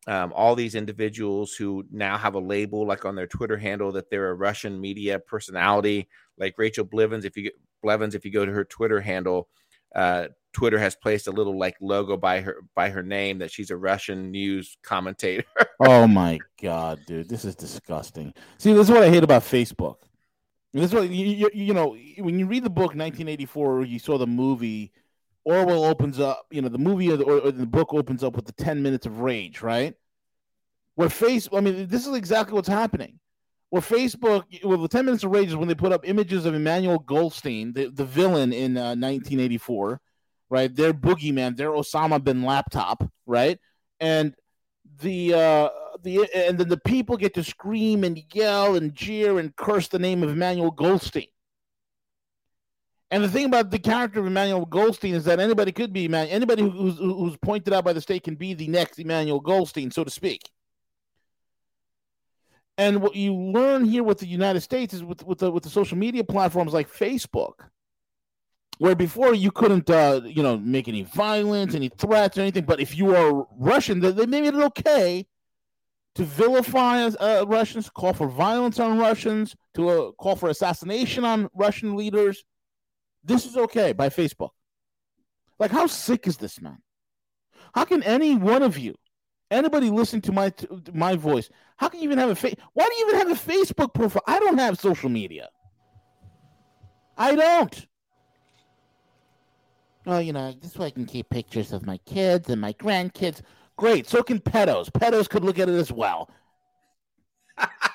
um, 0.07 0.33
all 0.35 0.55
these 0.55 0.75
individuals 0.75 1.55
who 1.55 1.85
now 1.91 2.19
have 2.19 2.35
a 2.35 2.39
label 2.39 2.87
like 2.87 3.05
on 3.05 3.15
their 3.15 3.27
Twitter 3.27 3.57
handle 3.57 3.93
that 3.93 4.11
they're 4.11 4.31
a 4.31 4.35
Russian 4.35 4.81
media 4.81 5.19
personality, 5.19 6.09
like 6.39 6.55
Rachel 6.59 6.85
Blevins. 6.85 7.25
If 7.25 7.37
you 7.37 7.51
Blevins, 7.83 8.15
if 8.15 8.25
you 8.25 8.31
go 8.31 8.45
to 8.45 8.53
her 8.53 8.65
Twitter 8.65 9.01
handle, 9.01 9.49
uh, 9.95 10.29
Twitter 10.53 10.79
has 10.79 10.95
placed 10.95 11.27
a 11.27 11.31
little 11.31 11.59
like 11.59 11.77
logo 11.81 12.17
by 12.17 12.41
her 12.41 12.63
by 12.75 12.91
her 12.91 13.03
name 13.03 13.39
that 13.39 13.51
she's 13.51 13.71
a 13.71 13.77
Russian 13.77 14.31
news 14.31 14.77
commentator. 14.83 15.45
Oh 15.81 16.07
my 16.07 16.39
god, 16.63 17.01
dude, 17.05 17.29
this 17.29 17.45
is 17.45 17.57
disgusting. 17.57 18.33
See, 18.59 18.73
this 18.73 18.89
is 18.89 18.93
what 18.93 19.03
I 19.03 19.11
hate 19.11 19.25
about 19.25 19.43
Facebook. 19.43 19.97
This 20.73 20.85
is 20.85 20.95
what 20.95 21.11
you, 21.11 21.27
you, 21.27 21.51
you 21.53 21.75
know 21.75 21.97
when 22.19 22.39
you 22.39 22.47
read 22.47 22.65
the 22.65 22.71
book 22.71 22.95
1984, 22.95 23.73
or 23.73 23.85
you 23.85 23.99
saw 23.99 24.17
the 24.17 24.27
movie. 24.27 24.93
Orwell 25.45 25.85
opens 25.85 26.19
up, 26.19 26.47
you 26.51 26.63
know, 26.63 26.69
the 26.69 26.79
movie 26.79 27.11
or 27.11 27.17
the, 27.17 27.25
or 27.25 27.51
the 27.51 27.67
book 27.67 27.93
opens 27.93 28.25
up 28.25 28.35
with 28.35 28.47
the 28.47 28.53
10 28.53 28.83
minutes 28.83 29.07
of 29.07 29.21
rage, 29.21 29.61
right? 29.61 29.95
Where 30.95 31.11
face, 31.11 31.49
I 31.53 31.61
mean, 31.61 31.87
this 31.89 32.07
is 32.07 32.15
exactly 32.15 32.55
what's 32.55 32.69
happening. 32.69 33.19
Where 33.71 33.83
Facebook, 33.83 34.45
well, 34.63 34.79
the 34.79 34.89
10 34.89 35.05
minutes 35.05 35.25
of 35.25 35.33
rage 35.33 35.49
is 35.49 35.57
when 35.57 35.69
they 35.69 35.75
put 35.75 35.93
up 35.93 36.09
images 36.09 36.47
of 36.47 36.55
Emmanuel 36.55 36.99
Goldstein, 36.99 37.73
the, 37.73 37.91
the 37.91 38.05
villain 38.05 38.53
in 38.53 38.77
uh, 38.77 38.95
1984, 38.95 40.01
right? 40.49 40.75
Their 40.75 40.95
boogeyman, 40.95 41.57
their 41.57 41.71
Osama 41.71 42.23
bin 42.23 42.45
laptop, 42.45 43.11
right? 43.27 43.59
And 44.01 44.35
the 45.01 45.35
uh 45.35 45.69
the 46.03 46.29
and 46.35 46.59
then 46.59 46.69
the 46.69 46.77
people 46.77 47.17
get 47.17 47.35
to 47.35 47.45
scream 47.45 48.05
and 48.05 48.23
yell 48.33 48.77
and 48.77 48.95
jeer 48.95 49.39
and 49.39 49.55
curse 49.57 49.89
the 49.89 49.99
name 49.99 50.23
of 50.23 50.31
Emmanuel 50.31 50.71
Goldstein. 50.71 51.27
And 53.15 53.23
the 53.23 53.29
thing 53.29 53.45
about 53.45 53.71
the 53.71 53.79
character 53.79 54.19
of 54.19 54.27
Emmanuel 54.27 54.67
Goldstein 54.67 55.15
is 55.15 55.25
that 55.27 55.39
anybody 55.39 55.71
could 55.71 55.93
be 55.93 56.09
man. 56.09 56.27
Anybody 56.27 56.69
who's 56.69 56.99
who's 56.99 57.37
pointed 57.37 57.73
out 57.73 57.85
by 57.85 57.93
the 57.93 58.01
state 58.01 58.25
can 58.25 58.35
be 58.35 58.55
the 58.55 58.67
next 58.67 58.99
Emmanuel 58.99 59.39
Goldstein, 59.39 59.93
so 59.93 60.03
to 60.03 60.11
speak. 60.11 60.51
And 62.77 63.01
what 63.01 63.15
you 63.15 63.33
learn 63.33 63.85
here 63.85 64.03
with 64.03 64.19
the 64.19 64.27
United 64.27 64.63
States 64.63 64.93
is 64.93 65.05
with 65.05 65.25
with 65.25 65.39
the 65.39 65.49
with 65.49 65.63
the 65.63 65.71
social 65.71 65.97
media 65.97 66.25
platforms 66.25 66.73
like 66.73 66.91
Facebook, 66.91 67.53
where 68.79 68.97
before 68.97 69.33
you 69.33 69.53
couldn't 69.53 69.89
uh, 69.89 70.23
you 70.25 70.43
know 70.43 70.59
make 70.59 70.89
any 70.89 71.03
violence, 71.05 71.77
any 71.77 71.91
threats, 71.91 72.37
or 72.37 72.41
anything. 72.41 72.65
But 72.65 72.81
if 72.81 72.99
you 72.99 73.15
are 73.15 73.47
Russian, 73.57 74.01
they, 74.01 74.27
made 74.27 74.43
it 74.43 74.57
okay 74.57 75.25
to 76.17 76.25
vilify 76.25 77.05
uh, 77.05 77.45
Russians, 77.47 77.89
call 77.91 78.13
for 78.13 78.27
violence 78.27 78.81
on 78.81 78.99
Russians, 78.99 79.55
to 79.75 79.89
uh, 79.89 80.13
call 80.19 80.35
for 80.35 80.49
assassination 80.49 81.25
on 81.25 81.49
Russian 81.55 81.95
leaders. 81.95 82.45
This 83.25 83.47
is 83.47 83.57
okay 83.57 83.93
by 83.93 84.11
Facebook. 84.11 84.51
Like, 85.59 85.71
how 85.71 85.87
sick 85.87 86.27
is 86.27 86.37
this, 86.37 86.61
man? 86.61 86.79
How 87.75 87.85
can 87.85 88.03
any 88.03 88.37
one 88.37 88.63
of 88.63 88.79
you, 88.79 88.95
anybody 89.51 89.91
listening 89.91 90.23
to 90.23 90.33
my 90.33 90.51
to 90.51 90.83
my 90.93 91.17
voice, 91.17 91.49
how 91.77 91.89
can 91.89 92.01
you 92.01 92.05
even 92.05 92.19
have 92.19 92.31
a 92.31 92.35
face? 92.35 92.55
Why 92.75 92.87
do 92.87 92.95
you 92.95 93.09
even 93.09 93.29
have 93.29 93.31
a 93.31 93.41
Facebook 93.41 93.95
profile? 93.95 94.23
I 94.27 94.39
don't 94.39 94.59
have 94.59 94.79
social 94.79 95.09
media. 95.09 95.49
I 97.17 97.35
don't. 97.35 97.87
Oh, 100.07 100.19
you 100.19 100.33
know, 100.33 100.53
this 100.61 100.77
way 100.77 100.87
I 100.87 100.91
can 100.91 101.07
keep 101.07 101.31
pictures 101.31 101.73
of 101.73 101.87
my 101.87 101.97
kids 101.99 102.51
and 102.51 102.61
my 102.61 102.75
grandkids. 102.75 103.41
Great. 103.77 104.07
So 104.07 104.23
can 104.23 104.39
pedos. 104.39 104.91
Pedos 104.91 105.29
could 105.29 105.45
look 105.45 105.59
at 105.59 105.69
it 105.69 105.75
as 105.75 105.91
well. 105.91 106.31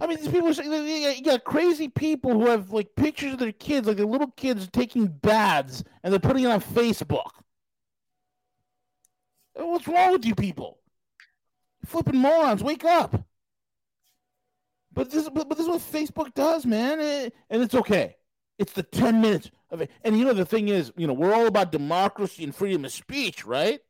I 0.00 0.06
mean, 0.06 0.18
these 0.18 0.28
people 0.28 0.52
you 0.52 1.22
got- 1.22 1.44
crazy 1.44 1.88
people 1.88 2.32
who 2.32 2.46
have 2.46 2.70
like 2.72 2.94
pictures 2.94 3.32
of 3.32 3.38
their 3.38 3.52
kids, 3.52 3.86
like 3.86 3.96
their 3.96 4.06
little 4.06 4.30
kids 4.32 4.68
taking 4.72 5.08
baths, 5.08 5.82
and 6.02 6.12
they're 6.12 6.20
putting 6.20 6.44
it 6.44 6.50
on 6.50 6.60
Facebook. 6.60 7.30
What's 9.54 9.88
wrong 9.88 10.12
with 10.12 10.24
you 10.24 10.34
people? 10.34 10.78
Flipping 11.84 12.18
morons, 12.18 12.62
wake 12.62 12.84
up! 12.84 13.24
But 14.92 15.10
this, 15.10 15.28
but, 15.28 15.48
but 15.48 15.58
this 15.58 15.66
is 15.66 15.68
what 15.68 15.80
Facebook 15.80 16.34
does, 16.34 16.66
man, 16.66 17.00
eh, 17.00 17.30
and 17.50 17.62
it's 17.62 17.74
okay. 17.74 18.16
It's 18.58 18.72
the 18.72 18.82
ten 18.82 19.20
minutes 19.20 19.50
of 19.70 19.80
it, 19.80 19.90
and 20.02 20.18
you 20.18 20.24
know 20.24 20.32
the 20.32 20.44
thing 20.44 20.68
is, 20.68 20.92
you 20.96 21.06
know, 21.06 21.12
we're 21.12 21.34
all 21.34 21.46
about 21.46 21.72
democracy 21.72 22.44
and 22.44 22.54
freedom 22.54 22.84
of 22.84 22.92
speech, 22.92 23.44
right? 23.44 23.80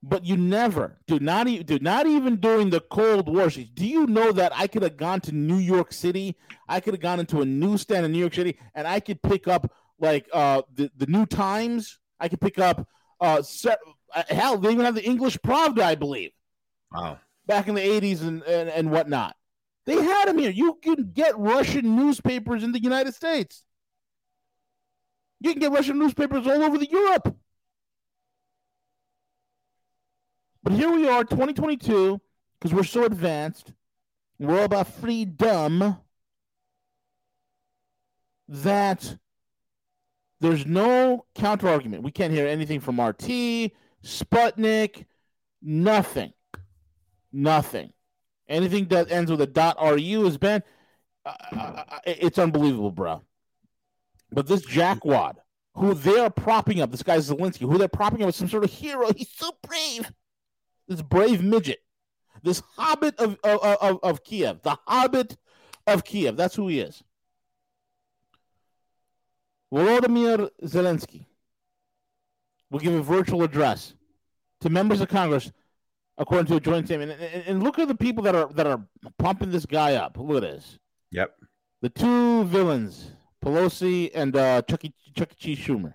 But 0.00 0.24
you 0.24 0.36
never, 0.36 1.00
do 1.08 1.18
not 1.18 1.48
even, 1.48 1.66
do 1.66 1.78
not 1.80 2.06
even 2.06 2.36
during 2.36 2.70
the 2.70 2.80
Cold 2.80 3.28
War. 3.28 3.48
Do 3.48 3.84
you 3.86 4.06
know 4.06 4.30
that 4.30 4.52
I 4.54 4.68
could 4.68 4.82
have 4.82 4.96
gone 4.96 5.20
to 5.22 5.32
New 5.32 5.56
York 5.56 5.92
City? 5.92 6.36
I 6.68 6.78
could 6.78 6.94
have 6.94 7.00
gone 7.00 7.18
into 7.18 7.40
a 7.40 7.44
newsstand 7.44 8.06
in 8.06 8.12
New 8.12 8.20
York 8.20 8.34
City, 8.34 8.58
and 8.76 8.86
I 8.86 9.00
could 9.00 9.20
pick 9.22 9.48
up 9.48 9.72
like 9.98 10.28
uh 10.32 10.62
the 10.72 10.88
the 10.96 11.06
New 11.06 11.26
Times. 11.26 11.98
I 12.20 12.28
could 12.28 12.40
pick 12.40 12.60
up 12.60 12.86
uh, 13.20 13.42
se- 13.42 13.74
uh 14.14 14.22
hell, 14.28 14.56
they 14.56 14.70
even 14.70 14.84
have 14.84 14.94
the 14.94 15.04
English 15.04 15.36
Pravda, 15.38 15.80
I 15.82 15.96
believe, 15.96 16.30
Wow. 16.92 17.18
back 17.46 17.66
in 17.66 17.74
the 17.74 17.82
eighties 17.82 18.22
and, 18.22 18.44
and 18.44 18.68
and 18.68 18.92
whatnot. 18.92 19.34
They 19.84 20.00
had 20.00 20.28
them 20.28 20.38
here. 20.38 20.50
You 20.50 20.78
can 20.80 21.10
get 21.12 21.36
Russian 21.36 21.96
newspapers 21.96 22.62
in 22.62 22.70
the 22.70 22.80
United 22.80 23.14
States. 23.14 23.64
You 25.40 25.50
can 25.52 25.60
get 25.60 25.72
Russian 25.72 25.98
newspapers 25.98 26.46
all 26.46 26.62
over 26.62 26.78
the 26.78 26.88
Europe. 26.88 27.36
But 30.68 30.76
here 30.76 30.92
we 30.92 31.08
are, 31.08 31.24
2022, 31.24 32.20
because 32.60 32.74
we're 32.74 32.84
so 32.84 33.04
advanced. 33.04 33.72
We're 34.38 34.58
all 34.58 34.64
about 34.66 34.88
freedom. 34.88 35.96
That 38.48 39.16
there's 40.42 40.66
no 40.66 41.24
counter 41.34 41.70
argument. 41.70 42.02
We 42.02 42.10
can't 42.10 42.34
hear 42.34 42.46
anything 42.46 42.80
from 42.80 43.00
RT, 43.00 43.72
Sputnik, 44.04 45.06
nothing. 45.62 46.34
Nothing. 47.32 47.94
Anything 48.46 48.88
that 48.88 49.10
ends 49.10 49.30
with 49.30 49.40
a 49.40 49.46
dot 49.46 49.78
.ru 49.80 50.26
is 50.26 50.36
banned. 50.36 50.64
Uh, 51.24 51.82
it's 52.04 52.38
unbelievable, 52.38 52.90
bro. 52.90 53.22
But 54.30 54.46
this 54.46 54.66
jackwad, 54.66 55.36
who 55.76 55.94
they 55.94 56.18
are 56.20 56.28
propping 56.28 56.82
up, 56.82 56.90
this 56.90 57.02
guy 57.02 57.16
Zelensky, 57.16 57.60
who 57.60 57.78
they're 57.78 57.88
propping 57.88 58.20
up 58.22 58.28
as 58.28 58.36
some 58.36 58.50
sort 58.50 58.64
of 58.64 58.70
hero, 58.70 59.10
he's 59.14 59.30
so 59.30 59.52
brave. 59.62 60.12
This 60.88 61.02
brave 61.02 61.42
midget, 61.42 61.82
this 62.42 62.62
hobbit 62.76 63.14
of 63.20 63.38
of, 63.44 63.60
of, 63.62 64.00
of 64.02 64.24
Kiev, 64.24 64.62
the 64.62 64.78
hobbit 64.86 65.36
of 65.86 66.02
Kiev. 66.02 66.36
That's 66.36 66.54
who 66.54 66.68
he 66.68 66.80
is. 66.80 67.04
Volodymyr 69.72 70.48
Zelensky 70.64 71.26
will 72.70 72.78
give 72.80 72.94
a 72.94 73.02
virtual 73.02 73.42
address 73.42 73.94
to 74.62 74.70
members 74.70 75.02
of 75.02 75.08
Congress, 75.08 75.52
according 76.16 76.46
to 76.46 76.56
a 76.56 76.60
joint 76.60 76.86
statement. 76.86 77.12
And, 77.12 77.22
and, 77.22 77.44
and 77.46 77.62
look 77.62 77.78
at 77.78 77.88
the 77.88 77.94
people 77.94 78.24
that 78.24 78.34
are 78.34 78.48
that 78.54 78.66
are 78.66 78.82
pumping 79.18 79.50
this 79.50 79.66
guy 79.66 79.94
up. 79.94 80.16
Look 80.18 80.42
at 80.42 80.50
this. 80.50 80.78
Yep. 81.10 81.34
The 81.82 81.90
two 81.90 82.44
villains, 82.44 83.12
Pelosi 83.44 84.10
and 84.14 84.34
uh, 84.34 84.62
Chuck, 84.62 84.84
e, 84.84 84.92
Chuck 85.14 85.32
E. 85.32 85.36
Cheese 85.38 85.58
Schumer. 85.58 85.94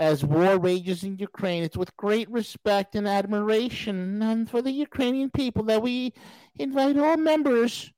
As 0.00 0.24
war 0.24 0.58
rages 0.58 1.04
in 1.04 1.18
Ukraine, 1.18 1.62
it's 1.62 1.76
with 1.76 1.94
great 1.98 2.28
respect 2.30 2.94
and 2.94 3.06
admiration 3.06 4.22
and 4.22 4.48
for 4.48 4.62
the 4.62 4.70
Ukrainian 4.70 5.30
people 5.30 5.62
that 5.64 5.82
we 5.82 6.14
invite 6.58 6.96
all 6.96 7.18
members. 7.18 7.92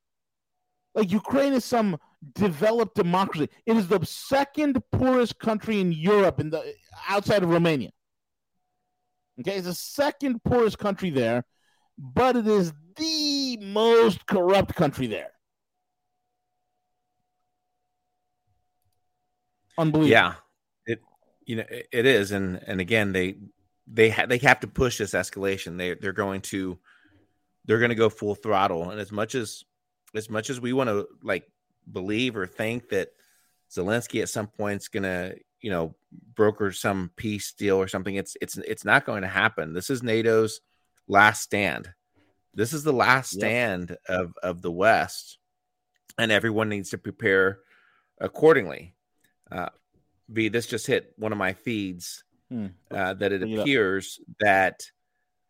Like 0.93 1.13
Ukraine 1.13 1.53
is 1.53 1.63
some 1.63 1.97
developed 2.33 2.95
democracy. 2.95 3.47
It 3.65 3.77
is 3.77 3.87
the 3.87 4.05
second 4.05 4.83
poorest 4.91 5.39
country 5.39 5.79
in 5.79 5.93
Europe, 5.93 6.41
in 6.41 6.49
the 6.49 6.75
outside 7.07 7.41
of 7.41 7.49
Romania. 7.49 7.91
Okay, 9.39 9.55
it's 9.55 9.67
the 9.67 9.73
second 9.73 10.43
poorest 10.43 10.77
country 10.77 11.09
there, 11.09 11.45
but 11.97 12.35
it 12.35 12.47
is 12.47 12.73
the 12.97 13.57
most 13.61 14.25
corrupt 14.25 14.75
country 14.75 15.07
there. 15.07 15.31
Unbelievable. 19.77 20.11
Yeah, 20.11 20.33
you 21.45 21.57
know 21.57 21.65
it, 21.69 22.05
is, 22.05 22.31
and 22.31 22.61
and 22.65 22.79
again 22.81 23.11
they 23.13 23.37
they 23.87 24.09
ha- 24.09 24.25
they 24.25 24.37
have 24.39 24.59
to 24.61 24.67
push 24.67 24.97
this 24.97 25.13
escalation. 25.13 25.77
They 25.77 25.93
they're 25.95 26.13
going 26.13 26.41
to 26.41 26.79
they're 27.65 27.79
going 27.79 27.89
to 27.89 27.95
go 27.95 28.09
full 28.09 28.35
throttle, 28.35 28.89
and 28.89 28.99
as 28.99 29.11
much 29.11 29.35
as 29.35 29.63
as 30.15 30.29
much 30.29 30.49
as 30.49 30.59
we 30.59 30.73
want 30.73 30.89
to 30.89 31.07
like 31.21 31.49
believe 31.91 32.37
or 32.37 32.47
think 32.47 32.89
that 32.89 33.09
Zelensky 33.71 34.21
at 34.21 34.29
some 34.29 34.47
point 34.47 34.81
is 34.81 34.87
going 34.87 35.03
to 35.03 35.35
you 35.61 35.69
know 35.71 35.95
broker 36.35 36.71
some 36.71 37.11
peace 37.15 37.53
deal 37.53 37.77
or 37.77 37.87
something, 37.87 38.15
it's 38.15 38.37
it's 38.41 38.57
it's 38.57 38.85
not 38.85 39.05
going 39.05 39.21
to 39.21 39.27
happen. 39.27 39.73
This 39.73 39.89
is 39.89 40.03
NATO's 40.03 40.61
last 41.07 41.41
stand. 41.41 41.91
This 42.53 42.73
is 42.73 42.83
the 42.83 42.93
last 42.93 43.33
Yep. 43.33 43.39
stand 43.39 43.97
of 44.07 44.33
of 44.43 44.61
the 44.61 44.71
West, 44.71 45.39
and 46.17 46.31
everyone 46.31 46.69
needs 46.69 46.91
to 46.91 46.97
prepare 46.97 47.59
accordingly. 48.19 48.93
Uh, 49.51 49.69
B, 50.33 50.49
this 50.49 50.67
just 50.67 50.87
hit 50.87 51.13
one 51.17 51.31
of 51.31 51.37
my 51.37 51.53
feeds 51.53 52.23
Hmm. 52.49 52.67
uh, 52.91 53.13
that 53.15 53.31
it 53.31 53.39
Bring 53.41 53.53
it 53.53 53.59
appears 53.59 54.19
that 54.39 54.83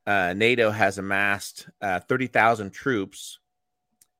uh, 0.06 0.34
NATO 0.34 0.70
has 0.70 0.98
amassed 0.98 1.68
uh, 1.82 2.00
30,000 2.02 2.72
troops 2.72 3.40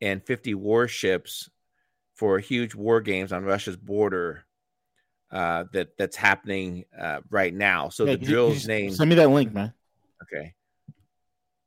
and 0.02 0.24
50 0.26 0.54
warships 0.56 1.50
for 2.16 2.40
huge 2.40 2.76
war 2.76 3.02
games 3.02 3.32
on 3.34 3.44
Russia's 3.44 3.78
border 3.78 4.46
uh, 5.32 5.66
that 5.74 5.98
that's 5.98 6.16
happening 6.16 6.86
uh, 6.98 7.22
right 7.30 7.54
now. 7.54 7.90
So 7.90 8.06
Yeah, 8.06 8.14
the 8.14 8.18
could 8.18 8.22
you- 8.22 8.28
could 8.28 8.32
drill's 8.32 8.68
name. 8.68 8.92
Send 8.92 9.10
me 9.10 9.16
that 9.18 9.30
link, 9.30 9.54
man. 9.54 9.74
Okay, 10.24 10.54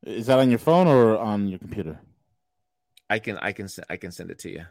Is 0.05 0.26
that 0.26 0.38
on 0.38 0.51
your 0.51 0.59
phone 0.59 0.86
or 0.86 1.18
on 1.18 1.49
your 1.49 1.59
computer? 1.59 2.01
I 3.11 3.18
can 3.18 3.36
I 3.38 3.53
can 3.53 3.68
I 3.90 3.97
can 3.97 4.11
send 4.12 4.30
it 4.30 4.38
to 4.40 4.51
you. 4.51 4.64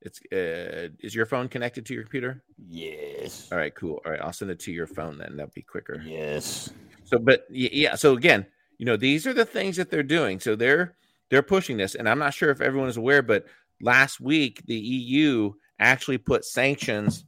It's 0.00 0.20
uh, 0.32 0.94
is 1.00 1.14
your 1.14 1.26
phone 1.26 1.48
connected 1.48 1.84
to 1.86 1.94
your 1.94 2.04
computer? 2.04 2.42
Yes. 2.68 3.48
All 3.50 3.58
right, 3.58 3.74
cool. 3.74 4.00
All 4.04 4.12
right, 4.12 4.20
I'll 4.20 4.32
send 4.32 4.50
it 4.50 4.60
to 4.60 4.72
your 4.72 4.86
phone 4.86 5.18
then. 5.18 5.36
That'll 5.36 5.52
be 5.54 5.62
quicker. 5.62 6.00
Yes. 6.04 6.70
So, 7.04 7.18
but 7.18 7.46
yeah. 7.50 7.96
So 7.96 8.14
again, 8.16 8.46
you 8.78 8.86
know, 8.86 8.96
these 8.96 9.26
are 9.26 9.34
the 9.34 9.44
things 9.44 9.76
that 9.76 9.90
they're 9.90 10.02
doing. 10.02 10.38
So 10.38 10.54
they're 10.54 10.94
they're 11.30 11.42
pushing 11.42 11.76
this, 11.76 11.94
and 11.94 12.08
I'm 12.08 12.18
not 12.18 12.34
sure 12.34 12.50
if 12.50 12.60
everyone 12.60 12.88
is 12.88 12.96
aware, 12.96 13.22
but 13.22 13.46
last 13.80 14.20
week 14.20 14.62
the 14.66 14.78
EU 14.78 15.52
actually 15.80 16.18
put 16.18 16.44
sanctions 16.44 17.24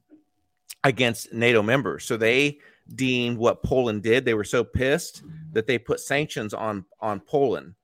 against 0.85 1.33
NATO 1.33 1.63
members. 1.63 2.05
So 2.05 2.17
they 2.17 2.59
deemed 2.95 3.39
what 3.39 3.63
Poland 3.63 4.03
did. 4.03 4.25
They 4.25 4.35
were 4.35 4.45
so 4.45 4.65
pissed 4.65 5.23
that 5.53 5.67
they 5.67 5.79
put 5.79 6.01
sanctions 6.01 6.55
on 6.55 6.85
on 7.01 7.21
Poland 7.21 7.75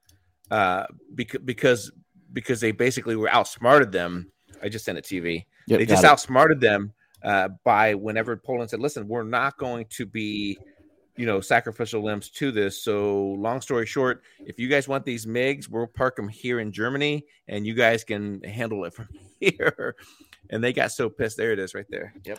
uh, 0.51 0.85
because 1.15 1.41
because 1.45 1.93
because 2.33 2.61
they 2.61 2.73
basically 2.73 3.17
were 3.17 3.31
outsmarted 3.31 3.93
them. 3.93 4.31
I 4.63 4.69
just 4.69 4.85
sent 4.85 4.99
it 4.99 5.05
TV 5.05 5.45
Yep, 5.67 5.79
they 5.81 5.87
just 5.87 6.05
it. 6.05 6.11
outsmarted 6.11 6.61
them 6.61 6.93
uh, 7.23 7.49
by 7.65 7.95
whenever 7.95 8.37
Poland 8.37 8.71
said, 8.71 8.81
"Listen, 8.81 9.09
we're 9.09 9.25
not 9.25 9.59
going 9.59 9.87
to 9.91 10.07
be, 10.07 10.57
you 11.17 11.27
know, 11.27 11.41
sacrificial 11.41 12.05
limbs 12.05 12.31
to 12.31 12.53
this." 12.53 12.83
So, 12.83 13.37
long 13.39 13.61
story 13.61 13.87
short, 13.87 14.23
if 14.41 14.59
you 14.59 14.69
guys 14.69 14.87
want 14.87 15.05
these 15.05 15.27
MIGs, 15.27 15.69
we'll 15.69 15.89
park 15.89 16.17
them 16.17 16.29
here 16.29 16.61
in 16.61 16.71
Germany, 16.71 17.25
and 17.49 17.67
you 17.67 17.75
guys 17.75 18.05
can 18.05 18.43
handle 18.45 18.85
it 18.85 18.95
from 18.95 19.09
here. 19.41 19.97
And 20.51 20.63
they 20.63 20.73
got 20.73 20.93
so 20.93 21.09
pissed. 21.09 21.37
There 21.37 21.53
it 21.53 21.59
is, 21.59 21.75
right 21.75 21.87
there. 21.91 22.15
Yep. 22.25 22.39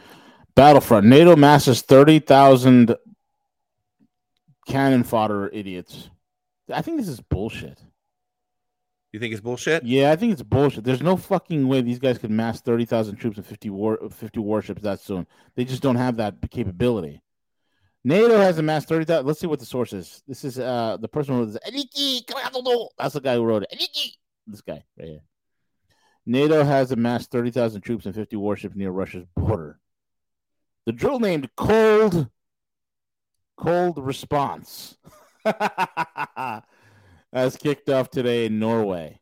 Battlefront. 0.55 1.05
NATO 1.05 1.35
masses 1.35 1.81
30,000 1.83 2.95
cannon 4.65 5.03
fodder 5.03 5.49
idiots. 5.49 6.09
I 6.73 6.81
think 6.81 6.97
this 6.97 7.07
is 7.07 7.19
bullshit. 7.19 7.79
You 9.13 9.19
think 9.19 9.31
it's 9.33 9.41
bullshit? 9.41 9.83
Yeah, 9.83 10.11
I 10.11 10.15
think 10.15 10.33
it's 10.33 10.43
bullshit. 10.43 10.83
There's 10.83 11.01
no 11.01 11.15
fucking 11.15 11.67
way 11.67 11.81
these 11.81 11.99
guys 11.99 12.17
could 12.17 12.31
mass 12.31 12.61
30,000 12.61 13.15
troops 13.15 13.37
and 13.37 13.45
50 13.45 13.69
war 13.69 14.09
50 14.11 14.39
warships 14.39 14.81
that 14.81 14.99
soon. 14.99 15.25
They 15.55 15.63
just 15.65 15.81
don't 15.81 15.95
have 15.95 16.17
that 16.17 16.35
capability. 16.51 17.21
NATO 18.03 18.37
has 18.37 18.57
amassed 18.57 18.89
30,000. 18.89 19.25
Let's 19.25 19.39
see 19.39 19.47
what 19.47 19.59
the 19.59 19.65
source 19.65 19.93
is. 19.93 20.23
This 20.27 20.43
is 20.43 20.59
uh 20.59 20.97
the 20.99 21.07
person 21.07 21.35
who 21.35 21.41
wrote 21.41 21.59
this. 21.63 22.23
Criado. 22.29 22.89
That's 22.97 23.13
the 23.13 23.21
guy 23.21 23.35
who 23.35 23.43
wrote 23.43 23.63
it. 23.63 23.69
Enrique. 23.71 24.11
This 24.45 24.61
guy 24.61 24.83
right 24.97 25.07
here. 25.07 25.21
NATO 26.25 26.63
has 26.63 26.91
amassed 26.91 27.31
30,000 27.31 27.81
troops 27.81 28.05
and 28.05 28.13
50 28.13 28.35
warships 28.35 28.75
near 28.75 28.91
Russia's 28.91 29.25
border. 29.35 29.79
The 30.85 30.91
drill 30.91 31.19
named 31.19 31.49
Cold 31.55 32.29
Cold 33.57 33.97
Response 33.97 34.97
has 37.33 37.55
kicked 37.57 37.89
off 37.89 38.09
today 38.09 38.45
in 38.45 38.59
Norway. 38.59 39.19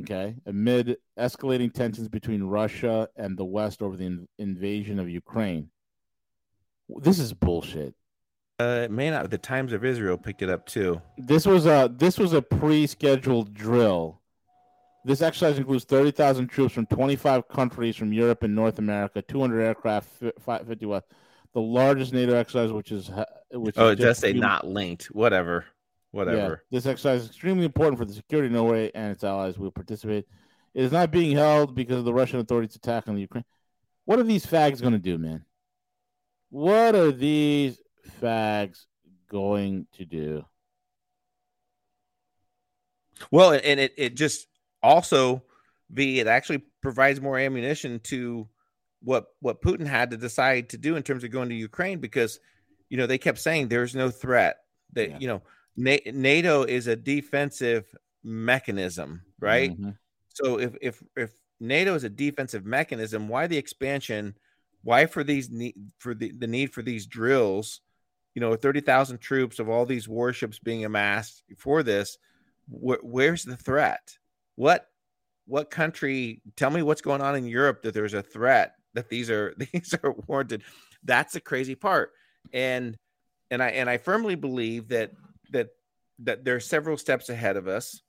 Okay, 0.00 0.34
amid 0.44 0.98
escalating 1.18 1.72
tensions 1.72 2.08
between 2.08 2.42
Russia 2.42 3.08
and 3.16 3.36
the 3.36 3.44
West 3.44 3.80
over 3.80 3.96
the 3.96 4.04
in- 4.04 4.28
invasion 4.38 4.98
of 4.98 5.08
Ukraine. 5.08 5.70
This 6.88 7.18
is 7.18 7.32
bullshit. 7.32 7.94
Uh, 8.60 8.80
it 8.84 8.90
may 8.90 9.10
not. 9.10 9.30
The 9.30 9.38
Times 9.38 9.72
of 9.72 9.84
Israel 9.84 10.18
picked 10.18 10.42
it 10.42 10.50
up 10.50 10.66
too. 10.66 11.00
This 11.18 11.46
was 11.46 11.66
a 11.66 11.90
this 11.94 12.18
was 12.18 12.32
a 12.34 12.42
pre-scheduled 12.42 13.54
drill. 13.54 14.20
This 15.04 15.22
exercise 15.22 15.56
includes 15.56 15.84
30,000 15.84 16.48
troops 16.48 16.74
from 16.74 16.86
25 16.86 17.46
countries 17.48 17.94
from 17.96 18.12
Europe 18.12 18.42
and 18.42 18.54
North 18.56 18.78
America, 18.80 19.22
200 19.22 19.60
aircraft, 19.60 20.08
fi- 20.08 20.32
fi- 20.40 20.64
50 20.64 20.86
the 21.54 21.60
largest 21.60 22.12
NATO 22.12 22.34
exercise, 22.34 22.72
which 22.72 22.92
is 22.92 23.10
which. 23.52 23.76
Oh, 23.78 23.88
is 23.88 23.92
it 23.92 24.02
does 24.02 24.18
say 24.18 24.28
human- 24.32 24.40
not 24.42 24.66
linked. 24.66 25.04
Whatever. 25.06 25.64
Yeah, 26.16 26.24
Whatever. 26.32 26.64
this 26.70 26.86
exercise 26.86 27.22
is 27.22 27.28
extremely 27.28 27.64
important 27.64 27.98
for 27.98 28.04
the 28.04 28.12
security 28.14 28.46
of 28.46 28.52
Norway 28.52 28.90
and 28.94 29.12
its 29.12 29.22
allies. 29.24 29.58
will 29.58 29.70
participate. 29.70 30.26
It 30.74 30.82
is 30.84 30.92
not 30.92 31.10
being 31.10 31.36
held 31.36 31.74
because 31.74 31.98
of 31.98 32.04
the 32.04 32.12
Russian 32.14 32.40
authorities' 32.40 32.76
attack 32.76 33.08
on 33.08 33.14
the 33.14 33.20
Ukraine. 33.22 33.44
What 34.04 34.18
are 34.18 34.22
these 34.24 34.46
fags 34.46 34.80
going 34.80 34.92
to 34.92 34.98
do, 34.98 35.18
man? 35.18 35.44
What 36.50 36.94
are 36.94 37.12
these 37.12 37.78
fags 38.20 38.84
going 39.28 39.86
to 39.92 40.04
do? 40.04 40.44
Well, 43.30 43.52
and- 43.52 43.80
it, 43.80 43.94
it 43.96 44.16
just 44.16 44.46
also 44.82 45.42
the 45.90 46.20
it 46.20 46.26
actually 46.26 46.62
provides 46.82 47.20
more 47.20 47.38
ammunition 47.38 48.00
to 48.00 48.48
what 49.02 49.26
what 49.40 49.62
Putin 49.62 49.86
had 49.86 50.10
to 50.10 50.16
decide 50.16 50.70
to 50.70 50.78
do 50.78 50.96
in 50.96 51.02
terms 51.02 51.24
of 51.24 51.30
going 51.30 51.48
to 51.48 51.54
Ukraine 51.54 51.98
because 51.98 52.38
you 52.88 52.96
know 52.96 53.06
they 53.06 53.18
kept 53.18 53.38
saying 53.38 53.68
there's 53.68 53.94
no 53.94 54.10
threat 54.10 54.58
that 54.92 55.10
Yeah. 55.10 55.18
you 55.20 55.28
know 55.28 55.42
NATO 55.76 56.62
is 56.62 56.86
a 56.86 56.96
defensive 56.96 57.94
mechanism, 58.22 59.22
right? 59.40 59.78
Mhm. 59.78 59.96
So 60.34 60.58
if 60.58 60.76
if 60.80 61.02
if 61.16 61.32
NATO 61.60 61.94
is 61.94 62.04
a 62.04 62.10
defensive 62.10 62.64
mechanism, 62.64 63.28
why 63.28 63.46
the 63.46 63.56
expansion? 63.58 64.36
Why 64.82 65.06
for 65.06 65.24
these 65.24 65.50
need 65.50 65.74
for 65.98 66.14
the, 66.14 66.32
the 66.32 66.46
need 66.46 66.72
for 66.72 66.82
these 66.82 67.06
drills? 67.06 67.80
You 68.34 68.40
know, 68.40 68.54
thirty 68.56 68.80
thousand 68.80 69.18
troops 69.18 69.58
of 69.58 69.68
all 69.68 69.86
these 69.86 70.08
warships 70.08 70.58
being 70.58 70.84
amassed 70.84 71.42
for 71.58 71.82
this. 71.82 72.18
Wh- 72.68 73.02
where's 73.02 73.44
the 73.44 73.56
threat? 73.56 74.16
What 74.54 74.88
what 75.46 75.70
country? 75.70 76.42
Tell 76.56 76.70
me 76.70 76.82
what's 76.82 77.00
going 77.00 77.20
on 77.20 77.36
in 77.36 77.46
Europe 77.46 77.82
that 77.82 77.94
there's 77.94 78.14
a 78.14 78.22
threat 78.22 78.74
that 78.94 79.08
these 79.08 79.30
are 79.30 79.54
these 79.72 79.94
are 80.02 80.12
warranted. 80.26 80.62
That's 81.02 81.34
the 81.34 81.40
crazy 81.40 81.74
part, 81.74 82.12
and 82.52 82.96
and 83.50 83.62
I 83.62 83.68
and 83.70 83.88
I 83.88 83.98
firmly 83.98 84.34
believe 84.34 84.88
that 84.88 85.12
that 85.50 85.68
that 86.20 86.44
there 86.44 86.56
are 86.56 86.60
several 86.60 86.96
steps 86.96 87.28
ahead 87.28 87.56
of 87.56 87.68
us. 87.68 88.00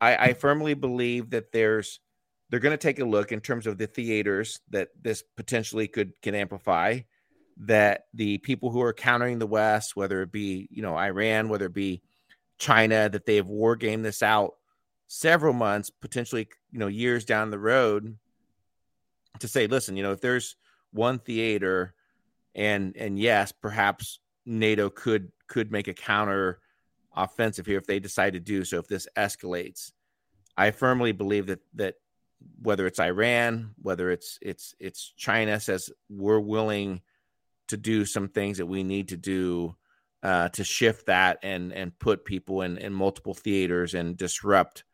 I, 0.00 0.16
I 0.16 0.32
firmly 0.32 0.74
believe 0.74 1.30
that 1.30 1.52
there's 1.52 2.00
they're 2.48 2.60
going 2.60 2.72
to 2.72 2.76
take 2.76 3.00
a 3.00 3.04
look 3.04 3.32
in 3.32 3.40
terms 3.40 3.66
of 3.66 3.78
the 3.78 3.86
theaters 3.86 4.60
that 4.70 4.88
this 5.00 5.22
potentially 5.36 5.88
could 5.88 6.20
can 6.22 6.34
amplify 6.34 7.00
that 7.58 8.06
the 8.14 8.38
people 8.38 8.70
who 8.70 8.82
are 8.82 8.92
countering 8.92 9.38
the 9.38 9.46
west 9.46 9.96
whether 9.96 10.22
it 10.22 10.30
be 10.30 10.68
you 10.70 10.82
know 10.82 10.96
iran 10.96 11.48
whether 11.48 11.66
it 11.66 11.74
be 11.74 12.02
china 12.58 13.08
that 13.08 13.24
they 13.24 13.36
have 13.36 13.46
war 13.46 13.76
gamed 13.76 14.04
this 14.04 14.22
out 14.22 14.54
several 15.06 15.54
months 15.54 15.88
potentially 15.88 16.48
you 16.70 16.78
know 16.78 16.86
years 16.86 17.24
down 17.24 17.50
the 17.50 17.58
road 17.58 18.18
to 19.38 19.48
say 19.48 19.66
listen 19.66 19.96
you 19.96 20.02
know 20.02 20.12
if 20.12 20.20
there's 20.20 20.56
one 20.92 21.18
theater 21.18 21.94
and 22.54 22.96
and 22.96 23.18
yes 23.18 23.52
perhaps 23.52 24.20
nato 24.46 24.88
could 24.88 25.30
could 25.48 25.70
make 25.70 25.88
a 25.88 25.94
counter 25.94 26.60
offensive 27.14 27.66
here 27.66 27.78
if 27.78 27.86
they 27.86 27.98
decide 27.98 28.32
to 28.32 28.40
do 28.40 28.64
so 28.64 28.78
if 28.78 28.88
this 28.88 29.08
escalates 29.16 29.92
i 30.56 30.70
firmly 30.70 31.12
believe 31.12 31.46
that 31.46 31.60
that 31.74 31.94
whether 32.62 32.86
it's 32.86 33.00
iran 33.00 33.74
whether 33.80 34.10
it's 34.10 34.38
it's 34.42 34.74
it's 34.78 35.12
china 35.16 35.58
says 35.58 35.90
we're 36.08 36.40
willing 36.40 37.00
to 37.68 37.76
do 37.76 38.04
some 38.04 38.28
things 38.28 38.58
that 38.58 38.66
we 38.66 38.82
need 38.82 39.08
to 39.08 39.16
do 39.16 39.74
uh, 40.22 40.48
to 40.48 40.64
shift 40.64 41.06
that 41.06 41.38
and 41.42 41.72
and 41.72 41.96
put 41.98 42.24
people 42.24 42.62
in 42.62 42.78
in 42.78 42.92
multiple 42.92 43.34
theaters 43.34 43.94
and 43.94 44.16
disrupt 44.16 44.84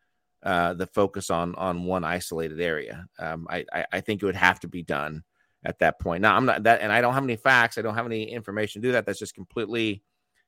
uh, 0.43 0.73
the 0.73 0.87
focus 0.87 1.29
on 1.29 1.55
on 1.55 1.85
one 1.85 2.03
isolated 2.03 2.59
area. 2.61 3.07
Um, 3.17 3.47
I, 3.49 3.65
I 3.73 3.85
I 3.93 4.01
think 4.01 4.21
it 4.21 4.25
would 4.25 4.35
have 4.35 4.59
to 4.61 4.67
be 4.67 4.83
done 4.83 5.23
at 5.63 5.79
that 5.79 5.99
point. 5.99 6.21
Now 6.21 6.35
I'm 6.35 6.45
not 6.45 6.63
that, 6.63 6.81
and 6.81 6.91
I 6.91 7.01
don't 7.01 7.13
have 7.13 7.23
any 7.23 7.35
facts. 7.35 7.77
I 7.77 7.81
don't 7.81 7.95
have 7.95 8.05
any 8.05 8.31
information 8.31 8.81
to 8.81 8.87
do 8.87 8.91
that. 8.93 9.05
That's 9.05 9.19
just 9.19 9.35
completely, 9.35 10.03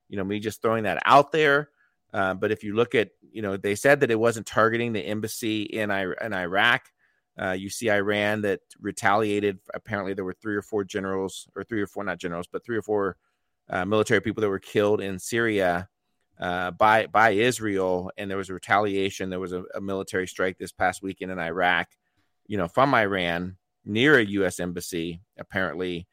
you 0.09 0.18
know, 0.18 0.24
me 0.24 0.39
just 0.39 0.61
throwing 0.61 0.84
that 0.84 1.01
out 1.05 1.32
there. 1.32 1.70
Uh, 2.13 2.34
but 2.34 2.51
if 2.51 2.63
you 2.63 2.76
look 2.76 2.95
at, 2.95 3.09
you 3.32 3.41
know, 3.41 3.57
they 3.57 3.76
said 3.76 3.99
that 3.99 4.11
it 4.11 4.20
wasn't 4.20 4.45
targeting 4.45 4.93
the 4.93 5.01
embassy 5.01 5.63
in 5.63 5.91
in 5.91 6.34
Iraq. 6.34 6.91
Uh, 7.38 7.51
you 7.51 7.70
see 7.70 7.91
Iran 7.91 8.41
that 8.41 8.61
retaliated. 8.80 9.59
Apparently, 9.74 10.13
there 10.13 10.24
were 10.24 10.36
three 10.41 10.55
or 10.55 10.61
four 10.61 10.86
generals, 10.86 11.47
or 11.55 11.66
three 11.66 11.82
or 11.82 11.88
four, 11.88 12.03
not 12.03 12.18
generals, 12.18 12.47
but 12.49 12.63
three 12.63 12.78
or 12.78 12.82
four 12.82 13.18
uh, 13.70 13.84
military 13.84 14.22
people 14.22 14.41
that 14.41 14.49
were 14.49 14.59
killed 14.59 15.01
in 15.01 15.20
Syria 15.20 15.89
uh, 16.39 16.72
by 16.72 17.07
by 17.07 17.32
Israel, 17.32 18.11
and 18.18 18.30
there 18.30 18.38
was 18.38 18.49
a 18.49 18.53
retaliation. 18.53 19.30
There 19.30 19.39
was 19.39 19.53
a, 19.53 19.63
a 19.74 19.82
military 19.82 20.28
strike 20.28 20.57
this 20.57 20.72
past 20.72 21.01
weekend 21.01 21.32
in 21.32 21.39
Iraq, 21.39 21.89
you 22.47 22.57
know, 22.57 22.68
from 22.68 22.93
Iran 22.93 23.57
near 23.86 24.17
a 24.17 24.25
U.S. 24.25 24.59
embassy. 24.59 25.21
Apparently, 25.38 26.07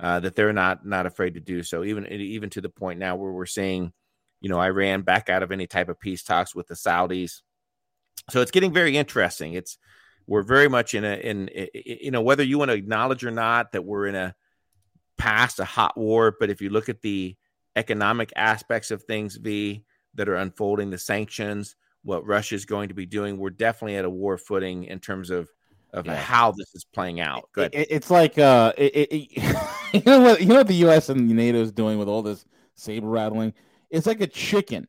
uh, 0.00 0.20
that 0.20 0.36
they're 0.36 0.52
not 0.52 0.86
not 0.86 1.06
afraid 1.06 1.34
to 1.34 1.40
do 1.40 1.62
so. 1.62 1.84
Even 1.84 2.06
even 2.06 2.50
to 2.50 2.60
the 2.60 2.68
point 2.68 2.98
now 2.98 3.16
where 3.16 3.32
we're 3.32 3.46
seeing, 3.46 3.92
you 4.40 4.48
know, 4.48 4.60
Iran 4.60 5.02
back 5.02 5.28
out 5.28 5.42
of 5.42 5.52
any 5.52 5.66
type 5.66 5.88
of 5.88 6.00
peace 6.00 6.22
talks 6.22 6.54
with 6.54 6.66
the 6.68 6.74
Saudis. 6.74 7.42
So 8.30 8.40
it's 8.40 8.50
getting 8.50 8.72
very 8.72 8.96
interesting. 8.96 9.54
It's 9.54 9.78
we're 10.28 10.42
very 10.42 10.68
much 10.68 10.94
in 10.94 11.04
a 11.04 11.14
in 11.16 11.50
you 11.74 12.12
know 12.12 12.22
whether 12.22 12.44
you 12.44 12.58
want 12.58 12.70
to 12.70 12.76
acknowledge 12.76 13.24
or 13.24 13.30
not 13.32 13.72
that 13.72 13.84
we're 13.84 14.06
in 14.06 14.14
a 14.14 14.34
past 15.16 15.58
a 15.58 15.64
hot 15.64 15.98
war 15.98 16.36
but 16.38 16.50
if 16.50 16.60
you 16.60 16.70
look 16.70 16.88
at 16.88 17.02
the 17.02 17.34
economic 17.74 18.32
aspects 18.36 18.92
of 18.92 19.02
things 19.02 19.36
v 19.36 19.82
that 20.14 20.28
are 20.28 20.36
unfolding 20.36 20.90
the 20.90 20.98
sanctions 20.98 21.74
what 22.04 22.26
russia 22.26 22.54
is 22.54 22.66
going 22.66 22.88
to 22.88 22.94
be 22.94 23.06
doing 23.06 23.36
we're 23.36 23.50
definitely 23.50 23.96
at 23.96 24.04
a 24.04 24.10
war 24.10 24.38
footing 24.38 24.84
in 24.84 25.00
terms 25.00 25.30
of 25.30 25.48
of 25.92 26.06
how 26.06 26.52
this 26.52 26.74
is 26.74 26.84
playing 26.84 27.20
out 27.20 27.48
good 27.52 27.74
It- 27.74 27.88
it's 27.90 28.10
like 28.10 28.38
uh, 28.38 28.72
it, 28.76 28.94
it, 28.94 29.12
it- 29.12 29.56
you 29.94 30.02
know 30.04 30.20
what 30.20 30.40
you 30.40 30.46
know 30.46 30.56
what 30.56 30.68
the 30.68 30.74
U.S. 30.74 31.08
and 31.08 31.28
NATO 31.28 31.58
is 31.60 31.72
doing 31.72 31.98
with 31.98 32.08
all 32.08 32.22
this 32.22 32.44
saber 32.74 33.08
rattling. 33.08 33.54
It's 33.90 34.06
like 34.06 34.20
a 34.20 34.26
chicken, 34.26 34.86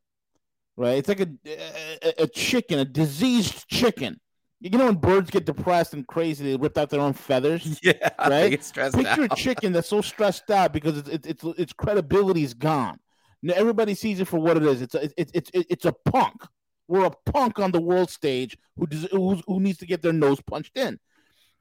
right? 0.76 0.98
It's 0.98 1.08
like 1.08 1.22
a, 1.22 1.30
a 1.46 2.24
a 2.24 2.28
chicken, 2.28 2.80
a 2.80 2.86
diseased 2.86 3.68
chicken. 3.70 4.20
You 4.62 4.72
know 4.78 4.88
when 4.88 4.96
birds 4.96 5.30
get 5.30 5.46
depressed 5.46 5.94
and 5.94 6.06
crazy, 6.06 6.44
they 6.44 6.58
rip 6.58 6.78
out 6.78 6.90
their 6.90 7.00
own 7.00 7.14
feathers. 7.14 7.80
yeah 7.84 7.94
Right? 8.20 8.32
I 8.34 8.50
get 8.50 8.64
stressed 8.66 8.96
Picture 8.98 9.24
a 9.24 9.30
chicken 9.30 9.72
that's 9.72 9.88
so 9.88 10.02
stressed 10.02 10.52
out 10.52 10.74
because 10.74 10.98
its 10.98 11.10
its 11.10 11.28
its, 11.28 11.44
its 11.58 11.74
credibility 11.74 12.44
is 12.44 12.54
gone. 12.54 13.00
Now 13.42 13.54
everybody 13.56 13.96
sees 13.96 14.20
it 14.20 14.26
for 14.28 14.38
what 14.38 14.58
it 14.58 14.64
is. 14.64 14.82
It's 14.82 14.96
a, 14.96 15.04
it's 15.18 15.32
it's 15.34 15.50
it's 15.54 15.68
it's 15.70 15.86
a 15.86 15.94
punk. 15.94 16.44
We're 16.90 17.06
a 17.06 17.32
punk 17.32 17.60
on 17.60 17.72
the 17.72 17.80
world 17.80 18.10
stage 18.10 18.58
who 18.76 19.36
who 19.46 19.60
needs 19.60 19.78
to 19.78 19.86
get 19.86 20.02
their 20.02 20.12
nose 20.12 20.42
punched 20.42 20.76
in. 20.76 21.00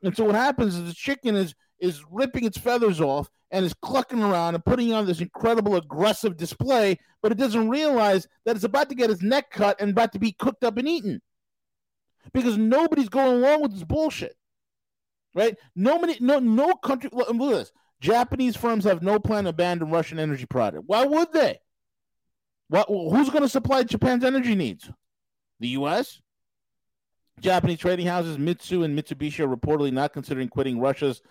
And 0.03 0.17
so 0.17 0.25
what 0.25 0.35
happens 0.35 0.75
is 0.75 0.87
the 0.87 0.95
chicken 0.95 1.37
is 1.37 1.55
is 1.79 2.03
ripping 2.11 2.45
its 2.45 2.57
feathers 2.57 2.99
off 2.99 3.29
and 3.51 3.65
is 3.65 3.75
clucking 3.75 4.23
around 4.23 4.55
and 4.55 4.65
putting 4.65 4.95
on 4.95 5.05
this 5.05 5.21
incredible 5.21 5.77
aggressive 5.77 6.39
display, 6.39 6.99
but 7.23 7.31
it 7.31 7.37
doesn't 7.37 7.69
realize 7.69 8.27
that 8.47 8.57
it's 8.57 8.65
about 8.65 8.89
to 8.89 8.95
get 8.95 9.11
its 9.11 9.21
neck 9.21 9.51
cut 9.51 9.79
and 9.81 9.91
about 9.91 10.13
to 10.13 10.19
be 10.19 10.33
cooked 10.33 10.65
up 10.65 10.79
and 10.79 10.89
eaten. 10.89 11.21
Because 12.33 12.57
nobody's 12.57 13.11
going 13.11 13.43
along 13.43 13.61
with 13.61 13.73
this 13.75 13.85
bullshit. 13.85 14.35
Right? 15.35 15.59
Nobody 15.77 16.17
no 16.21 16.39
no 16.39 16.73
country 16.73 17.11
look, 17.13 17.31
look 17.31 17.53
at 17.53 17.59
this. 17.59 17.73
Japanese 18.01 18.57
firms 18.57 18.85
have 18.85 19.03
no 19.03 19.19
plan 19.19 19.45
to 19.45 19.51
abandon 19.51 19.91
Russian 19.91 20.19
energy 20.19 20.47
product. 20.47 20.85
Why 20.87 21.05
would 21.05 21.35
they? 21.35 21.59
What 22.69 22.89
who's 22.89 23.29
going 23.29 23.43
to 23.43 23.49
supply 23.51 23.83
Japan's 23.83 24.25
energy 24.25 24.55
needs? 24.55 24.91
The 25.61 25.69
US? 25.69 26.21
Japanese 27.41 27.79
trading 27.79 28.07
houses 28.07 28.37
Mitsui 28.37 28.85
and 28.85 28.99
Mitsubishi 28.99 29.41
are 29.41 29.57
reportedly 29.57 29.93
not 29.93 30.13
considering 30.13 30.49
quitting 30.49 30.81
Russia's 30.81 31.23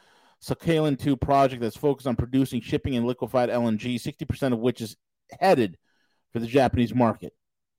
Sakhalin 0.43 0.99
2 0.99 1.17
project 1.17 1.61
that's 1.61 1.75
focused 1.75 2.07
on 2.07 2.15
producing, 2.15 2.61
shipping, 2.61 2.95
and 2.95 3.05
liquefied 3.05 3.49
LNG, 3.49 3.95
60% 3.95 4.53
of 4.53 4.59
which 4.59 4.81
is 4.81 4.95
headed 5.39 5.77
for 6.31 6.39
the 6.39 6.47
Japanese 6.47 6.93
market. 6.93 7.33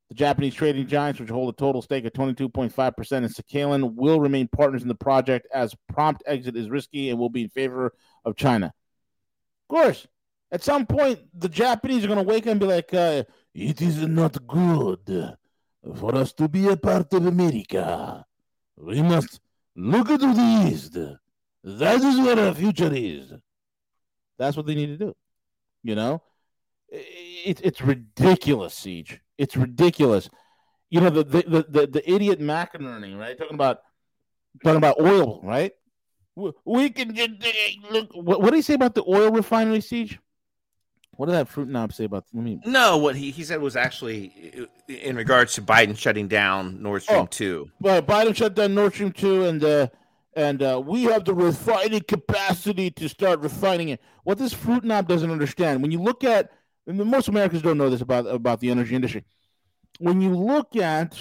The 0.08 0.14
Japanese 0.14 0.54
trading 0.54 0.86
giants, 0.86 1.20
which 1.20 1.28
hold 1.28 1.52
a 1.52 1.56
total 1.56 1.82
stake 1.82 2.04
of 2.06 2.12
22.5% 2.12 3.12
in 3.12 3.24
Sakhalin, 3.28 3.94
will 3.94 4.20
remain 4.20 4.48
partners 4.48 4.82
in 4.82 4.88
the 4.88 4.94
project 4.94 5.46
as 5.52 5.74
prompt 5.92 6.22
exit 6.26 6.56
is 6.56 6.70
risky 6.70 7.10
and 7.10 7.18
will 7.18 7.28
be 7.28 7.42
in 7.42 7.50
favor 7.50 7.92
of 8.24 8.36
China. 8.36 8.66
Of 8.66 9.76
course, 9.76 10.06
at 10.50 10.64
some 10.64 10.86
point, 10.86 11.20
the 11.34 11.48
Japanese 11.48 12.04
are 12.04 12.08
going 12.08 12.18
to 12.18 12.22
wake 12.22 12.46
up 12.46 12.52
and 12.52 12.60
be 12.60 12.66
like, 12.66 12.92
uh, 12.94 13.24
it 13.54 13.82
is 13.82 13.98
not 13.98 14.46
good 14.46 15.36
for 15.96 16.14
us 16.14 16.32
to 16.34 16.48
be 16.48 16.68
a 16.68 16.76
part 16.76 17.12
of 17.12 17.26
America. 17.26 18.24
We 18.76 19.02
must 19.02 19.40
look 19.76 20.08
to 20.08 20.18
the 20.18 20.68
east. 20.70 20.94
That 21.64 22.00
is 22.02 22.18
where 22.18 22.38
our 22.38 22.54
future 22.54 22.90
is. 22.92 23.32
That's 24.38 24.56
what 24.56 24.66
they 24.66 24.74
need 24.74 24.86
to 24.86 24.96
do. 24.96 25.14
You 25.82 25.94
know, 25.94 26.22
it's 26.90 27.60
it's 27.60 27.80
ridiculous, 27.80 28.74
CJ. 28.80 29.18
It's 29.36 29.56
ridiculous. 29.56 30.28
You 30.90 31.00
know 31.00 31.10
the 31.10 31.24
the 31.24 31.42
the, 31.42 31.66
the, 31.68 31.86
the 31.86 32.10
idiot 32.10 32.40
McInerney, 32.40 33.18
right? 33.18 33.36
Talking 33.36 33.54
about 33.54 33.78
talking 34.64 34.78
about 34.78 35.00
oil, 35.00 35.40
right? 35.42 35.72
We- 36.34 36.52
We 36.64 36.90
can 36.90 37.14
just 37.14 37.30
look. 37.90 38.10
What, 38.14 38.40
what 38.42 38.50
do 38.50 38.56
you 38.56 38.62
say 38.62 38.74
about 38.74 38.94
the 38.94 39.04
oil 39.06 39.30
refinery, 39.30 39.78
CJ? 39.78 40.18
What 41.18 41.26
did 41.26 41.32
that 41.32 41.48
fruit 41.48 41.66
knob 41.66 41.92
say 41.92 42.04
about? 42.04 42.26
Let 42.32 42.44
me. 42.44 42.60
No, 42.64 42.96
what 42.96 43.16
he, 43.16 43.32
he 43.32 43.42
said 43.42 43.60
was 43.60 43.74
actually 43.74 44.68
in 44.86 45.16
regards 45.16 45.52
to 45.54 45.62
Biden 45.62 45.98
shutting 45.98 46.28
down 46.28 46.80
Nord 46.80 47.02
Stream 47.02 47.22
Oh. 47.22 47.26
2. 47.26 47.68
Well, 47.80 48.00
Biden 48.02 48.36
shut 48.36 48.54
down 48.54 48.76
Nord 48.76 48.94
Stream 48.94 49.10
two, 49.10 49.44
and 49.46 49.64
uh, 49.64 49.88
and 50.34 50.62
uh, 50.62 50.80
we 50.86 51.02
have 51.02 51.24
the 51.24 51.34
refining 51.34 52.02
capacity 52.06 52.92
to 52.92 53.08
start 53.08 53.40
refining 53.40 53.88
it. 53.88 54.00
What 54.22 54.38
this 54.38 54.52
fruit 54.52 54.84
knob 54.84 55.08
doesn't 55.08 55.28
understand, 55.28 55.82
when 55.82 55.90
you 55.90 56.00
look 56.00 56.22
at, 56.22 56.52
and 56.86 57.04
most 57.04 57.26
Americans 57.26 57.62
don't 57.62 57.78
know 57.78 57.90
this 57.90 58.00
about 58.00 58.26
about 58.28 58.60
the 58.60 58.70
energy 58.70 58.94
industry. 58.94 59.24
When 59.98 60.20
you 60.20 60.36
look 60.36 60.76
at 60.76 61.18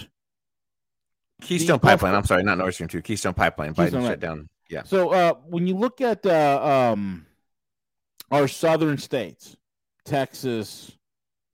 Keystone 1.42 1.80
Pipeline. 1.80 2.14
I'm 2.14 2.24
sorry, 2.24 2.44
not 2.44 2.60
Nord 2.60 2.76
Stream 2.76 2.88
2. 2.88 3.02
Keystone 3.02 3.34
Pipeline. 3.34 3.74
Keystone, 3.74 4.04
Biden 4.04 4.08
shut 4.10 4.20
down. 4.20 4.48
Yeah. 4.70 4.84
So 4.84 5.10
uh, 5.10 5.34
when 5.48 5.66
you 5.66 5.76
look 5.76 6.02
at 6.02 6.24
uh, 6.24 6.92
um, 6.94 7.26
our 8.30 8.48
southern 8.48 9.00
states, 9.00 9.56
Texas, 10.08 10.98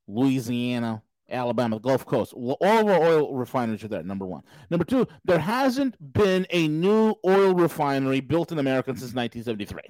Louisiana, 0.06 1.02
Alabama, 1.28 1.76
the 1.76 1.80
Gulf 1.80 2.06
Coast, 2.06 2.32
all 2.32 2.56
of 2.62 2.86
our 2.86 3.02
oil 3.02 3.34
refineries 3.34 3.82
are 3.82 3.88
there. 3.88 4.02
Number 4.02 4.26
one. 4.26 4.42
Number 4.70 4.84
two, 4.84 5.08
there 5.24 5.38
hasn't 5.38 5.96
been 6.12 6.46
a 6.50 6.68
new 6.68 7.14
oil 7.26 7.54
refinery 7.54 8.20
built 8.20 8.52
in 8.52 8.58
America 8.58 8.90
since 8.90 9.14
1973. 9.14 9.82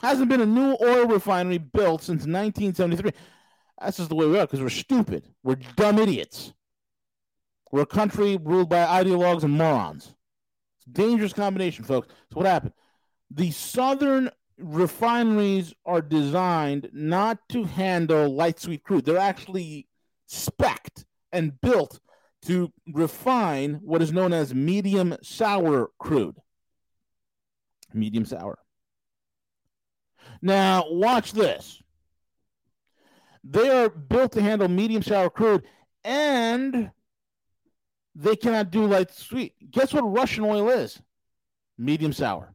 Hasn't 0.00 0.28
been 0.28 0.40
a 0.40 0.46
new 0.46 0.76
oil 0.80 1.06
refinery 1.06 1.58
built 1.58 2.02
since 2.02 2.20
1973. 2.20 3.12
That's 3.80 3.96
just 3.98 4.08
the 4.08 4.14
way 4.14 4.26
we 4.26 4.38
are 4.38 4.46
because 4.46 4.60
we're 4.60 4.68
stupid. 4.70 5.28
We're 5.42 5.56
dumb 5.76 5.98
idiots. 5.98 6.54
We're 7.70 7.82
a 7.82 7.86
country 7.86 8.38
ruled 8.42 8.70
by 8.70 8.84
ideologues 8.84 9.42
and 9.42 9.52
morons. 9.52 10.14
It's 10.78 10.86
a 10.86 10.90
dangerous 10.90 11.32
combination, 11.32 11.84
folks. 11.84 12.08
So 12.32 12.38
what 12.38 12.46
happened? 12.46 12.72
The 13.30 13.50
southern 13.50 14.30
refineries 14.58 15.74
are 15.84 16.02
designed 16.02 16.90
not 16.92 17.38
to 17.50 17.64
handle 17.64 18.28
light 18.34 18.60
sweet 18.60 18.82
crude. 18.82 19.04
They're 19.04 19.18
actually 19.18 19.88
spec'd 20.26 21.04
and 21.32 21.60
built 21.60 22.00
to 22.42 22.72
refine 22.92 23.74
what 23.82 24.02
is 24.02 24.12
known 24.12 24.32
as 24.32 24.54
medium 24.54 25.16
sour 25.22 25.90
crude. 25.98 26.36
Medium 27.92 28.24
sour. 28.24 28.58
Now, 30.42 30.84
watch 30.88 31.32
this. 31.32 31.82
They 33.42 33.70
are 33.70 33.88
built 33.88 34.32
to 34.32 34.42
handle 34.42 34.68
medium 34.68 35.02
sour 35.02 35.30
crude 35.30 35.64
and 36.04 36.90
they 38.14 38.36
cannot 38.36 38.70
do 38.70 38.86
light 38.86 39.12
sweet. 39.12 39.54
Guess 39.70 39.94
what 39.94 40.02
Russian 40.02 40.44
oil 40.44 40.68
is? 40.68 41.00
Medium 41.78 42.12
sour. 42.12 42.52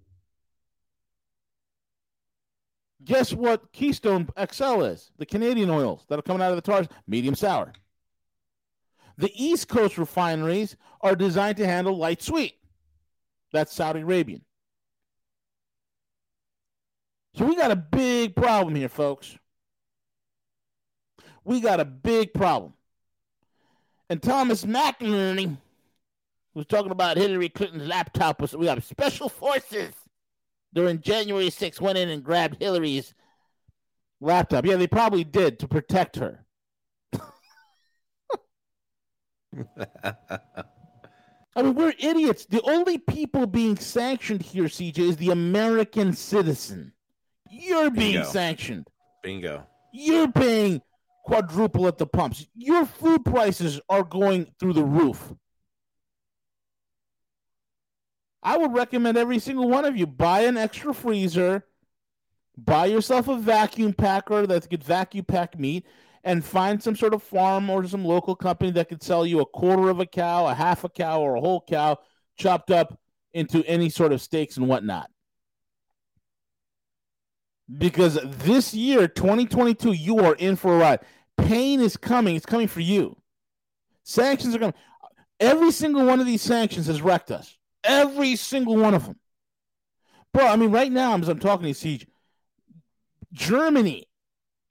Guess 3.05 3.33
what 3.33 3.71
Keystone 3.71 4.29
XL 4.51 4.83
is? 4.83 5.11
The 5.17 5.25
Canadian 5.25 5.69
oils 5.69 6.05
that 6.07 6.19
are 6.19 6.23
coming 6.23 6.41
out 6.41 6.51
of 6.51 6.55
the 6.55 6.61
tars, 6.61 6.87
medium 7.07 7.35
sour. 7.35 7.73
The 9.17 9.31
East 9.35 9.67
Coast 9.67 9.97
refineries 9.97 10.75
are 11.01 11.15
designed 11.15 11.57
to 11.57 11.65
handle 11.65 11.97
light 11.97 12.21
sweet. 12.21 12.55
That's 13.51 13.73
Saudi 13.73 14.01
Arabian. 14.01 14.43
So 17.35 17.45
we 17.45 17.55
got 17.55 17.71
a 17.71 17.75
big 17.75 18.35
problem 18.35 18.75
here, 18.75 18.89
folks. 18.89 19.37
We 21.43 21.59
got 21.59 21.79
a 21.79 21.85
big 21.85 22.33
problem. 22.33 22.73
And 24.09 24.21
Thomas 24.21 24.63
McInerney 24.65 25.57
was 26.53 26.65
talking 26.67 26.91
about 26.91 27.17
Hillary 27.17 27.49
Clinton's 27.49 27.87
laptop. 27.87 28.39
Was 28.39 28.55
we 28.55 28.65
got 28.65 28.81
special 28.83 29.29
forces 29.29 29.93
during 30.73 31.01
January 31.01 31.47
6th 31.49 31.79
went 31.79 31.97
in 31.97 32.09
and 32.09 32.23
grabbed 32.23 32.57
Hillary's 32.61 33.13
laptop. 34.19 34.65
Yeah, 34.65 34.75
they 34.75 34.87
probably 34.87 35.23
did 35.23 35.59
to 35.59 35.67
protect 35.67 36.15
her. 36.17 36.45
I 41.55 41.61
mean, 41.61 41.75
we're 41.75 41.93
idiots. 41.99 42.45
The 42.45 42.61
only 42.63 42.97
people 42.97 43.45
being 43.45 43.77
sanctioned 43.77 44.41
here, 44.41 44.63
CJ, 44.63 44.97
is 44.97 45.17
the 45.17 45.29
American 45.29 46.13
citizen. 46.13 46.93
You're 47.49 47.91
being 47.91 48.13
Bingo. 48.13 48.29
sanctioned. 48.29 48.87
Bingo. 49.21 49.67
You're 49.93 50.31
paying 50.31 50.81
quadruple 51.23 51.87
at 51.87 51.99
the 51.99 52.07
pumps. 52.07 52.47
Your 52.55 52.85
food 52.85 53.23
prices 53.23 53.79
are 53.89 54.03
going 54.03 54.47
through 54.59 54.73
the 54.73 54.83
roof. 54.83 55.33
I 58.43 58.57
would 58.57 58.73
recommend 58.73 59.17
every 59.17 59.39
single 59.39 59.69
one 59.69 59.85
of 59.85 59.95
you 59.95 60.05
buy 60.05 60.41
an 60.41 60.57
extra 60.57 60.93
freezer, 60.93 61.65
buy 62.57 62.87
yourself 62.87 63.29
a 63.29 63.37
vacuum 63.37 63.93
packer 63.93 64.45
that 64.45 64.69
could 64.69 64.83
vacuum 64.83 65.23
pack 65.25 65.57
meat, 65.57 65.85
and 66.25 66.43
find 66.43 66.83
some 66.83 66.95
sort 66.95 67.13
of 67.13 67.23
farm 67.23 67.69
or 67.69 67.87
some 67.87 68.03
local 68.03 68.35
company 68.35 68.71
that 68.71 68.89
could 68.89 69.01
sell 69.01 69.25
you 69.25 69.39
a 69.39 69.45
quarter 69.45 69.89
of 69.89 70.01
a 70.01 70.05
cow, 70.05 70.45
a 70.47 70.53
half 70.53 70.83
a 70.83 70.89
cow, 70.89 71.21
or 71.21 71.35
a 71.35 71.41
whole 71.41 71.63
cow 71.67 71.97
chopped 72.37 72.69
up 72.69 72.99
into 73.33 73.63
any 73.65 73.89
sort 73.89 74.11
of 74.11 74.21
steaks 74.21 74.57
and 74.57 74.67
whatnot. 74.67 75.09
Because 77.77 78.19
this 78.23 78.73
year, 78.73 79.07
2022, 79.07 79.93
you 79.93 80.19
are 80.19 80.35
in 80.35 80.57
for 80.57 80.75
a 80.75 80.77
ride. 80.77 80.99
Pain 81.37 81.79
is 81.79 81.95
coming. 81.95 82.35
It's 82.35 82.45
coming 82.45 82.67
for 82.67 82.81
you. 82.81 83.17
Sanctions 84.03 84.53
are 84.53 84.59
coming. 84.59 84.75
Every 85.39 85.71
single 85.71 86.05
one 86.05 86.19
of 86.19 86.25
these 86.25 86.41
sanctions 86.41 86.87
has 86.87 87.01
wrecked 87.01 87.31
us. 87.31 87.57
Every 87.83 88.35
single 88.35 88.77
one 88.77 88.93
of 88.93 89.05
them. 89.05 89.19
Bro, 90.33 90.47
I 90.47 90.55
mean, 90.55 90.71
right 90.71 90.91
now, 90.91 91.15
as 91.17 91.27
I'm 91.29 91.39
talking 91.39 91.67
to 91.67 91.73
CJ, 91.79 92.07
Germany 93.31 94.07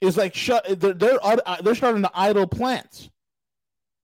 is 0.01 0.17
like 0.17 0.35
shut. 0.35 0.65
They're 0.81 0.95
they're, 0.95 1.19
uh, 1.25 1.63
they're 1.63 1.75
starting 1.75 2.03
to 2.03 2.11
idle 2.15 2.47
plants, 2.47 3.11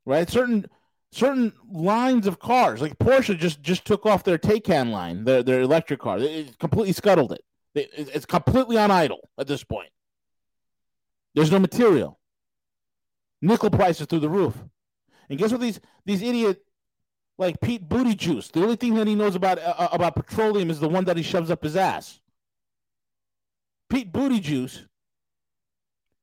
right? 0.07 0.29
Certain 0.29 0.67
certain 1.13 1.53
lines 1.71 2.27
of 2.27 2.39
cars, 2.39 2.81
like 2.81 2.99
Porsche, 2.99 3.39
just 3.39 3.63
just 3.63 3.85
took 3.85 4.07
off 4.07 4.25
their 4.25 4.39
Taycan 4.39 4.91
line, 4.91 5.25
their 5.25 5.43
their 5.43 5.61
electric 5.61 6.01
car. 6.01 6.19
It 6.19 6.59
completely 6.59 6.93
scuttled 6.93 7.33
it. 7.33 7.45
It- 7.75 8.11
It's 8.15 8.27
completely 8.27 8.79
on 8.79 8.91
idle 8.91 9.29
at 9.39 9.47
this 9.47 9.65
point. 9.65 9.91
There's 11.35 11.51
no 11.51 11.59
material. 11.59 12.19
Nickel 13.41 13.71
prices 13.71 14.07
through 14.07 14.21
the 14.21 14.29
roof. 14.29 14.57
And 15.29 15.39
guess 15.39 15.53
what? 15.53 15.61
These 15.61 15.81
these 16.05 16.23
idiot 16.23 16.63
like 17.39 17.61
Pete 17.61 17.89
Booty 17.89 18.15
Juice. 18.15 18.49
The 18.49 18.63
only 18.63 18.77
thing 18.77 18.95
that 18.97 19.07
he 19.07 19.15
knows 19.15 19.37
about 19.37 19.59
uh, 19.59 19.89
about 19.93 20.17
petroleum 20.17 20.71
is 20.71 20.81
the 20.81 20.89
one 20.89 21.05
that 21.05 21.17
he 21.17 21.23
shoves 21.23 21.51
up 21.51 21.63
his 21.63 21.77
ass. 21.77 22.21
Pete 23.89 24.13
Booty 24.13 24.41
Juice 24.41 24.85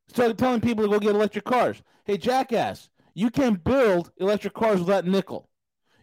started 0.07 0.37
telling 0.37 0.61
people 0.61 0.83
to 0.83 0.89
go 0.89 0.99
get 0.99 1.15
electric 1.15 1.45
cars. 1.45 1.81
Hey, 2.03 2.17
jackass, 2.17 2.89
you 3.15 3.31
can't 3.31 3.63
build 3.63 4.11
electric 4.17 4.53
cars 4.53 4.79
without 4.79 5.05
nickel. 5.05 5.49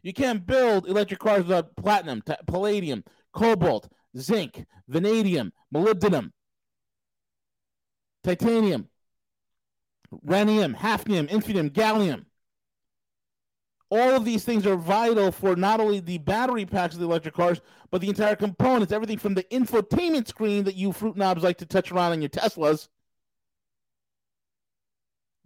You 0.03 0.13
can't 0.13 0.45
build 0.45 0.89
electric 0.89 1.21
cars 1.21 1.45
without 1.45 1.77
platinum, 1.77 2.23
t- 2.23 2.35
palladium, 2.49 3.05
cobalt, 3.33 3.89
zinc, 4.19 4.67
vanadium, 4.89 5.53
molybdenum, 5.73 6.31
titanium, 8.25 8.89
rhenium, 10.27 10.75
hafnium, 10.75 11.29
infinium, 11.29 11.71
gallium. 11.71 12.25
All 13.95 14.17
of 14.17 14.25
these 14.25 14.43
things 14.43 14.67
are 14.67 14.75
vital 14.75 15.31
for 15.31 15.55
not 15.55 15.79
only 15.79 16.01
the 16.01 16.17
battery 16.17 16.65
packs 16.65 16.95
of 16.95 17.01
the 17.01 17.07
electric 17.07 17.35
cars, 17.35 17.61
but 17.91 18.01
the 18.01 18.09
entire 18.09 18.35
components, 18.35 18.91
everything 18.91 19.19
from 19.19 19.35
the 19.35 19.45
infotainment 19.45 20.27
screen 20.27 20.65
that 20.65 20.77
you 20.77 20.93
fruit 20.93 21.15
knobs 21.15 21.43
like 21.43 21.59
to 21.59 21.67
touch 21.67 21.93
around 21.93 22.15
in 22.15 22.23
your 22.23 22.31
Teslas, 22.31 22.89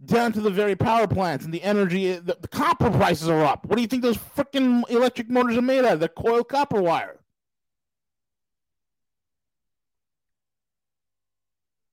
down 0.05 0.31
to 0.31 0.39
the 0.39 0.49
very 0.49 0.77
power 0.77 1.07
plants 1.07 1.43
and 1.43 1.53
the 1.53 1.61
energy. 1.61 2.13
The, 2.13 2.37
the 2.39 2.47
copper 2.47 2.89
prices 2.89 3.27
are 3.27 3.43
up. 3.43 3.65
What 3.65 3.75
do 3.75 3.81
you 3.81 3.87
think 3.89 4.01
those 4.01 4.17
freaking 4.17 4.89
electric 4.89 5.29
motors 5.29 5.57
are 5.57 5.61
made 5.61 5.83
out 5.83 5.95
of? 5.95 5.99
They're 5.99 6.07
coiled 6.07 6.47
copper 6.47 6.81
wire. 6.81 7.19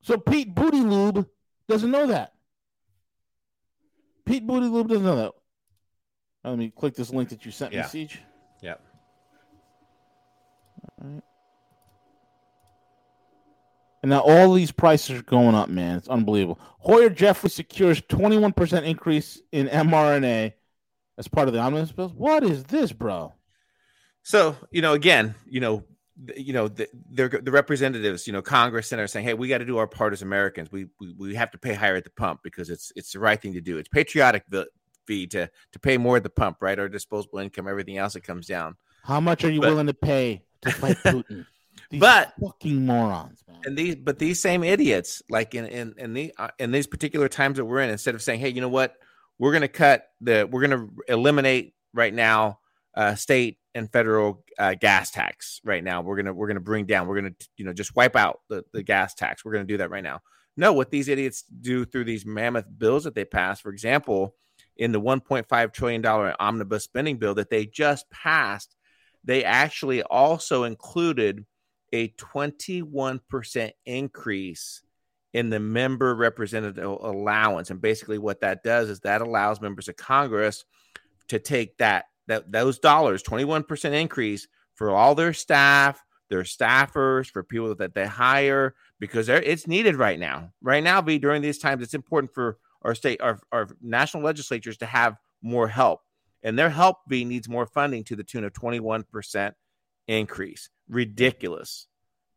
So 0.02 0.18
Pete 0.18 0.54
Booty 0.54 0.82
Lube 0.82 1.26
doesn't 1.66 1.90
know 1.90 2.06
that. 2.06 2.32
Pete 4.24 4.46
Booty 4.46 4.68
Lube 4.68 4.88
doesn't 4.88 5.04
know 5.04 5.16
that. 5.16 5.32
Let 6.44 6.58
me 6.58 6.70
click 6.70 6.94
this 6.94 7.10
link 7.10 7.30
that 7.30 7.44
you 7.46 7.50
sent 7.50 7.72
Yeah. 7.72 7.82
me, 7.82 7.88
CJ. 7.88 8.18
Yep. 8.60 8.80
And 14.02 14.10
now 14.10 14.20
all 14.20 14.52
these 14.52 14.70
prices 14.70 15.18
are 15.18 15.22
going 15.22 15.54
up, 15.54 15.70
man. 15.70 15.96
It's 15.96 16.08
unbelievable. 16.08 16.60
Hoyer 16.78 17.08
Jeffries 17.08 17.54
secures 17.54 18.02
21% 18.02 18.84
increase 18.84 19.40
in 19.52 19.66
mRNA 19.68 20.52
as 21.16 21.26
part 21.26 21.48
of 21.48 21.54
the 21.54 21.60
omnibus 21.60 21.92
bill. 21.92 22.10
What 22.10 22.44
is 22.44 22.64
this, 22.64 22.92
bro? 22.92 23.32
So 24.22 24.56
you 24.70 24.82
know, 24.82 24.92
again, 24.92 25.34
you 25.46 25.60
know, 25.60 25.84
you 26.36 26.52
know, 26.52 26.68
the, 26.68 26.88
they're 27.10 27.28
the 27.28 27.50
representatives, 27.50 28.26
you 28.26 28.32
know, 28.32 28.42
Congress, 28.42 28.88
senators 28.88 29.12
saying, 29.12 29.26
"Hey, 29.26 29.34
we 29.34 29.48
got 29.48 29.58
to 29.58 29.64
do 29.64 29.78
our 29.78 29.86
part 29.86 30.12
as 30.12 30.22
Americans. 30.22 30.70
We, 30.70 30.86
we 31.00 31.14
we 31.18 31.34
have 31.34 31.50
to 31.52 31.58
pay 31.58 31.74
higher 31.74 31.96
at 31.96 32.04
the 32.04 32.10
pump 32.10 32.40
because 32.42 32.70
it's 32.70 32.92
it's 32.96 33.12
the 33.12 33.18
right 33.20 33.40
thing 33.40 33.54
to 33.54 33.60
do. 33.60 33.78
It's 33.78 33.88
patriotic 33.88 34.44
fee 35.06 35.26
to 35.28 35.50
to 35.72 35.78
pay 35.78 35.98
more 35.98 36.16
at 36.16 36.22
the 36.22 36.30
pump, 36.30 36.58
right? 36.60 36.78
Our 36.78 36.88
disposable 36.88 37.38
income, 37.38 37.68
everything 37.68 37.98
else 37.98 38.14
that 38.14 38.22
comes 38.22 38.46
down. 38.46 38.76
How 39.02 39.20
much 39.20 39.44
are 39.44 39.50
you 39.50 39.60
But- 39.60 39.70
willing 39.70 39.86
to 39.88 39.94
pay 39.94 40.42
to 40.62 40.70
fight 40.70 40.96
Putin? 41.04 41.46
These 41.90 42.00
But- 42.00 42.32
fucking 42.40 42.86
morons, 42.86 43.42
man. 43.48 43.60
and 43.64 43.76
these 43.76 43.96
but 43.96 44.18
these 44.18 44.40
same 44.40 44.62
idiots 44.64 45.22
like 45.28 45.54
in 45.54 45.66
in 45.66 45.94
in 45.98 46.14
the 46.14 46.32
uh, 46.38 46.48
in 46.58 46.70
these 46.72 46.86
particular 46.86 47.28
times 47.28 47.56
that 47.58 47.64
we're 47.64 47.80
in 47.80 47.90
instead 47.90 48.14
of 48.14 48.22
saying 48.22 48.40
hey 48.40 48.48
you 48.48 48.60
know 48.60 48.68
what 48.68 48.96
we're 49.38 49.50
going 49.52 49.62
to 49.62 49.68
cut 49.68 50.06
the 50.20 50.48
we're 50.50 50.66
going 50.66 50.70
to 50.88 50.94
eliminate 51.08 51.74
right 51.92 52.14
now 52.14 52.60
uh 52.94 53.14
state 53.16 53.58
and 53.74 53.90
federal 53.92 54.44
uh, 54.58 54.74
gas 54.74 55.10
tax 55.10 55.60
right 55.64 55.82
now 55.82 56.00
we're 56.00 56.14
going 56.14 56.26
to 56.26 56.32
we're 56.32 56.52
to 56.52 56.60
bring 56.60 56.86
down 56.86 57.08
we're 57.08 57.20
going 57.20 57.34
to 57.34 57.48
you 57.56 57.64
know 57.64 57.72
just 57.72 57.94
wipe 57.96 58.14
out 58.14 58.40
the, 58.48 58.64
the 58.72 58.82
gas 58.84 59.14
tax 59.14 59.44
we're 59.44 59.52
going 59.52 59.66
to 59.66 59.72
do 59.72 59.78
that 59.78 59.90
right 59.90 60.04
now 60.04 60.20
no 60.56 60.72
what 60.72 60.90
these 60.90 61.08
idiots 61.08 61.42
do 61.60 61.84
through 61.84 62.04
these 62.04 62.24
mammoth 62.24 62.66
bills 62.78 63.02
that 63.04 63.14
they 63.16 63.24
pass 63.24 63.60
for 63.60 63.70
example 63.72 64.36
in 64.76 64.92
the 64.92 65.00
1.5 65.00 65.72
trillion 65.72 66.00
dollar 66.00 66.34
omnibus 66.40 66.84
spending 66.84 67.16
bill 67.16 67.34
that 67.34 67.50
they 67.50 67.64
just 67.66 68.10
passed 68.10 68.74
they 69.24 69.42
actually 69.42 70.02
also 70.02 70.64
included 70.64 71.44
a 71.92 72.08
21% 72.08 73.70
increase 73.86 74.82
in 75.32 75.50
the 75.50 75.60
member 75.60 76.14
representative 76.14 76.84
allowance. 76.84 77.70
And 77.70 77.80
basically 77.80 78.18
what 78.18 78.40
that 78.42 78.62
does 78.62 78.88
is 78.88 79.00
that 79.00 79.20
allows 79.20 79.60
members 79.60 79.88
of 79.88 79.96
congress 79.96 80.64
to 81.28 81.38
take 81.38 81.78
that 81.78 82.04
that 82.26 82.50
those 82.50 82.78
dollars 82.78 83.22
21% 83.22 83.92
increase 83.92 84.46
for 84.74 84.90
all 84.90 85.14
their 85.14 85.32
staff 85.32 86.02
their 86.30 86.42
staffers 86.42 87.30
for 87.30 87.42
people 87.42 87.74
that 87.74 87.94
they 87.94 88.06
hire 88.06 88.74
because 88.98 89.28
it's 89.28 89.66
needed 89.66 89.94
right 89.96 90.18
now. 90.18 90.50
Right 90.62 90.82
now 90.82 91.00
v 91.00 91.18
during 91.18 91.42
these 91.42 91.58
times 91.58 91.82
it's 91.82 91.94
important 91.94 92.32
for 92.34 92.58
our 92.84 92.94
state 92.94 93.20
our, 93.20 93.40
our 93.52 93.68
national 93.82 94.22
legislatures 94.22 94.76
to 94.78 94.86
have 94.86 95.16
more 95.42 95.68
help. 95.68 96.00
And 96.42 96.58
their 96.58 96.70
help 96.70 96.98
v 97.08 97.24
needs 97.24 97.48
more 97.48 97.66
funding 97.66 98.04
to 98.04 98.16
the 98.16 98.24
tune 98.24 98.44
of 98.44 98.52
21% 98.52 99.52
increase. 100.06 100.68
Ridiculous. 100.88 101.86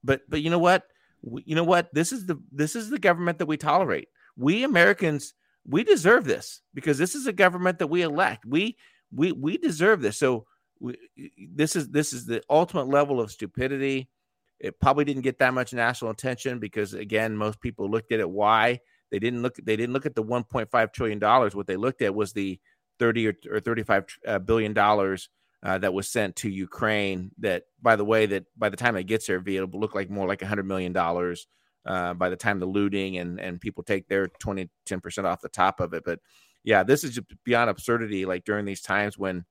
But 0.03 0.21
but 0.29 0.41
you 0.41 0.49
know 0.49 0.59
what? 0.59 0.83
You 1.21 1.55
know 1.55 1.63
what? 1.63 1.93
This 1.93 2.11
is 2.11 2.25
the 2.25 2.41
this 2.51 2.75
is 2.75 2.89
the 2.89 2.99
government 2.99 3.39
that 3.39 3.47
we 3.47 3.57
tolerate. 3.57 4.07
We 4.37 4.63
americans 4.63 5.33
we 5.67 5.83
deserve 5.83 6.23
this 6.25 6.61
because 6.73 6.97
this 6.97 7.13
is 7.13 7.27
a 7.27 7.33
government 7.33 7.79
that 7.79 7.87
we 7.87 8.01
elect. 8.01 8.45
We 8.45 8.77
we 9.13 9.31
we 9.33 9.57
deserve 9.57 10.01
this. 10.01 10.17
So 10.17 10.45
we, 10.79 10.95
this 11.51 11.75
is 11.75 11.89
this 11.89 12.13
is 12.13 12.25
the 12.25 12.41
ultimate 12.49 12.87
level 12.87 13.19
of 13.19 13.31
stupidity. 13.31 14.09
It 14.59 14.79
probably 14.79 15.05
didn't 15.05 15.23
get 15.23 15.39
that 15.39 15.53
much 15.53 15.73
national 15.73 16.11
attention 16.11 16.59
because 16.59 16.93
again 16.93 17.35
most 17.35 17.59
people 17.59 17.89
looked 17.89 18.11
at 18.11 18.19
it 18.19 18.29
why 18.29 18.79
they 19.11 19.19
didn't 19.19 19.41
look 19.41 19.55
they 19.63 19.75
didn't 19.75 19.93
look 19.93 20.05
at 20.05 20.15
the 20.15 20.23
1.5 20.23 20.93
trillion 20.93 21.19
dollars 21.19 21.55
what 21.55 21.67
they 21.67 21.77
looked 21.77 22.01
at 22.01 22.13
was 22.13 22.33
the 22.33 22.59
30 22.99 23.27
or, 23.27 23.33
or 23.51 23.59
35 23.59 24.05
uh, 24.27 24.39
dollars 24.39 25.29
uh, 25.63 25.77
that 25.77 25.93
was 25.93 26.07
sent 26.07 26.35
to 26.37 26.49
Ukraine. 26.49 27.31
That, 27.39 27.63
by 27.81 27.95
the 27.95 28.05
way, 28.05 28.25
that 28.27 28.45
by 28.57 28.69
the 28.69 28.77
time 28.77 28.95
it 28.95 29.03
gets 29.03 29.27
there, 29.27 29.41
it'll 29.45 29.69
look 29.79 29.95
like 29.95 30.09
more 30.09 30.27
like 30.27 30.41
hundred 30.41 30.67
million 30.67 30.93
dollars 30.93 31.47
uh, 31.85 32.13
by 32.13 32.29
the 32.29 32.35
time 32.35 32.59
the 32.59 32.65
looting 32.65 33.17
and 33.17 33.39
and 33.39 33.59
people 33.59 33.83
take 33.83 34.07
their 34.07 34.27
20 34.27 34.69
10 34.85 35.01
percent 35.01 35.27
off 35.27 35.41
the 35.41 35.49
top 35.49 35.79
of 35.79 35.93
it. 35.93 36.03
But 36.05 36.19
yeah, 36.63 36.83
this 36.83 37.03
is 37.03 37.19
beyond 37.43 37.69
absurdity. 37.69 38.25
Like 38.25 38.45
during 38.45 38.65
these 38.65 38.81
times 38.81 39.17
when 39.17 39.45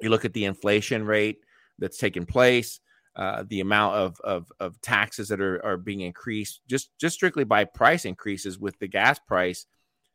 you 0.00 0.10
look 0.10 0.24
at 0.24 0.32
the 0.32 0.44
inflation 0.44 1.04
rate 1.04 1.38
that's 1.78 1.98
taking 1.98 2.26
place. 2.26 2.80
Uh, 3.16 3.44
the 3.48 3.60
amount 3.60 3.96
of, 3.96 4.20
of 4.22 4.52
of 4.60 4.80
taxes 4.80 5.28
that 5.28 5.40
are, 5.40 5.64
are 5.64 5.76
being 5.76 6.00
increased 6.00 6.60
just 6.68 6.90
just 6.98 7.16
strictly 7.16 7.42
by 7.42 7.64
price 7.64 8.04
increases 8.04 8.58
with 8.58 8.78
the 8.78 8.86
gas 8.86 9.18
price, 9.18 9.66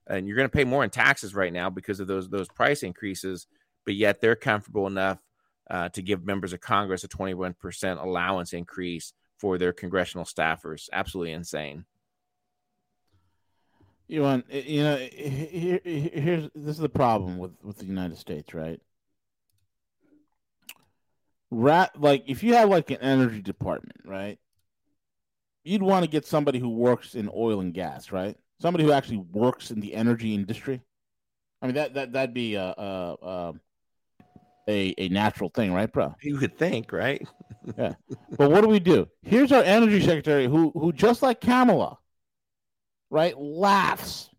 and 0.08 0.28
you're 0.28 0.38
going 0.38 0.50
to 0.50 0.58
pay 0.58 0.64
more 0.64 0.84
in 0.84 0.90
taxes 0.90 1.36
right 1.36 1.52
now 1.52 1.70
because 1.70 2.00
of 2.00 2.08
those 2.08 2.30
those 2.30 2.48
price 2.48 2.84
increases 2.84 3.48
but 3.86 3.96
yet 3.96 4.20
they're 4.20 4.36
comfortable 4.36 4.88
enough 4.88 5.20
uh, 5.70 5.90
to 5.90 6.02
give 6.02 6.26
members 6.26 6.54
of 6.54 6.60
Congress 6.60 7.04
a 7.04 7.08
21% 7.08 8.04
allowance 8.04 8.54
increase 8.54 9.14
for 9.40 9.58
their 9.58 9.72
congressional 9.72 10.26
staffers. 10.26 10.90
Absolutely 10.92 11.34
insane. 11.34 11.86
You 14.08 14.22
want 14.22 14.46
you 14.54 14.84
know 14.84 14.98
here, 14.98 15.80
here's 15.84 16.50
this 16.54 16.76
is 16.76 16.78
the 16.78 16.88
problem 16.88 17.40
with 17.40 17.54
with 17.64 17.80
the 17.80 17.86
United 17.86 18.20
States, 18.20 18.54
right? 18.54 18.80
Rat 21.56 21.92
like 21.98 22.26
if 22.28 22.44
you 22.44 22.54
have 22.56 22.70
like 22.70 22.92
an 22.92 22.98
energy 22.98 23.42
department, 23.42 24.02
right? 24.04 24.38
You'd 25.64 25.82
want 25.82 26.04
to 26.04 26.12
get 26.12 26.26
somebody 26.26 26.60
who 26.60 26.70
works 26.70 27.16
in 27.16 27.30
oil 27.34 27.62
and 27.62 27.74
gas, 27.74 28.12
right? 28.12 28.36
Somebody 28.60 28.84
who 28.84 28.92
actually 28.92 29.24
works 29.32 29.72
in 29.72 29.80
the 29.80 29.94
energy 29.94 30.34
industry. 30.34 30.82
I 31.62 31.68
mean 31.68 31.76
that 31.76 31.94
that 31.94 32.12
that'd 32.12 32.34
be 32.34 32.56
a 32.56 32.66
a 32.66 33.16
a, 33.22 33.54
a, 34.68 34.94
a 34.98 35.10
natural 35.10 35.50
thing, 35.50 35.72
right, 35.72 35.92
bro? 35.92 36.14
You 36.22 36.38
could 36.38 36.58
think, 36.58 36.92
right? 36.92 37.26
yeah. 37.78 37.94
But 38.38 38.52
what 38.52 38.62
do 38.62 38.68
we 38.68 38.80
do? 38.80 39.08
Here's 39.22 39.54
our 39.54 39.64
energy 39.64 40.02
secretary 40.02 40.48
who 40.48 40.72
who 40.72 40.92
just 40.92 41.22
like 41.22 41.40
Kamala, 41.40 41.98
right, 43.10 43.40
laughs. 43.40 44.30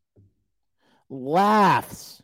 Laughs 1.09 2.16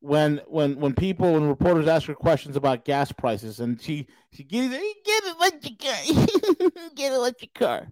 when 0.00 0.40
when 0.46 0.78
when 0.78 0.94
people 0.94 1.32
when 1.32 1.48
reporters 1.48 1.88
ask 1.88 2.06
her 2.06 2.14
questions 2.14 2.54
about 2.56 2.84
gas 2.84 3.10
prices 3.10 3.58
and 3.60 3.80
she 3.82 4.06
she 4.32 4.44
gets 4.44 4.72
it 4.72 4.96
get 5.04 5.24
it 5.24 5.36
electric 5.36 5.78
car 5.78 6.90
get 6.94 7.12
electric 7.12 7.54
car. 7.54 7.88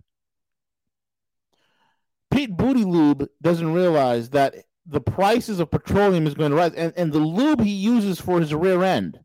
Pete 2.31 2.57
Booty 2.57 2.85
Lube 2.85 3.29
doesn't 3.43 3.73
realize 3.73 4.31
that 4.31 4.55
the 4.87 5.01
prices 5.01 5.59
of 5.59 5.71
petroleum 5.71 6.27
is 6.27 6.35
going 6.35 6.51
to 6.51 6.57
rise 6.57 6.73
and, 6.75 6.93
and 6.97 7.13
the 7.13 7.19
lube 7.19 7.61
he 7.61 7.71
uses 7.71 8.21
for 8.21 8.39
his 8.41 8.55
rear 8.55 8.83
end 8.83 9.19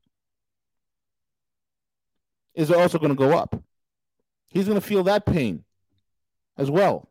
is 2.55 2.71
also 2.71 2.97
going 2.97 3.09
to 3.09 3.15
go 3.15 3.31
up. 3.37 3.61
He's 4.49 4.65
going 4.65 4.79
to 4.79 4.85
feel 4.85 5.03
that 5.03 5.25
pain 5.25 5.63
as 6.57 6.69
well. 6.69 7.09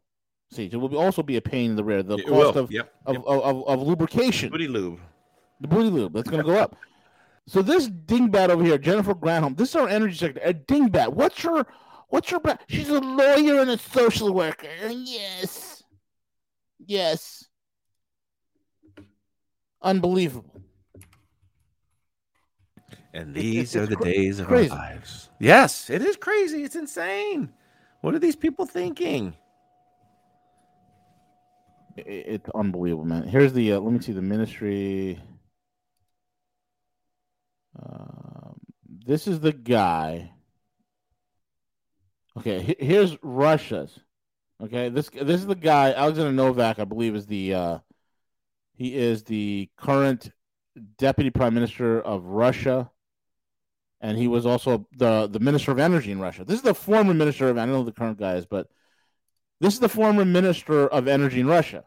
See, 0.53 0.65
it 0.67 0.75
will 0.77 0.89
be- 0.89 0.97
also 0.97 1.23
be 1.23 1.37
a 1.37 1.41
pain 1.41 1.71
in 1.71 1.77
the 1.77 1.85
rear. 1.85 2.03
The 2.03 2.19
It 2.19 2.27
cost 2.27 2.55
will. 2.55 2.65
of, 2.65 2.71
Yep. 2.73 2.93
of, 3.07 3.15
Yep. 3.15 3.25
of, 3.27 3.41
of, 3.43 3.69
of 3.69 3.87
lubrication, 3.87 4.51
Booty 4.51 4.69
lube. 4.69 5.01
The 5.61 5.69
booty 5.69 5.91
lube, 5.91 6.13
that's 6.13 6.29
going 6.31 6.43
to 6.45 6.51
go 6.51 6.59
up. 6.59 6.77
So 7.47 7.63
this 7.63 7.89
dingbat 7.89 8.49
over 8.51 8.63
here, 8.63 8.79
Jennifer 8.79 9.15
Granholm, 9.15 9.57
this 9.57 9.71
is 9.71 9.77
our 9.77 9.89
energy 9.89 10.17
secretary. 10.17 10.51
A 10.51 10.55
dingbat. 10.55 11.13
What's 11.13 11.43
her? 11.43 11.67
What's 12.09 12.31
her? 12.31 12.41
She's 12.69 12.89
a 12.89 13.01
lawyer 13.01 13.61
and 13.61 13.71
a 13.71 13.79
social 13.79 14.33
worker. 14.33 14.69
Yes, 14.89 15.83
yes. 16.85 17.47
Unbelievable. 19.83 20.63
And 23.13 23.35
these 23.35 23.75
it's- 23.75 23.77
are 23.77 23.87
the 23.87 23.97
cra- 23.97 24.05
days 24.05 24.39
of 24.39 24.47
crazy. 24.47 24.71
our 24.71 24.77
lives. 24.77 25.31
Yes, 25.41 25.91
it 25.91 26.03
is 26.03 26.17
crazy. 26.17 26.63
It's 26.63 26.77
insane. 26.77 27.53
What 28.03 28.15
are 28.15 28.19
these 28.19 28.37
people 28.37 28.67
thinking? 28.67 29.35
It's 31.97 32.49
unbelievable, 32.55 33.05
man. 33.05 33.25
Here's 33.25 33.53
the. 33.53 33.73
Uh, 33.73 33.81
let 33.81 33.93
me 33.93 34.01
see 34.01 34.13
the 34.13 34.23
ministry. 34.23 35.21
Um, 37.79 38.57
this 39.07 39.27
is 39.27 39.41
the 39.41 39.53
guy. 39.53 40.33
Okay, 42.37 42.63
he- 42.63 42.85
here's 42.87 43.17
Russia's. 43.23 43.99
Okay, 44.63 44.89
this 44.89 45.09
this 45.11 45.41
is 45.41 45.47
the 45.47 45.55
guy 45.55 45.93
Alexander 45.93 46.33
Novak, 46.33 46.79
I 46.79 46.85
believe, 46.85 47.15
is 47.15 47.27
the. 47.27 47.55
Uh, 47.55 47.79
he 48.75 48.95
is 48.95 49.25
the 49.25 49.69
current 49.77 50.31
deputy 50.97 51.31
prime 51.31 51.55
minister 51.55 52.01
of 52.01 52.25
Russia, 52.25 52.91
and 54.01 54.17
he 54.17 54.29
was 54.29 54.47
also 54.47 54.87
the 54.97 55.29
the 55.29 55.41
minister 55.41 55.71
of 55.73 55.79
energy 55.79 56.13
in 56.13 56.21
Russia. 56.21 56.45
This 56.45 56.57
is 56.57 56.63
the 56.63 56.75
former 56.75 57.15
minister 57.15 57.49
of. 57.49 57.59
I 57.59 57.67
don't 57.67 57.75
know 57.75 57.85
the 57.85 57.93
current 57.93 58.19
guy 58.19 58.35
is, 58.35 58.47
but 58.47 58.69
this 59.61 59.75
is 59.75 59.81
the 59.81 59.89
former 59.89 60.25
minister 60.25 60.87
of 60.89 61.09
energy 61.09 61.41
in 61.41 61.47
Russia. 61.47 61.85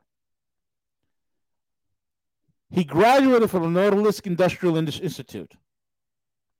He 2.69 2.83
graduated 2.83 3.51
from 3.51 3.73
the 3.73 3.79
Norilsk 3.79 4.25
Industrial 4.25 4.77
Indus- 4.77 4.99
Institute. 4.99 5.53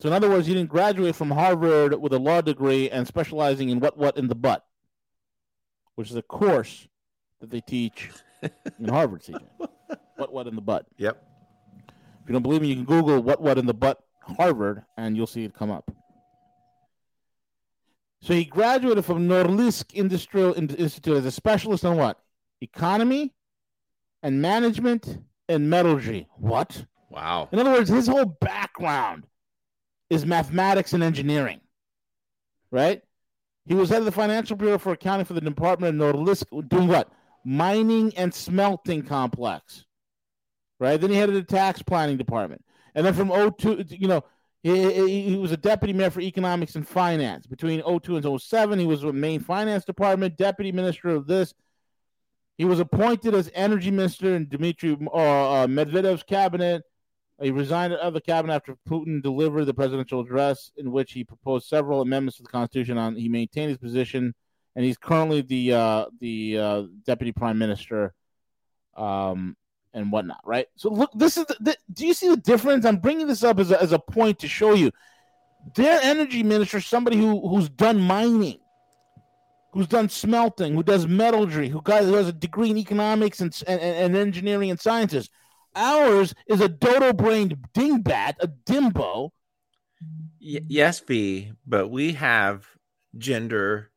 So, 0.03 0.09
in 0.09 0.13
other 0.13 0.29
words, 0.29 0.47
he 0.47 0.53
didn't 0.53 0.67
graduate 0.67 1.15
from 1.15 1.31
Harvard 1.31 1.97
with 2.01 2.11
a 2.11 2.19
law 2.19 2.41
degree 2.41 2.89
and 2.89 3.07
specializing 3.07 3.69
in 3.69 3.79
what, 3.79 3.97
what 3.97 4.17
in 4.17 4.27
the 4.27 4.35
butt, 4.35 4.65
which 5.95 6.09
is 6.09 6.17
a 6.17 6.21
course 6.21 6.89
that 7.39 7.49
they 7.49 7.61
teach 7.61 8.09
in 8.77 8.89
Harvard, 8.89 9.23
CJ. 9.23 9.39
What, 10.17 10.33
what 10.33 10.47
in 10.47 10.55
the 10.55 10.61
butt. 10.61 10.87
Yep. 10.97 11.25
If 11.87 12.27
you 12.27 12.33
don't 12.33 12.41
believe 12.41 12.61
me, 12.61 12.67
you 12.67 12.75
can 12.75 12.83
Google 12.83 13.21
what, 13.21 13.41
what 13.41 13.57
in 13.57 13.65
the 13.65 13.73
butt 13.73 14.03
Harvard 14.19 14.83
and 14.97 15.15
you'll 15.15 15.25
see 15.25 15.45
it 15.45 15.53
come 15.53 15.71
up. 15.71 15.89
So 18.19 18.33
he 18.33 18.43
graduated 18.43 19.05
from 19.05 19.29
Norilsk 19.29 19.93
Industrial 19.93 20.53
Institute 20.53 21.15
as 21.15 21.25
a 21.25 21.31
specialist 21.31 21.85
on 21.85 21.95
what? 21.95 22.19
Economy 22.59 23.33
and 24.21 24.41
management 24.41 25.19
and 25.47 25.69
metallurgy. 25.69 26.27
What? 26.35 26.87
Wow. 27.09 27.47
In 27.53 27.59
other 27.59 27.71
words, 27.71 27.89
his 27.89 28.07
whole 28.07 28.25
background 28.25 29.27
is 30.14 30.26
mathematics 30.26 30.93
and 30.93 31.03
engineering. 31.03 31.59
Right? 32.72 33.01
He 33.66 33.76
was 33.76 33.89
head 33.89 33.99
of 33.99 34.05
the 34.05 34.11
Financial 34.11 34.57
Bureau 34.57 34.78
for 34.78 34.93
accounting 34.93 35.26
for 35.26 35.34
the 35.34 35.41
Department 35.41 36.01
of 36.01 36.16
Norilsk, 36.16 36.70
doing 36.70 36.88
what? 36.88 37.09
Mining 37.45 38.14
and 38.18 38.34
smelting 38.34 39.03
complex. 39.03 39.86
Right? 40.80 40.99
Then 40.99 41.11
he 41.11 41.16
headed 41.16 41.36
the 41.36 41.43
tax 41.43 41.82
planning 41.82 42.18
department. 42.18 42.64
And 42.95 43.05
then 43.05 43.14
from 43.14 43.30
02, 43.30 43.86
you 43.89 44.07
know, 44.07 44.24
He, 44.64 45.30
he, 45.30 45.36
was 45.36 45.51
a 45.51 45.57
deputy 45.57 45.93
mayor 45.93 46.09
for 46.09 46.22
economics 46.22 46.76
and 46.76 46.88
finance 46.88 47.45
between 47.47 47.82
02 47.82 48.18
and 48.18 48.41
07. 48.41 48.80
He 48.80 48.86
was 48.86 49.03
with 49.03 49.16
Maine 49.16 49.41
Finance 49.41 49.86
Department, 49.86 50.38
deputy 50.38 50.72
minister 50.72 51.09
of 51.09 51.28
this. 51.28 51.53
He 52.57 52.66
was 52.66 52.80
appointed 52.80 53.34
as 53.34 53.51
energy 53.53 53.91
minister 53.91 54.36
in 54.36 54.47
Dmitry 54.47 54.97
uh, 55.07 55.64
uh, 55.64 55.68
Medvedev's 55.68 56.24
cabinet. 56.24 56.84
He 57.43 57.51
resigned 57.51 57.93
out 57.93 57.99
of 57.99 58.13
the 58.13 58.21
cabinet 58.21 58.53
after 58.53 58.77
Putin 58.89 59.21
delivered 59.21 59.65
the 59.65 59.73
presidential 59.73 60.21
address, 60.21 60.71
in 60.77 60.91
which 60.91 61.11
he 61.11 61.23
proposed 61.23 61.67
several 61.67 62.01
amendments 62.01 62.37
to 62.37 62.43
the 62.43 62.49
constitution. 62.49 62.97
On 62.97 63.15
he 63.15 63.27
maintained 63.27 63.69
his 63.69 63.77
position, 63.77 64.33
and 64.75 64.85
he's 64.85 64.97
currently 64.97 65.41
the 65.41 65.73
uh, 65.73 66.05
the 66.19 66.57
uh, 66.57 66.83
deputy 67.05 67.31
prime 67.31 67.57
minister, 67.57 68.13
um, 68.95 69.57
and 69.93 70.11
whatnot. 70.11 70.41
Right. 70.45 70.67
So 70.75 70.89
look, 70.89 71.11
this 71.13 71.37
is 71.37 71.45
the, 71.45 71.57
the, 71.59 71.77
do 71.91 72.07
you 72.07 72.13
see 72.13 72.29
the 72.29 72.37
difference? 72.37 72.85
I'm 72.85 72.97
bringing 72.97 73.27
this 73.27 73.43
up 73.43 73.59
as 73.59 73.71
a, 73.71 73.81
as 73.81 73.91
a 73.91 73.99
point 73.99 74.39
to 74.39 74.47
show 74.47 74.73
you 74.73 74.91
their 75.75 75.99
energy 76.01 76.43
minister, 76.43 76.79
somebody 76.79 77.17
who 77.17 77.47
who's 77.47 77.69
done 77.69 77.99
mining, 77.99 78.59
who's 79.71 79.87
done 79.87 80.07
smelting, 80.07 80.75
who 80.75 80.83
does 80.83 81.07
metallurgy, 81.07 81.67
who, 81.67 81.81
got, 81.81 82.03
who 82.03 82.13
has 82.13 82.27
a 82.27 82.33
degree 82.33 82.69
in 82.69 82.77
economics 82.77 83.41
and, 83.41 83.63
and, 83.67 83.81
and 83.81 84.15
engineering 84.15 84.69
and 84.69 84.79
sciences. 84.79 85.29
Ours 85.76 86.34
is 86.47 86.61
a 86.61 86.69
dodo 86.69 87.13
brained 87.13 87.57
dingbat, 87.74 88.36
a 88.39 88.47
dimbo. 88.47 89.32
Y- 90.41 90.61
yes, 90.67 90.99
V, 90.99 91.53
but 91.65 91.89
we 91.89 92.13
have 92.13 92.67
gender 93.17 93.91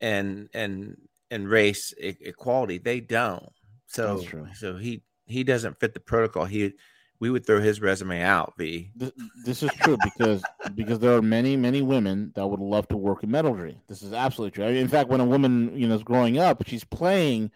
and 0.00 0.48
and 0.52 0.96
and 1.30 1.48
race 1.48 1.94
e- 2.00 2.16
equality. 2.20 2.78
They 2.78 3.00
don't. 3.00 3.48
So 3.86 4.16
That's 4.16 4.28
true. 4.28 4.46
so 4.54 4.76
he 4.76 5.02
he 5.26 5.44
doesn't 5.44 5.80
fit 5.80 5.94
the 5.94 6.00
protocol. 6.00 6.44
He 6.44 6.72
we 7.20 7.30
would 7.30 7.44
throw 7.46 7.60
his 7.60 7.80
resume 7.80 8.22
out. 8.22 8.54
V. 8.58 8.92
This, 8.94 9.12
this 9.44 9.62
is 9.62 9.72
true 9.72 9.96
because 9.96 10.42
because 10.74 10.98
there 10.98 11.16
are 11.16 11.22
many 11.22 11.56
many 11.56 11.82
women 11.82 12.32
that 12.34 12.46
would 12.46 12.60
love 12.60 12.86
to 12.88 12.96
work 12.96 13.22
in 13.22 13.30
metallurgy. 13.30 13.78
This 13.88 14.02
is 14.02 14.12
absolutely 14.12 14.52
true. 14.52 14.64
I 14.64 14.68
mean, 14.68 14.76
in 14.78 14.88
fact, 14.88 15.08
when 15.08 15.20
a 15.20 15.24
woman 15.24 15.76
you 15.76 15.88
know 15.88 15.94
is 15.94 16.02
growing 16.02 16.38
up, 16.38 16.66
she's 16.66 16.84
playing 16.84 17.50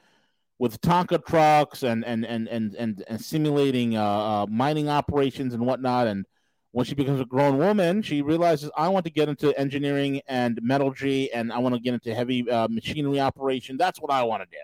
with 0.62 0.80
Tonka 0.80 1.18
trucks 1.26 1.82
and 1.82 2.04
and 2.04 2.24
and 2.24 2.46
and 2.46 2.76
and, 2.76 3.02
and 3.08 3.20
simulating 3.20 3.96
uh, 3.96 4.04
uh, 4.04 4.46
mining 4.48 4.88
operations 4.88 5.54
and 5.54 5.66
whatnot. 5.66 6.06
And 6.06 6.24
when 6.70 6.86
she 6.86 6.94
becomes 6.94 7.20
a 7.20 7.24
grown 7.24 7.58
woman, 7.58 8.00
she 8.00 8.22
realizes 8.22 8.70
I 8.76 8.86
want 8.86 9.04
to 9.06 9.10
get 9.10 9.28
into 9.28 9.52
engineering 9.58 10.20
and 10.28 10.60
metallurgy, 10.62 11.32
and 11.32 11.52
I 11.52 11.58
want 11.58 11.74
to 11.74 11.80
get 11.80 11.94
into 11.94 12.14
heavy 12.14 12.48
uh, 12.48 12.68
machinery 12.68 13.18
operation. 13.18 13.76
That's 13.76 14.00
what 14.00 14.12
I 14.12 14.22
want 14.22 14.44
to 14.44 14.46
do. 14.48 14.62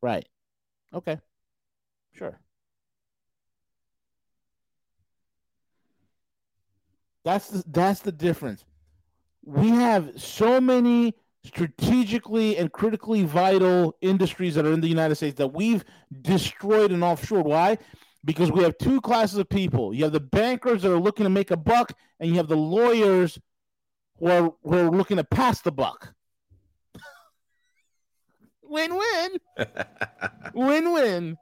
Right. 0.00 0.26
Okay. 0.94 1.20
Sure. 2.14 2.40
That's 7.24 7.48
the, 7.48 7.62
that's 7.66 8.00
the 8.00 8.12
difference. 8.12 8.64
We 9.44 9.68
have 9.68 10.18
so 10.18 10.62
many 10.62 11.14
strategically 11.44 12.56
and 12.56 12.72
critically 12.72 13.24
vital 13.24 13.96
industries 14.00 14.54
that 14.54 14.66
are 14.66 14.72
in 14.72 14.80
the 14.80 14.88
United 14.88 15.14
States 15.14 15.36
that 15.36 15.48
we've 15.48 15.84
destroyed 16.22 16.92
and 16.92 17.02
offshore. 17.02 17.42
Why? 17.42 17.78
Because 18.24 18.52
we 18.52 18.62
have 18.62 18.76
two 18.78 19.00
classes 19.00 19.38
of 19.38 19.48
people. 19.48 19.94
You 19.94 20.04
have 20.04 20.12
the 20.12 20.20
bankers 20.20 20.82
that 20.82 20.92
are 20.92 21.00
looking 21.00 21.24
to 21.24 21.30
make 21.30 21.50
a 21.50 21.56
buck, 21.56 21.92
and 22.18 22.30
you 22.30 22.36
have 22.36 22.48
the 22.48 22.56
lawyers 22.56 23.38
who 24.18 24.26
are, 24.26 24.52
who 24.62 24.78
are 24.78 24.90
looking 24.90 25.16
to 25.16 25.24
pass 25.24 25.62
the 25.62 25.72
buck. 25.72 26.12
win 28.62 28.94
win. 28.94 29.66
Win 30.54 30.92
win. 30.92 31.38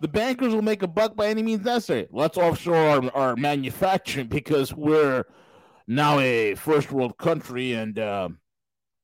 The 0.00 0.08
bankers 0.08 0.54
will 0.54 0.62
make 0.62 0.82
a 0.82 0.88
buck 0.88 1.14
by 1.14 1.26
any 1.26 1.42
means 1.42 1.64
necessary. 1.64 2.08
Let's 2.10 2.38
offshore 2.38 2.74
our, 2.74 3.10
our 3.14 3.36
manufacturing 3.36 4.28
because 4.28 4.74
we're 4.74 5.24
now 5.86 6.18
a 6.18 6.54
first 6.54 6.90
world 6.90 7.18
country, 7.18 7.74
and 7.74 7.98
uh, 7.98 8.30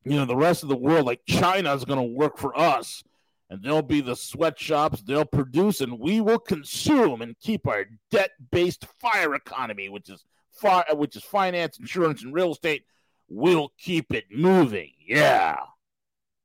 you 0.06 0.16
know 0.16 0.24
the 0.24 0.36
rest 0.36 0.62
of 0.62 0.68
the 0.68 0.76
world, 0.76 1.04
like 1.04 1.22
China, 1.26 1.74
is 1.74 1.84
going 1.84 1.98
to 1.98 2.16
work 2.16 2.38
for 2.38 2.56
us, 2.56 3.02
and 3.50 3.62
they'll 3.62 3.82
be 3.82 4.00
the 4.00 4.14
sweatshops. 4.14 5.02
They'll 5.02 5.24
produce, 5.24 5.80
and 5.80 5.98
we 5.98 6.20
will 6.20 6.38
consume 6.38 7.22
and 7.22 7.38
keep 7.40 7.66
our 7.66 7.86
debt-based 8.12 8.86
fire 9.00 9.34
economy, 9.34 9.88
which 9.88 10.08
is 10.08 10.24
fi- 10.52 10.84
which 10.92 11.16
is 11.16 11.24
finance, 11.24 11.80
insurance, 11.80 12.22
and 12.22 12.32
real 12.32 12.52
estate. 12.52 12.84
We'll 13.28 13.72
keep 13.78 14.14
it 14.14 14.26
moving. 14.30 14.92
Yeah, 15.04 15.56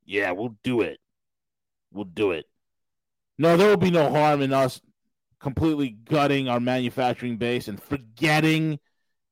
yeah, 0.04 0.32
we'll 0.32 0.56
do 0.64 0.80
it. 0.80 0.98
We'll 1.92 2.04
do 2.04 2.32
it. 2.32 2.46
No, 3.38 3.56
there 3.56 3.68
will 3.68 3.76
be 3.76 3.92
no 3.92 4.10
harm 4.10 4.42
in 4.42 4.52
us 4.52 4.80
completely 5.38 5.90
gutting 5.90 6.48
our 6.48 6.60
manufacturing 6.60 7.36
base 7.36 7.68
and 7.68 7.82
forgetting 7.82 8.78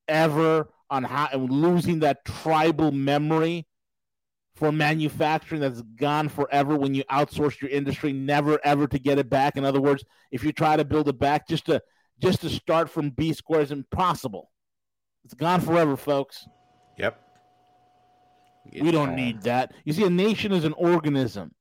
ever 0.07 0.69
on 0.89 1.03
how 1.03 1.29
and 1.31 1.49
losing 1.49 1.99
that 1.99 2.23
tribal 2.25 2.91
memory 2.91 3.65
for 4.61 4.71
manufacturing 4.71 5.59
that's 5.59 5.81
gone 5.81 6.29
forever 6.29 6.77
when 6.77 6.93
you 6.93 7.03
outsource 7.05 7.59
your 7.59 7.71
industry, 7.71 8.13
never 8.13 8.59
ever 8.63 8.85
to 8.85 8.99
get 8.99 9.17
it 9.17 9.27
back. 9.27 9.57
In 9.57 9.65
other 9.65 9.81
words, 9.81 10.05
if 10.31 10.43
you 10.43 10.51
try 10.51 10.77
to 10.77 10.85
build 10.85 11.09
it 11.09 11.17
back, 11.17 11.47
just 11.47 11.65
to 11.65 11.81
just 12.19 12.41
to 12.41 12.49
start 12.49 12.87
from 12.87 13.09
B 13.09 13.33
square 13.33 13.61
is 13.61 13.71
impossible. 13.71 14.51
It's 15.25 15.33
gone 15.33 15.61
forever, 15.61 15.97
folks. 15.97 16.45
Yep. 16.99 17.19
We 18.71 18.91
don't 18.91 19.15
need 19.15 19.41
that. 19.41 19.73
You 19.83 19.93
see, 19.93 20.03
a 20.03 20.11
nation 20.11 20.51
is 20.51 20.63
an 20.63 20.73
organism, 20.73 21.55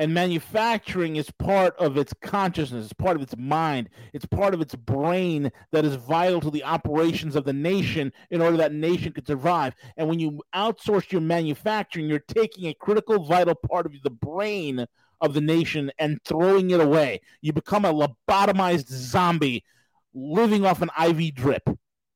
and 0.00 0.14
manufacturing 0.14 1.16
is 1.16 1.30
part 1.32 1.76
of 1.76 1.98
its 1.98 2.14
consciousness, 2.22 2.86
it's 2.86 2.94
part 2.94 3.16
of 3.16 3.22
its 3.22 3.36
mind, 3.36 3.90
it's 4.14 4.24
part 4.24 4.54
of 4.54 4.62
its 4.62 4.74
brain 4.74 5.52
that 5.72 5.84
is 5.84 5.94
vital 5.96 6.40
to 6.40 6.50
the 6.50 6.64
operations 6.64 7.36
of 7.36 7.44
the 7.44 7.52
nation 7.52 8.10
in 8.30 8.40
order 8.40 8.56
that 8.56 8.72
nation 8.72 9.12
could 9.12 9.26
survive. 9.26 9.74
And 9.98 10.08
when 10.08 10.18
you 10.18 10.40
outsource 10.54 11.12
your 11.12 11.20
manufacturing, 11.20 12.08
you're 12.08 12.18
taking 12.18 12.66
a 12.70 12.74
critical, 12.74 13.26
vital 13.26 13.54
part 13.54 13.84
of 13.84 13.92
the 14.02 14.08
brain 14.08 14.86
of 15.20 15.34
the 15.34 15.42
nation 15.42 15.92
and 15.98 16.18
throwing 16.24 16.70
it 16.70 16.80
away. 16.80 17.20
You 17.42 17.52
become 17.52 17.84
a 17.84 17.92
lobotomized 17.92 18.88
zombie 18.88 19.64
living 20.14 20.64
off 20.64 20.80
an 20.80 20.88
IV 20.98 21.34
drip. 21.34 21.68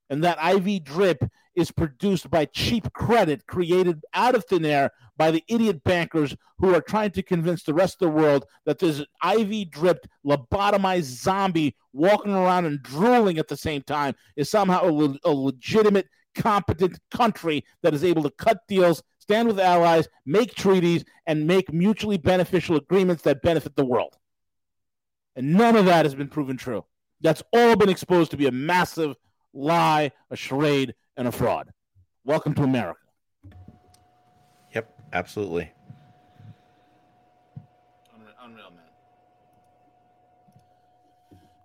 And 0.09 0.25
that 0.25 0.39
IV 0.43 0.85
drip 0.85 1.23
is 1.55 1.71
produced 1.71 2.31
by 2.31 2.47
cheap 2.47 2.91
credit 2.95 3.47
created 3.47 4.03
out 4.15 4.35
of 4.35 4.47
thin 4.47 4.65
air 4.65 4.91
by 5.17 5.31
the 5.31 5.45
idiot 5.49 5.83
bankers 5.85 6.37
who 6.59 6.75
are 6.75 6.81
trying 6.81 7.11
to 7.13 7.23
convince 7.23 7.63
the 7.63 7.75
rest 7.75 7.95
of 8.01 8.09
the 8.09 8.21
world 8.21 8.47
that 8.67 8.79
this 8.79 9.05
IV 9.25 9.71
dripped, 9.71 10.09
lobotomized 10.27 11.03
zombie 11.03 11.77
walking 11.93 12.33
around 12.33 12.67
and 12.67 12.83
drooling 12.83 13.39
at 13.39 13.49
the 13.49 13.57
same 13.57 13.83
time 13.83 14.15
is 14.37 14.51
somehow 14.51 14.85
a, 14.85 14.91
le- 14.91 15.19
a 15.25 15.31
legitimate, 15.31 16.09
competent 16.35 16.99
country 17.11 17.65
that 17.83 17.95
is 17.95 18.05
able 18.05 18.23
to 18.23 18.31
cut 18.31 18.59
deals, 18.69 19.03
stand 19.19 19.47
with 19.47 19.61
allies, 19.61 20.09
make 20.27 20.55
treaties, 20.55 21.05
and 21.27 21.47
make 21.47 21.73
mutually 21.73 22.19
beneficial 22.19 22.77
agreements 22.77 23.23
that 23.23 23.43
benefit 23.43 23.77
the 23.77 23.85
world. 23.85 24.17
And 25.37 25.55
none 25.55 25.77
of 25.77 25.87
that 25.87 26.05
has 26.05 26.15
been 26.15 26.29
proven 26.29 26.57
true. 26.57 26.85
That's 27.21 27.43
all 27.53 27.77
been 27.77 27.89
exposed 27.89 28.31
to 28.33 28.37
be 28.37 28.47
a 28.47 28.53
massive 28.53 29.17
lie, 29.53 30.13
a 30.31 30.37
charade, 30.37 30.95
and 31.17 31.29
a 31.29 31.33
fraud. 31.33 31.71
Welcome 32.25 32.55
to 32.55 32.63
America. 32.63 33.04
Yep. 35.15 35.25
Absolutely. 35.25 35.71
Unreal, 38.43 38.73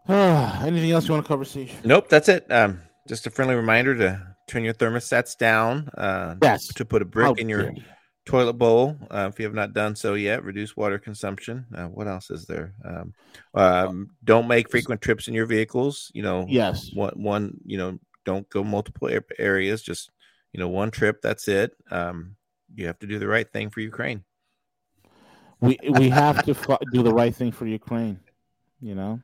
man. 0.07 0.61
Anything 0.65 0.91
else 0.91 1.07
you 1.07 1.13
want 1.13 1.25
to 1.25 1.27
cover, 1.27 1.43
CJ? 1.43 1.83
Nope. 1.83 2.09
That's 2.09 2.29
it. 2.29 2.49
Um, 2.51 2.81
just 3.07 3.27
a 3.27 3.31
friendly 3.31 3.55
reminder 3.55 3.95
to 3.95 4.35
turn 4.47 4.63
your 4.63 4.73
thermostats 4.73 5.35
down. 5.37 5.89
Uh, 5.97 6.35
Yes. 6.41 6.67
To 6.75 6.85
put 6.85 7.01
a 7.01 7.05
How 7.05 7.09
brick 7.09 7.39
in 7.39 7.49
your 7.49 7.71
dare 7.71 7.83
toilet 8.25 8.53
bowl 8.53 8.95
uh, 9.09 9.27
if 9.31 9.39
you 9.39 9.45
have 9.45 9.55
not 9.55 9.73
done 9.73 9.95
so 9.95 10.13
yet 10.13 10.43
reduce 10.43 10.77
water 10.77 10.99
consumption 10.99 11.65
uh, 11.75 11.87
what 11.87 12.07
else 12.07 12.29
is 12.29 12.45
there 12.45 12.75
um, 12.85 13.11
um, 13.55 14.09
don't 14.23 14.47
make 14.47 14.69
frequent 14.69 15.01
trips 15.01 15.27
in 15.27 15.33
your 15.33 15.47
vehicles 15.47 16.11
you 16.13 16.21
know 16.21 16.45
Yes. 16.47 16.91
one 16.93 17.13
one 17.15 17.57
you 17.65 17.79
know 17.79 17.97
don't 18.25 18.47
go 18.49 18.63
multiple 18.63 19.09
areas 19.39 19.81
just 19.81 20.11
you 20.53 20.59
know 20.59 20.67
one 20.67 20.91
trip 20.91 21.23
that's 21.23 21.47
it 21.47 21.71
um, 21.89 22.35
you 22.75 22.87
have 22.87 22.99
to 22.99 23.07
do 23.07 23.19
the 23.19 23.27
right 23.27 23.51
thing 23.51 23.69
for 23.69 23.81
ukraine 23.81 24.23
We 25.61 25.77
we 25.89 26.09
have 26.09 26.43
to 26.45 26.55
do 26.91 27.03
the 27.03 27.13
right 27.13 27.35
thing 27.35 27.51
for 27.51 27.65
Ukraine. 27.65 28.19
You 28.81 28.95
know. 28.95 29.21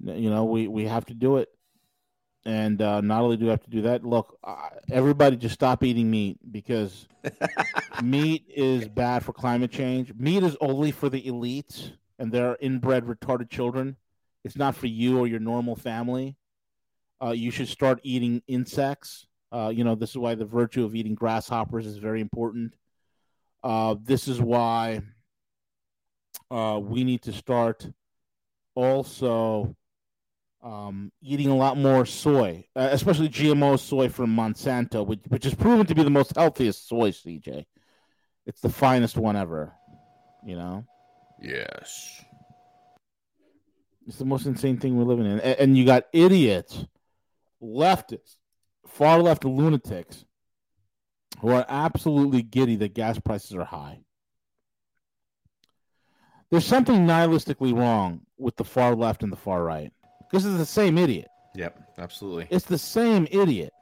You 0.00 0.30
know 0.30 0.44
we 0.44 0.68
we 0.68 0.84
have 0.84 1.06
to 1.06 1.14
do 1.14 1.38
it, 1.38 1.48
and 2.44 2.80
uh, 2.80 3.00
not 3.00 3.22
only 3.22 3.36
do 3.36 3.46
we 3.46 3.50
have 3.50 3.64
to 3.64 3.70
do 3.70 3.82
that. 3.82 4.04
Look, 4.04 4.38
uh, 4.44 4.68
everybody, 4.90 5.36
just 5.36 5.54
stop 5.54 5.82
eating 5.82 6.10
meat 6.10 6.38
because 6.52 7.08
meat 8.02 8.44
is 8.54 8.86
bad 8.86 9.24
for 9.24 9.32
climate 9.32 9.72
change. 9.72 10.12
Meat 10.14 10.42
is 10.42 10.56
only 10.60 10.92
for 10.92 11.08
the 11.08 11.22
elites 11.22 11.92
and 12.18 12.30
their 12.30 12.56
inbred 12.60 13.06
retarded 13.06 13.50
children. 13.50 13.96
It's 14.44 14.56
not 14.56 14.76
for 14.76 14.86
you 14.86 15.18
or 15.18 15.26
your 15.26 15.40
normal 15.40 15.74
family. 15.74 16.36
Uh, 17.20 17.30
you 17.30 17.50
should 17.50 17.68
start 17.68 17.98
eating 18.02 18.42
insects. 18.46 19.26
Uh, 19.54 19.68
you 19.68 19.84
know, 19.84 19.94
this 19.94 20.10
is 20.10 20.18
why 20.18 20.34
the 20.34 20.44
virtue 20.44 20.84
of 20.84 20.96
eating 20.96 21.14
grasshoppers 21.14 21.86
is 21.86 21.96
very 21.96 22.20
important. 22.20 22.74
Uh, 23.62 23.94
this 24.02 24.26
is 24.26 24.40
why 24.40 25.00
uh, 26.50 26.80
we 26.82 27.04
need 27.04 27.22
to 27.22 27.32
start 27.32 27.88
also 28.74 29.76
um, 30.60 31.12
eating 31.22 31.50
a 31.50 31.56
lot 31.56 31.78
more 31.78 32.04
soy, 32.04 32.66
uh, 32.74 32.88
especially 32.90 33.28
GMO 33.28 33.78
soy 33.78 34.08
from 34.08 34.34
Monsanto, 34.34 35.06
which, 35.06 35.20
which 35.28 35.46
is 35.46 35.54
proven 35.54 35.86
to 35.86 35.94
be 35.94 36.02
the 36.02 36.10
most 36.10 36.34
healthiest 36.34 36.88
soy, 36.88 37.12
CJ. 37.12 37.64
It's 38.46 38.60
the 38.60 38.68
finest 38.68 39.16
one 39.16 39.36
ever, 39.36 39.72
you 40.44 40.56
know? 40.56 40.84
Yes. 41.40 42.24
It's 44.08 44.16
the 44.16 44.24
most 44.24 44.46
insane 44.46 44.78
thing 44.78 44.96
we're 44.96 45.04
living 45.04 45.26
in. 45.26 45.38
And, 45.38 45.60
and 45.60 45.78
you 45.78 45.84
got 45.84 46.06
idiots, 46.12 46.84
leftists, 47.62 48.34
far 48.94 49.20
left 49.20 49.44
lunatics 49.44 50.24
who 51.40 51.50
are 51.50 51.66
absolutely 51.68 52.42
giddy 52.42 52.76
that 52.76 52.94
gas 52.94 53.18
prices 53.18 53.54
are 53.54 53.64
high. 53.64 53.98
There's 56.50 56.64
something 56.64 57.06
nihilistically 57.06 57.76
wrong 57.76 58.20
with 58.38 58.54
the 58.56 58.64
far 58.64 58.94
left 58.94 59.24
and 59.24 59.32
the 59.32 59.36
far 59.36 59.64
right. 59.64 59.92
This 60.30 60.44
is 60.44 60.58
the 60.58 60.66
same 60.66 60.96
idiot. 60.96 61.26
Yep. 61.56 61.94
Absolutely. 61.98 62.46
It's 62.50 62.66
the 62.66 62.78
same 62.78 63.26
idiot. 63.30 63.72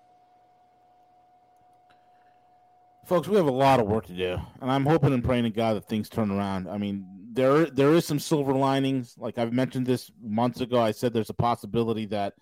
Folks, 3.07 3.29
we 3.29 3.37
have 3.37 3.47
a 3.47 3.53
lot 3.53 3.81
of 3.81 3.87
work 3.87 4.07
to 4.07 4.15
do, 4.15 4.39
and 4.61 4.71
I'm 4.71 4.87
hoping 4.87 5.13
and 5.13 5.25
praying 5.25 5.45
to 5.45 5.51
God 5.51 5.75
that 5.75 5.89
things 5.89 6.09
turn 6.09 6.31
around. 6.31 6.69
I 6.69 6.79
mean, 6.79 7.05
there 7.33 7.67
there 7.67 7.93
is 7.93 8.07
some 8.07 8.19
silver 8.19 8.53
linings. 8.53 9.17
Like 9.19 9.39
I've 9.39 9.53
mentioned 9.53 9.87
this 9.87 10.11
months 10.23 10.61
ago, 10.61 10.81
I 10.81 10.93
said 10.93 11.13
there's 11.13 11.29
a 11.29 11.35
possibility 11.35 12.07
that 12.07 12.35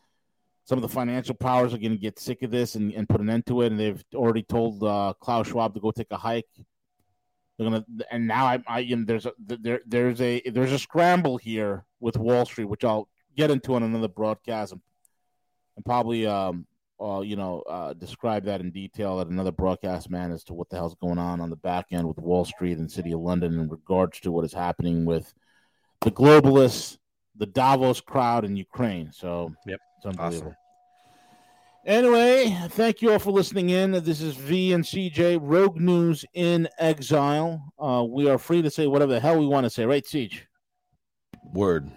some 0.70 0.78
of 0.78 0.82
the 0.82 0.88
financial 0.88 1.34
powers 1.34 1.74
are 1.74 1.78
going 1.78 1.90
to 1.90 1.96
get 1.96 2.16
sick 2.16 2.42
of 2.42 2.52
this 2.52 2.76
and, 2.76 2.92
and 2.92 3.08
put 3.08 3.20
an 3.20 3.28
end 3.28 3.44
to 3.44 3.62
it, 3.62 3.72
and 3.72 3.80
they've 3.80 4.04
already 4.14 4.44
told 4.44 4.84
uh, 4.84 5.12
Klaus 5.18 5.48
Schwab 5.48 5.74
to 5.74 5.80
go 5.80 5.90
take 5.90 6.12
a 6.12 6.16
hike. 6.16 6.46
They're 7.58 7.68
gonna, 7.68 7.84
and 8.08 8.28
now 8.28 8.46
I, 8.46 8.62
I 8.68 8.78
you 8.78 8.94
know, 8.94 9.04
there's 9.04 9.26
a 9.26 9.32
there 9.40 9.80
there's 9.84 10.20
a 10.20 10.40
there's 10.48 10.70
a 10.70 10.78
scramble 10.78 11.38
here 11.38 11.84
with 11.98 12.16
Wall 12.16 12.46
Street, 12.46 12.66
which 12.66 12.84
I'll 12.84 13.08
get 13.36 13.50
into 13.50 13.74
on 13.74 13.82
another 13.82 14.06
broadcast 14.06 14.70
and, 14.70 14.80
and 15.74 15.84
probably 15.84 16.24
um 16.28 16.68
uh, 17.00 17.20
you 17.20 17.34
know 17.34 17.62
uh, 17.68 17.92
describe 17.94 18.44
that 18.44 18.60
in 18.60 18.70
detail 18.70 19.20
at 19.20 19.26
another 19.26 19.50
broadcast 19.50 20.08
man 20.08 20.30
as 20.30 20.44
to 20.44 20.54
what 20.54 20.70
the 20.70 20.76
hell's 20.76 20.94
going 20.94 21.18
on 21.18 21.40
on 21.40 21.50
the 21.50 21.56
back 21.56 21.86
end 21.90 22.06
with 22.06 22.18
Wall 22.18 22.44
Street 22.44 22.78
and 22.78 22.88
City 22.88 23.10
of 23.10 23.18
London 23.18 23.58
in 23.58 23.68
regards 23.68 24.20
to 24.20 24.30
what 24.30 24.44
is 24.44 24.52
happening 24.52 25.04
with 25.04 25.34
the 26.02 26.12
globalists, 26.12 26.96
the 27.34 27.46
Davos 27.46 28.00
crowd 28.00 28.44
in 28.44 28.54
Ukraine. 28.54 29.10
So 29.12 29.52
Yep. 29.66 29.80
it's 29.98 30.06
unbelievable. 30.06 30.54
Anyway, 31.86 32.54
thank 32.70 33.00
you 33.00 33.10
all 33.10 33.18
for 33.18 33.30
listening 33.30 33.70
in. 33.70 33.92
This 33.92 34.20
is 34.20 34.34
V 34.34 34.74
and 34.74 34.84
CJ 34.84 35.38
Rogue 35.40 35.80
News 35.80 36.26
in 36.34 36.68
Exile. 36.78 37.72
Uh, 37.78 38.04
we 38.06 38.28
are 38.28 38.36
free 38.36 38.60
to 38.60 38.70
say 38.70 38.86
whatever 38.86 39.14
the 39.14 39.20
hell 39.20 39.38
we 39.38 39.46
want 39.46 39.64
to 39.64 39.70
say, 39.70 39.86
right, 39.86 40.04
CJ? 40.04 40.40
Word. 41.54 41.90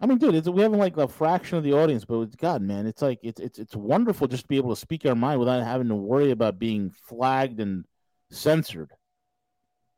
I 0.00 0.06
mean, 0.06 0.18
dude, 0.18 0.34
it's, 0.34 0.48
we 0.48 0.62
have 0.62 0.72
like 0.72 0.96
a 0.96 1.06
fraction 1.06 1.56
of 1.56 1.62
the 1.62 1.72
audience, 1.72 2.04
but 2.04 2.20
it's, 2.22 2.34
God, 2.34 2.62
man, 2.62 2.86
it's 2.86 3.00
like 3.00 3.20
it's 3.22 3.40
it's 3.40 3.60
it's 3.60 3.76
wonderful 3.76 4.26
just 4.26 4.42
to 4.42 4.48
be 4.48 4.56
able 4.56 4.74
to 4.74 4.80
speak 4.80 5.06
our 5.06 5.14
mind 5.14 5.38
without 5.38 5.62
having 5.62 5.88
to 5.88 5.94
worry 5.94 6.32
about 6.32 6.58
being 6.58 6.90
flagged 6.90 7.60
and 7.60 7.84
censored. 8.32 8.90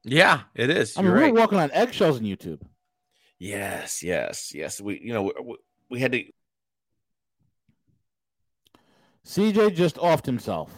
Yeah, 0.04 0.42
it 0.54 0.68
is. 0.68 0.98
I 0.98 1.00
mean, 1.00 1.06
You're 1.06 1.16
we 1.16 1.22
right. 1.22 1.32
were 1.32 1.40
walking 1.40 1.58
on 1.58 1.70
eggshells 1.72 2.20
in 2.20 2.26
YouTube. 2.26 2.60
Yes, 3.38 4.02
yes, 4.02 4.52
yes. 4.54 4.78
We, 4.78 5.00
you 5.02 5.14
know, 5.14 5.32
we, 5.42 5.56
we 5.88 6.00
had 6.00 6.12
to. 6.12 6.24
CJ 9.26 9.74
just 9.74 9.96
offed 9.96 10.26
himself. 10.26 10.70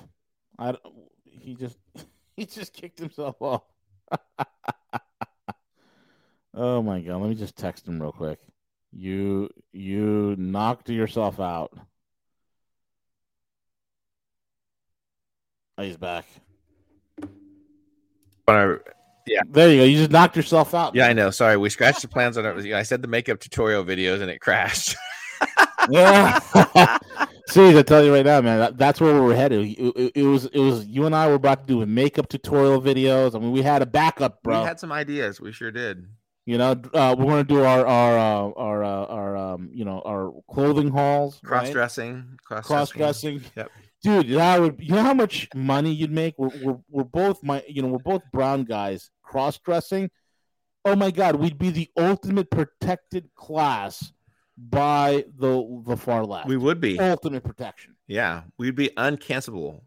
I 0.58 0.72
don't- 0.72 0.82
he 1.24 1.54
just 1.54 1.78
he 2.36 2.46
just 2.46 2.72
kicked 2.72 2.98
himself 2.98 3.36
off. 3.40 3.62
oh 6.54 6.82
my 6.82 7.00
god! 7.00 7.20
Let 7.20 7.28
me 7.28 7.34
just 7.34 7.56
text 7.56 7.86
him 7.86 8.00
real 8.00 8.12
quick. 8.12 8.38
You 8.92 9.50
you 9.72 10.34
knocked 10.38 10.88
yourself 10.88 11.38
out. 11.40 11.72
Oh, 15.78 15.82
he's 15.82 15.96
back. 15.96 16.24
There 18.46 18.80
There 19.48 19.70
you 19.72 19.80
go. 19.80 19.84
You 19.84 19.98
just 19.98 20.10
knocked 20.10 20.36
yourself 20.36 20.72
out. 20.72 20.94
Yeah, 20.94 21.08
I 21.08 21.12
know. 21.12 21.30
Sorry, 21.30 21.56
we 21.56 21.68
scratched 21.68 22.02
the 22.02 22.08
plans 22.08 22.38
on 22.38 22.46
it. 22.46 22.72
I 22.72 22.82
said 22.84 23.02
the 23.02 23.08
makeup 23.08 23.40
tutorial 23.40 23.84
videos 23.84 24.20
and 24.22 24.30
it 24.30 24.40
crashed. 24.40 24.96
Yeah. 25.88 26.40
See, 27.48 27.78
I 27.78 27.82
tell 27.82 28.04
you 28.04 28.12
right 28.12 28.24
now, 28.26 28.40
man, 28.40 28.58
that, 28.58 28.76
that's 28.78 29.00
where 29.00 29.14
we 29.14 29.20
were 29.20 29.34
headed. 29.34 29.66
It, 29.66 29.78
it- 29.96 30.12
it 30.16 30.22
was 30.24 30.46
it 30.46 30.58
was 30.58 30.86
you 30.86 31.06
and 31.06 31.14
I 31.14 31.28
were 31.28 31.34
about 31.34 31.66
to 31.66 31.66
do 31.66 31.86
makeup 31.86 32.28
tutorial 32.28 32.82
videos. 32.82 33.34
I 33.34 33.38
mean, 33.38 33.52
we 33.52 33.62
had 33.62 33.82
a 33.82 33.86
backup, 33.86 34.42
bro. 34.42 34.60
We 34.62 34.66
had 34.66 34.80
some 34.80 34.90
ideas. 34.92 35.40
We 35.40 35.52
sure 35.52 35.70
did. 35.70 36.06
You 36.44 36.58
know, 36.58 36.72
uh, 36.94 37.14
we're 37.18 37.24
gonna 37.26 37.44
do 37.44 37.64
our 37.64 37.86
our 37.86 38.18
uh, 38.18 38.52
our 38.56 38.84
uh, 38.84 39.04
our 39.06 39.36
um, 39.36 39.70
you 39.72 39.84
know 39.84 40.00
our 40.06 40.32
clothing 40.50 40.90
hauls, 40.90 41.40
Cross 41.44 41.64
right? 41.64 41.72
dressing. 41.72 42.38
cross 42.44 42.90
dressing. 42.90 43.42
Yep. 43.56 43.70
Dude, 44.02 44.28
that 44.30 44.60
would 44.60 44.76
you 44.80 44.94
know 44.94 45.02
how 45.02 45.14
much 45.14 45.48
money 45.54 45.92
you'd 45.92 46.12
make? 46.12 46.34
We're 46.38 46.50
we're, 46.62 46.78
we're 46.88 47.04
both 47.04 47.42
my 47.42 47.64
you 47.68 47.82
know 47.82 47.88
we're 47.88 47.98
both 47.98 48.22
brown 48.32 48.62
guys 48.64 49.10
cross 49.22 49.58
dressing. 49.58 50.10
Oh 50.84 50.94
my 50.94 51.10
god, 51.10 51.36
we'd 51.36 51.58
be 51.58 51.70
the 51.70 51.90
ultimate 51.96 52.48
protected 52.50 53.28
class 53.34 54.12
by 54.56 55.24
the 55.38 55.82
the 55.86 55.96
far 55.96 56.24
left. 56.24 56.48
We 56.48 56.56
would 56.56 56.80
be. 56.80 56.98
ultimate 56.98 57.44
protection. 57.44 57.94
Yeah, 58.06 58.42
we'd 58.58 58.74
be 58.76 58.90
uncancelable. 58.96 59.82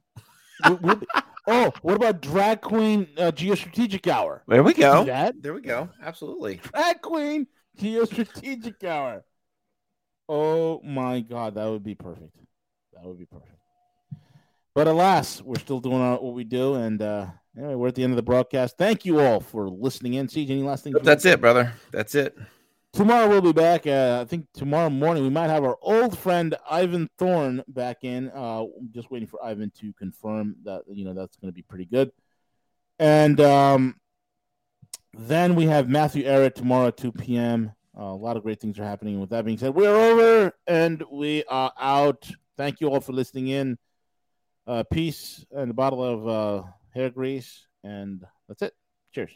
We- 0.82 0.96
be- 0.96 1.08
oh, 1.48 1.72
what 1.82 1.96
about 1.96 2.22
drag 2.22 2.62
queen 2.62 3.08
uh, 3.18 3.32
geostrategic 3.32 4.08
hour? 4.08 4.44
There 4.48 4.62
we 4.64 4.74
Do 4.74 4.82
go. 4.82 5.04
That 5.06 5.42
There 5.42 5.54
we 5.54 5.62
go. 5.62 5.90
Absolutely. 6.04 6.60
drag 6.74 7.02
queen 7.02 7.48
geostrategic 7.80 8.84
hour. 8.84 9.24
Oh 10.28 10.82
my 10.84 11.22
god, 11.22 11.56
that 11.56 11.66
would 11.66 11.84
be 11.84 11.96
perfect. 11.96 12.36
That 12.94 13.04
would 13.06 13.18
be 13.18 13.26
perfect. 13.26 13.56
But 14.76 14.88
alas, 14.88 15.42
we're 15.42 15.58
still 15.60 15.80
doing 15.80 16.00
our, 16.00 16.18
what 16.22 16.34
we 16.34 16.44
do, 16.44 16.76
and 16.76 17.02
uh, 17.02 17.26
anyway, 17.58 17.76
we're 17.76 17.88
at 17.88 17.96
the 17.96 18.04
end 18.04 18.12
of 18.14 18.18
the 18.18 18.22
broadcast. 18.24 18.78
Thank 18.78 19.04
you 19.06 19.20
all 19.20 19.40
for 19.40 19.68
listening 19.70 20.14
in. 20.14 20.28
CJ, 20.28 20.50
any 20.52 20.62
last 20.64 20.84
things? 20.84 20.96
That's 21.02 21.26
it, 21.26 21.42
brother. 21.42 21.74
That's 21.92 22.14
it. 22.16 22.38
Tomorrow 22.94 23.30
we'll 23.30 23.42
be 23.42 23.54
back. 23.54 23.86
Uh, 23.86 24.20
I 24.22 24.26
think 24.26 24.48
tomorrow 24.54 24.90
morning 24.90 25.24
we 25.24 25.30
might 25.30 25.50
have 25.50 25.64
our 25.64 25.78
old 25.82 26.18
friend 26.18 26.56
Ivan 26.70 27.08
Thorne 27.20 27.64
back 27.68 28.04
in. 28.04 28.30
Uh, 28.30 28.66
just 28.92 29.12
waiting 29.12 29.28
for 29.28 29.44
Ivan 29.44 29.72
to 29.80 29.94
confirm 29.94 30.56
that 30.64 30.82
you 30.92 31.06
know 31.06 31.14
that's 31.14 31.38
going 31.38 31.52
to 31.52 31.56
be 31.56 31.62
pretty 31.62 31.86
good. 31.86 32.12
And 32.98 33.40
um, 33.40 33.96
then 35.14 35.56
we 35.56 35.66
have 35.66 35.88
Matthew 35.88 36.24
Ehret 36.26 36.56
tomorrow 36.56 36.88
at 36.88 36.98
2 36.98 37.12
p.m. 37.12 37.72
Uh, 37.98 38.04
a 38.04 38.16
lot 38.16 38.38
of 38.38 38.44
great 38.44 38.60
things 38.60 38.80
are 38.80 38.84
happening. 38.84 39.20
With 39.20 39.30
that 39.30 39.46
being 39.46 39.58
said, 39.58 39.76
we're 39.76 39.96
over 39.96 40.54
and 40.68 41.04
we 41.12 41.44
are 41.46 41.72
out. 41.80 42.30
Thank 42.58 42.82
you 42.82 42.90
all 42.90 43.02
for 43.02 43.14
listening 43.14 43.48
in. 43.48 43.78
Uh, 44.68 44.84
peace 44.84 45.46
and 45.52 45.72
a 45.72 45.74
bottle 45.74 46.04
of 46.04 46.28
uh, 46.28 46.68
hair 46.94 47.10
grease, 47.10 47.68
and 47.84 48.24
that's 48.48 48.62
it. 48.62 48.74
Cheers. 49.14 49.32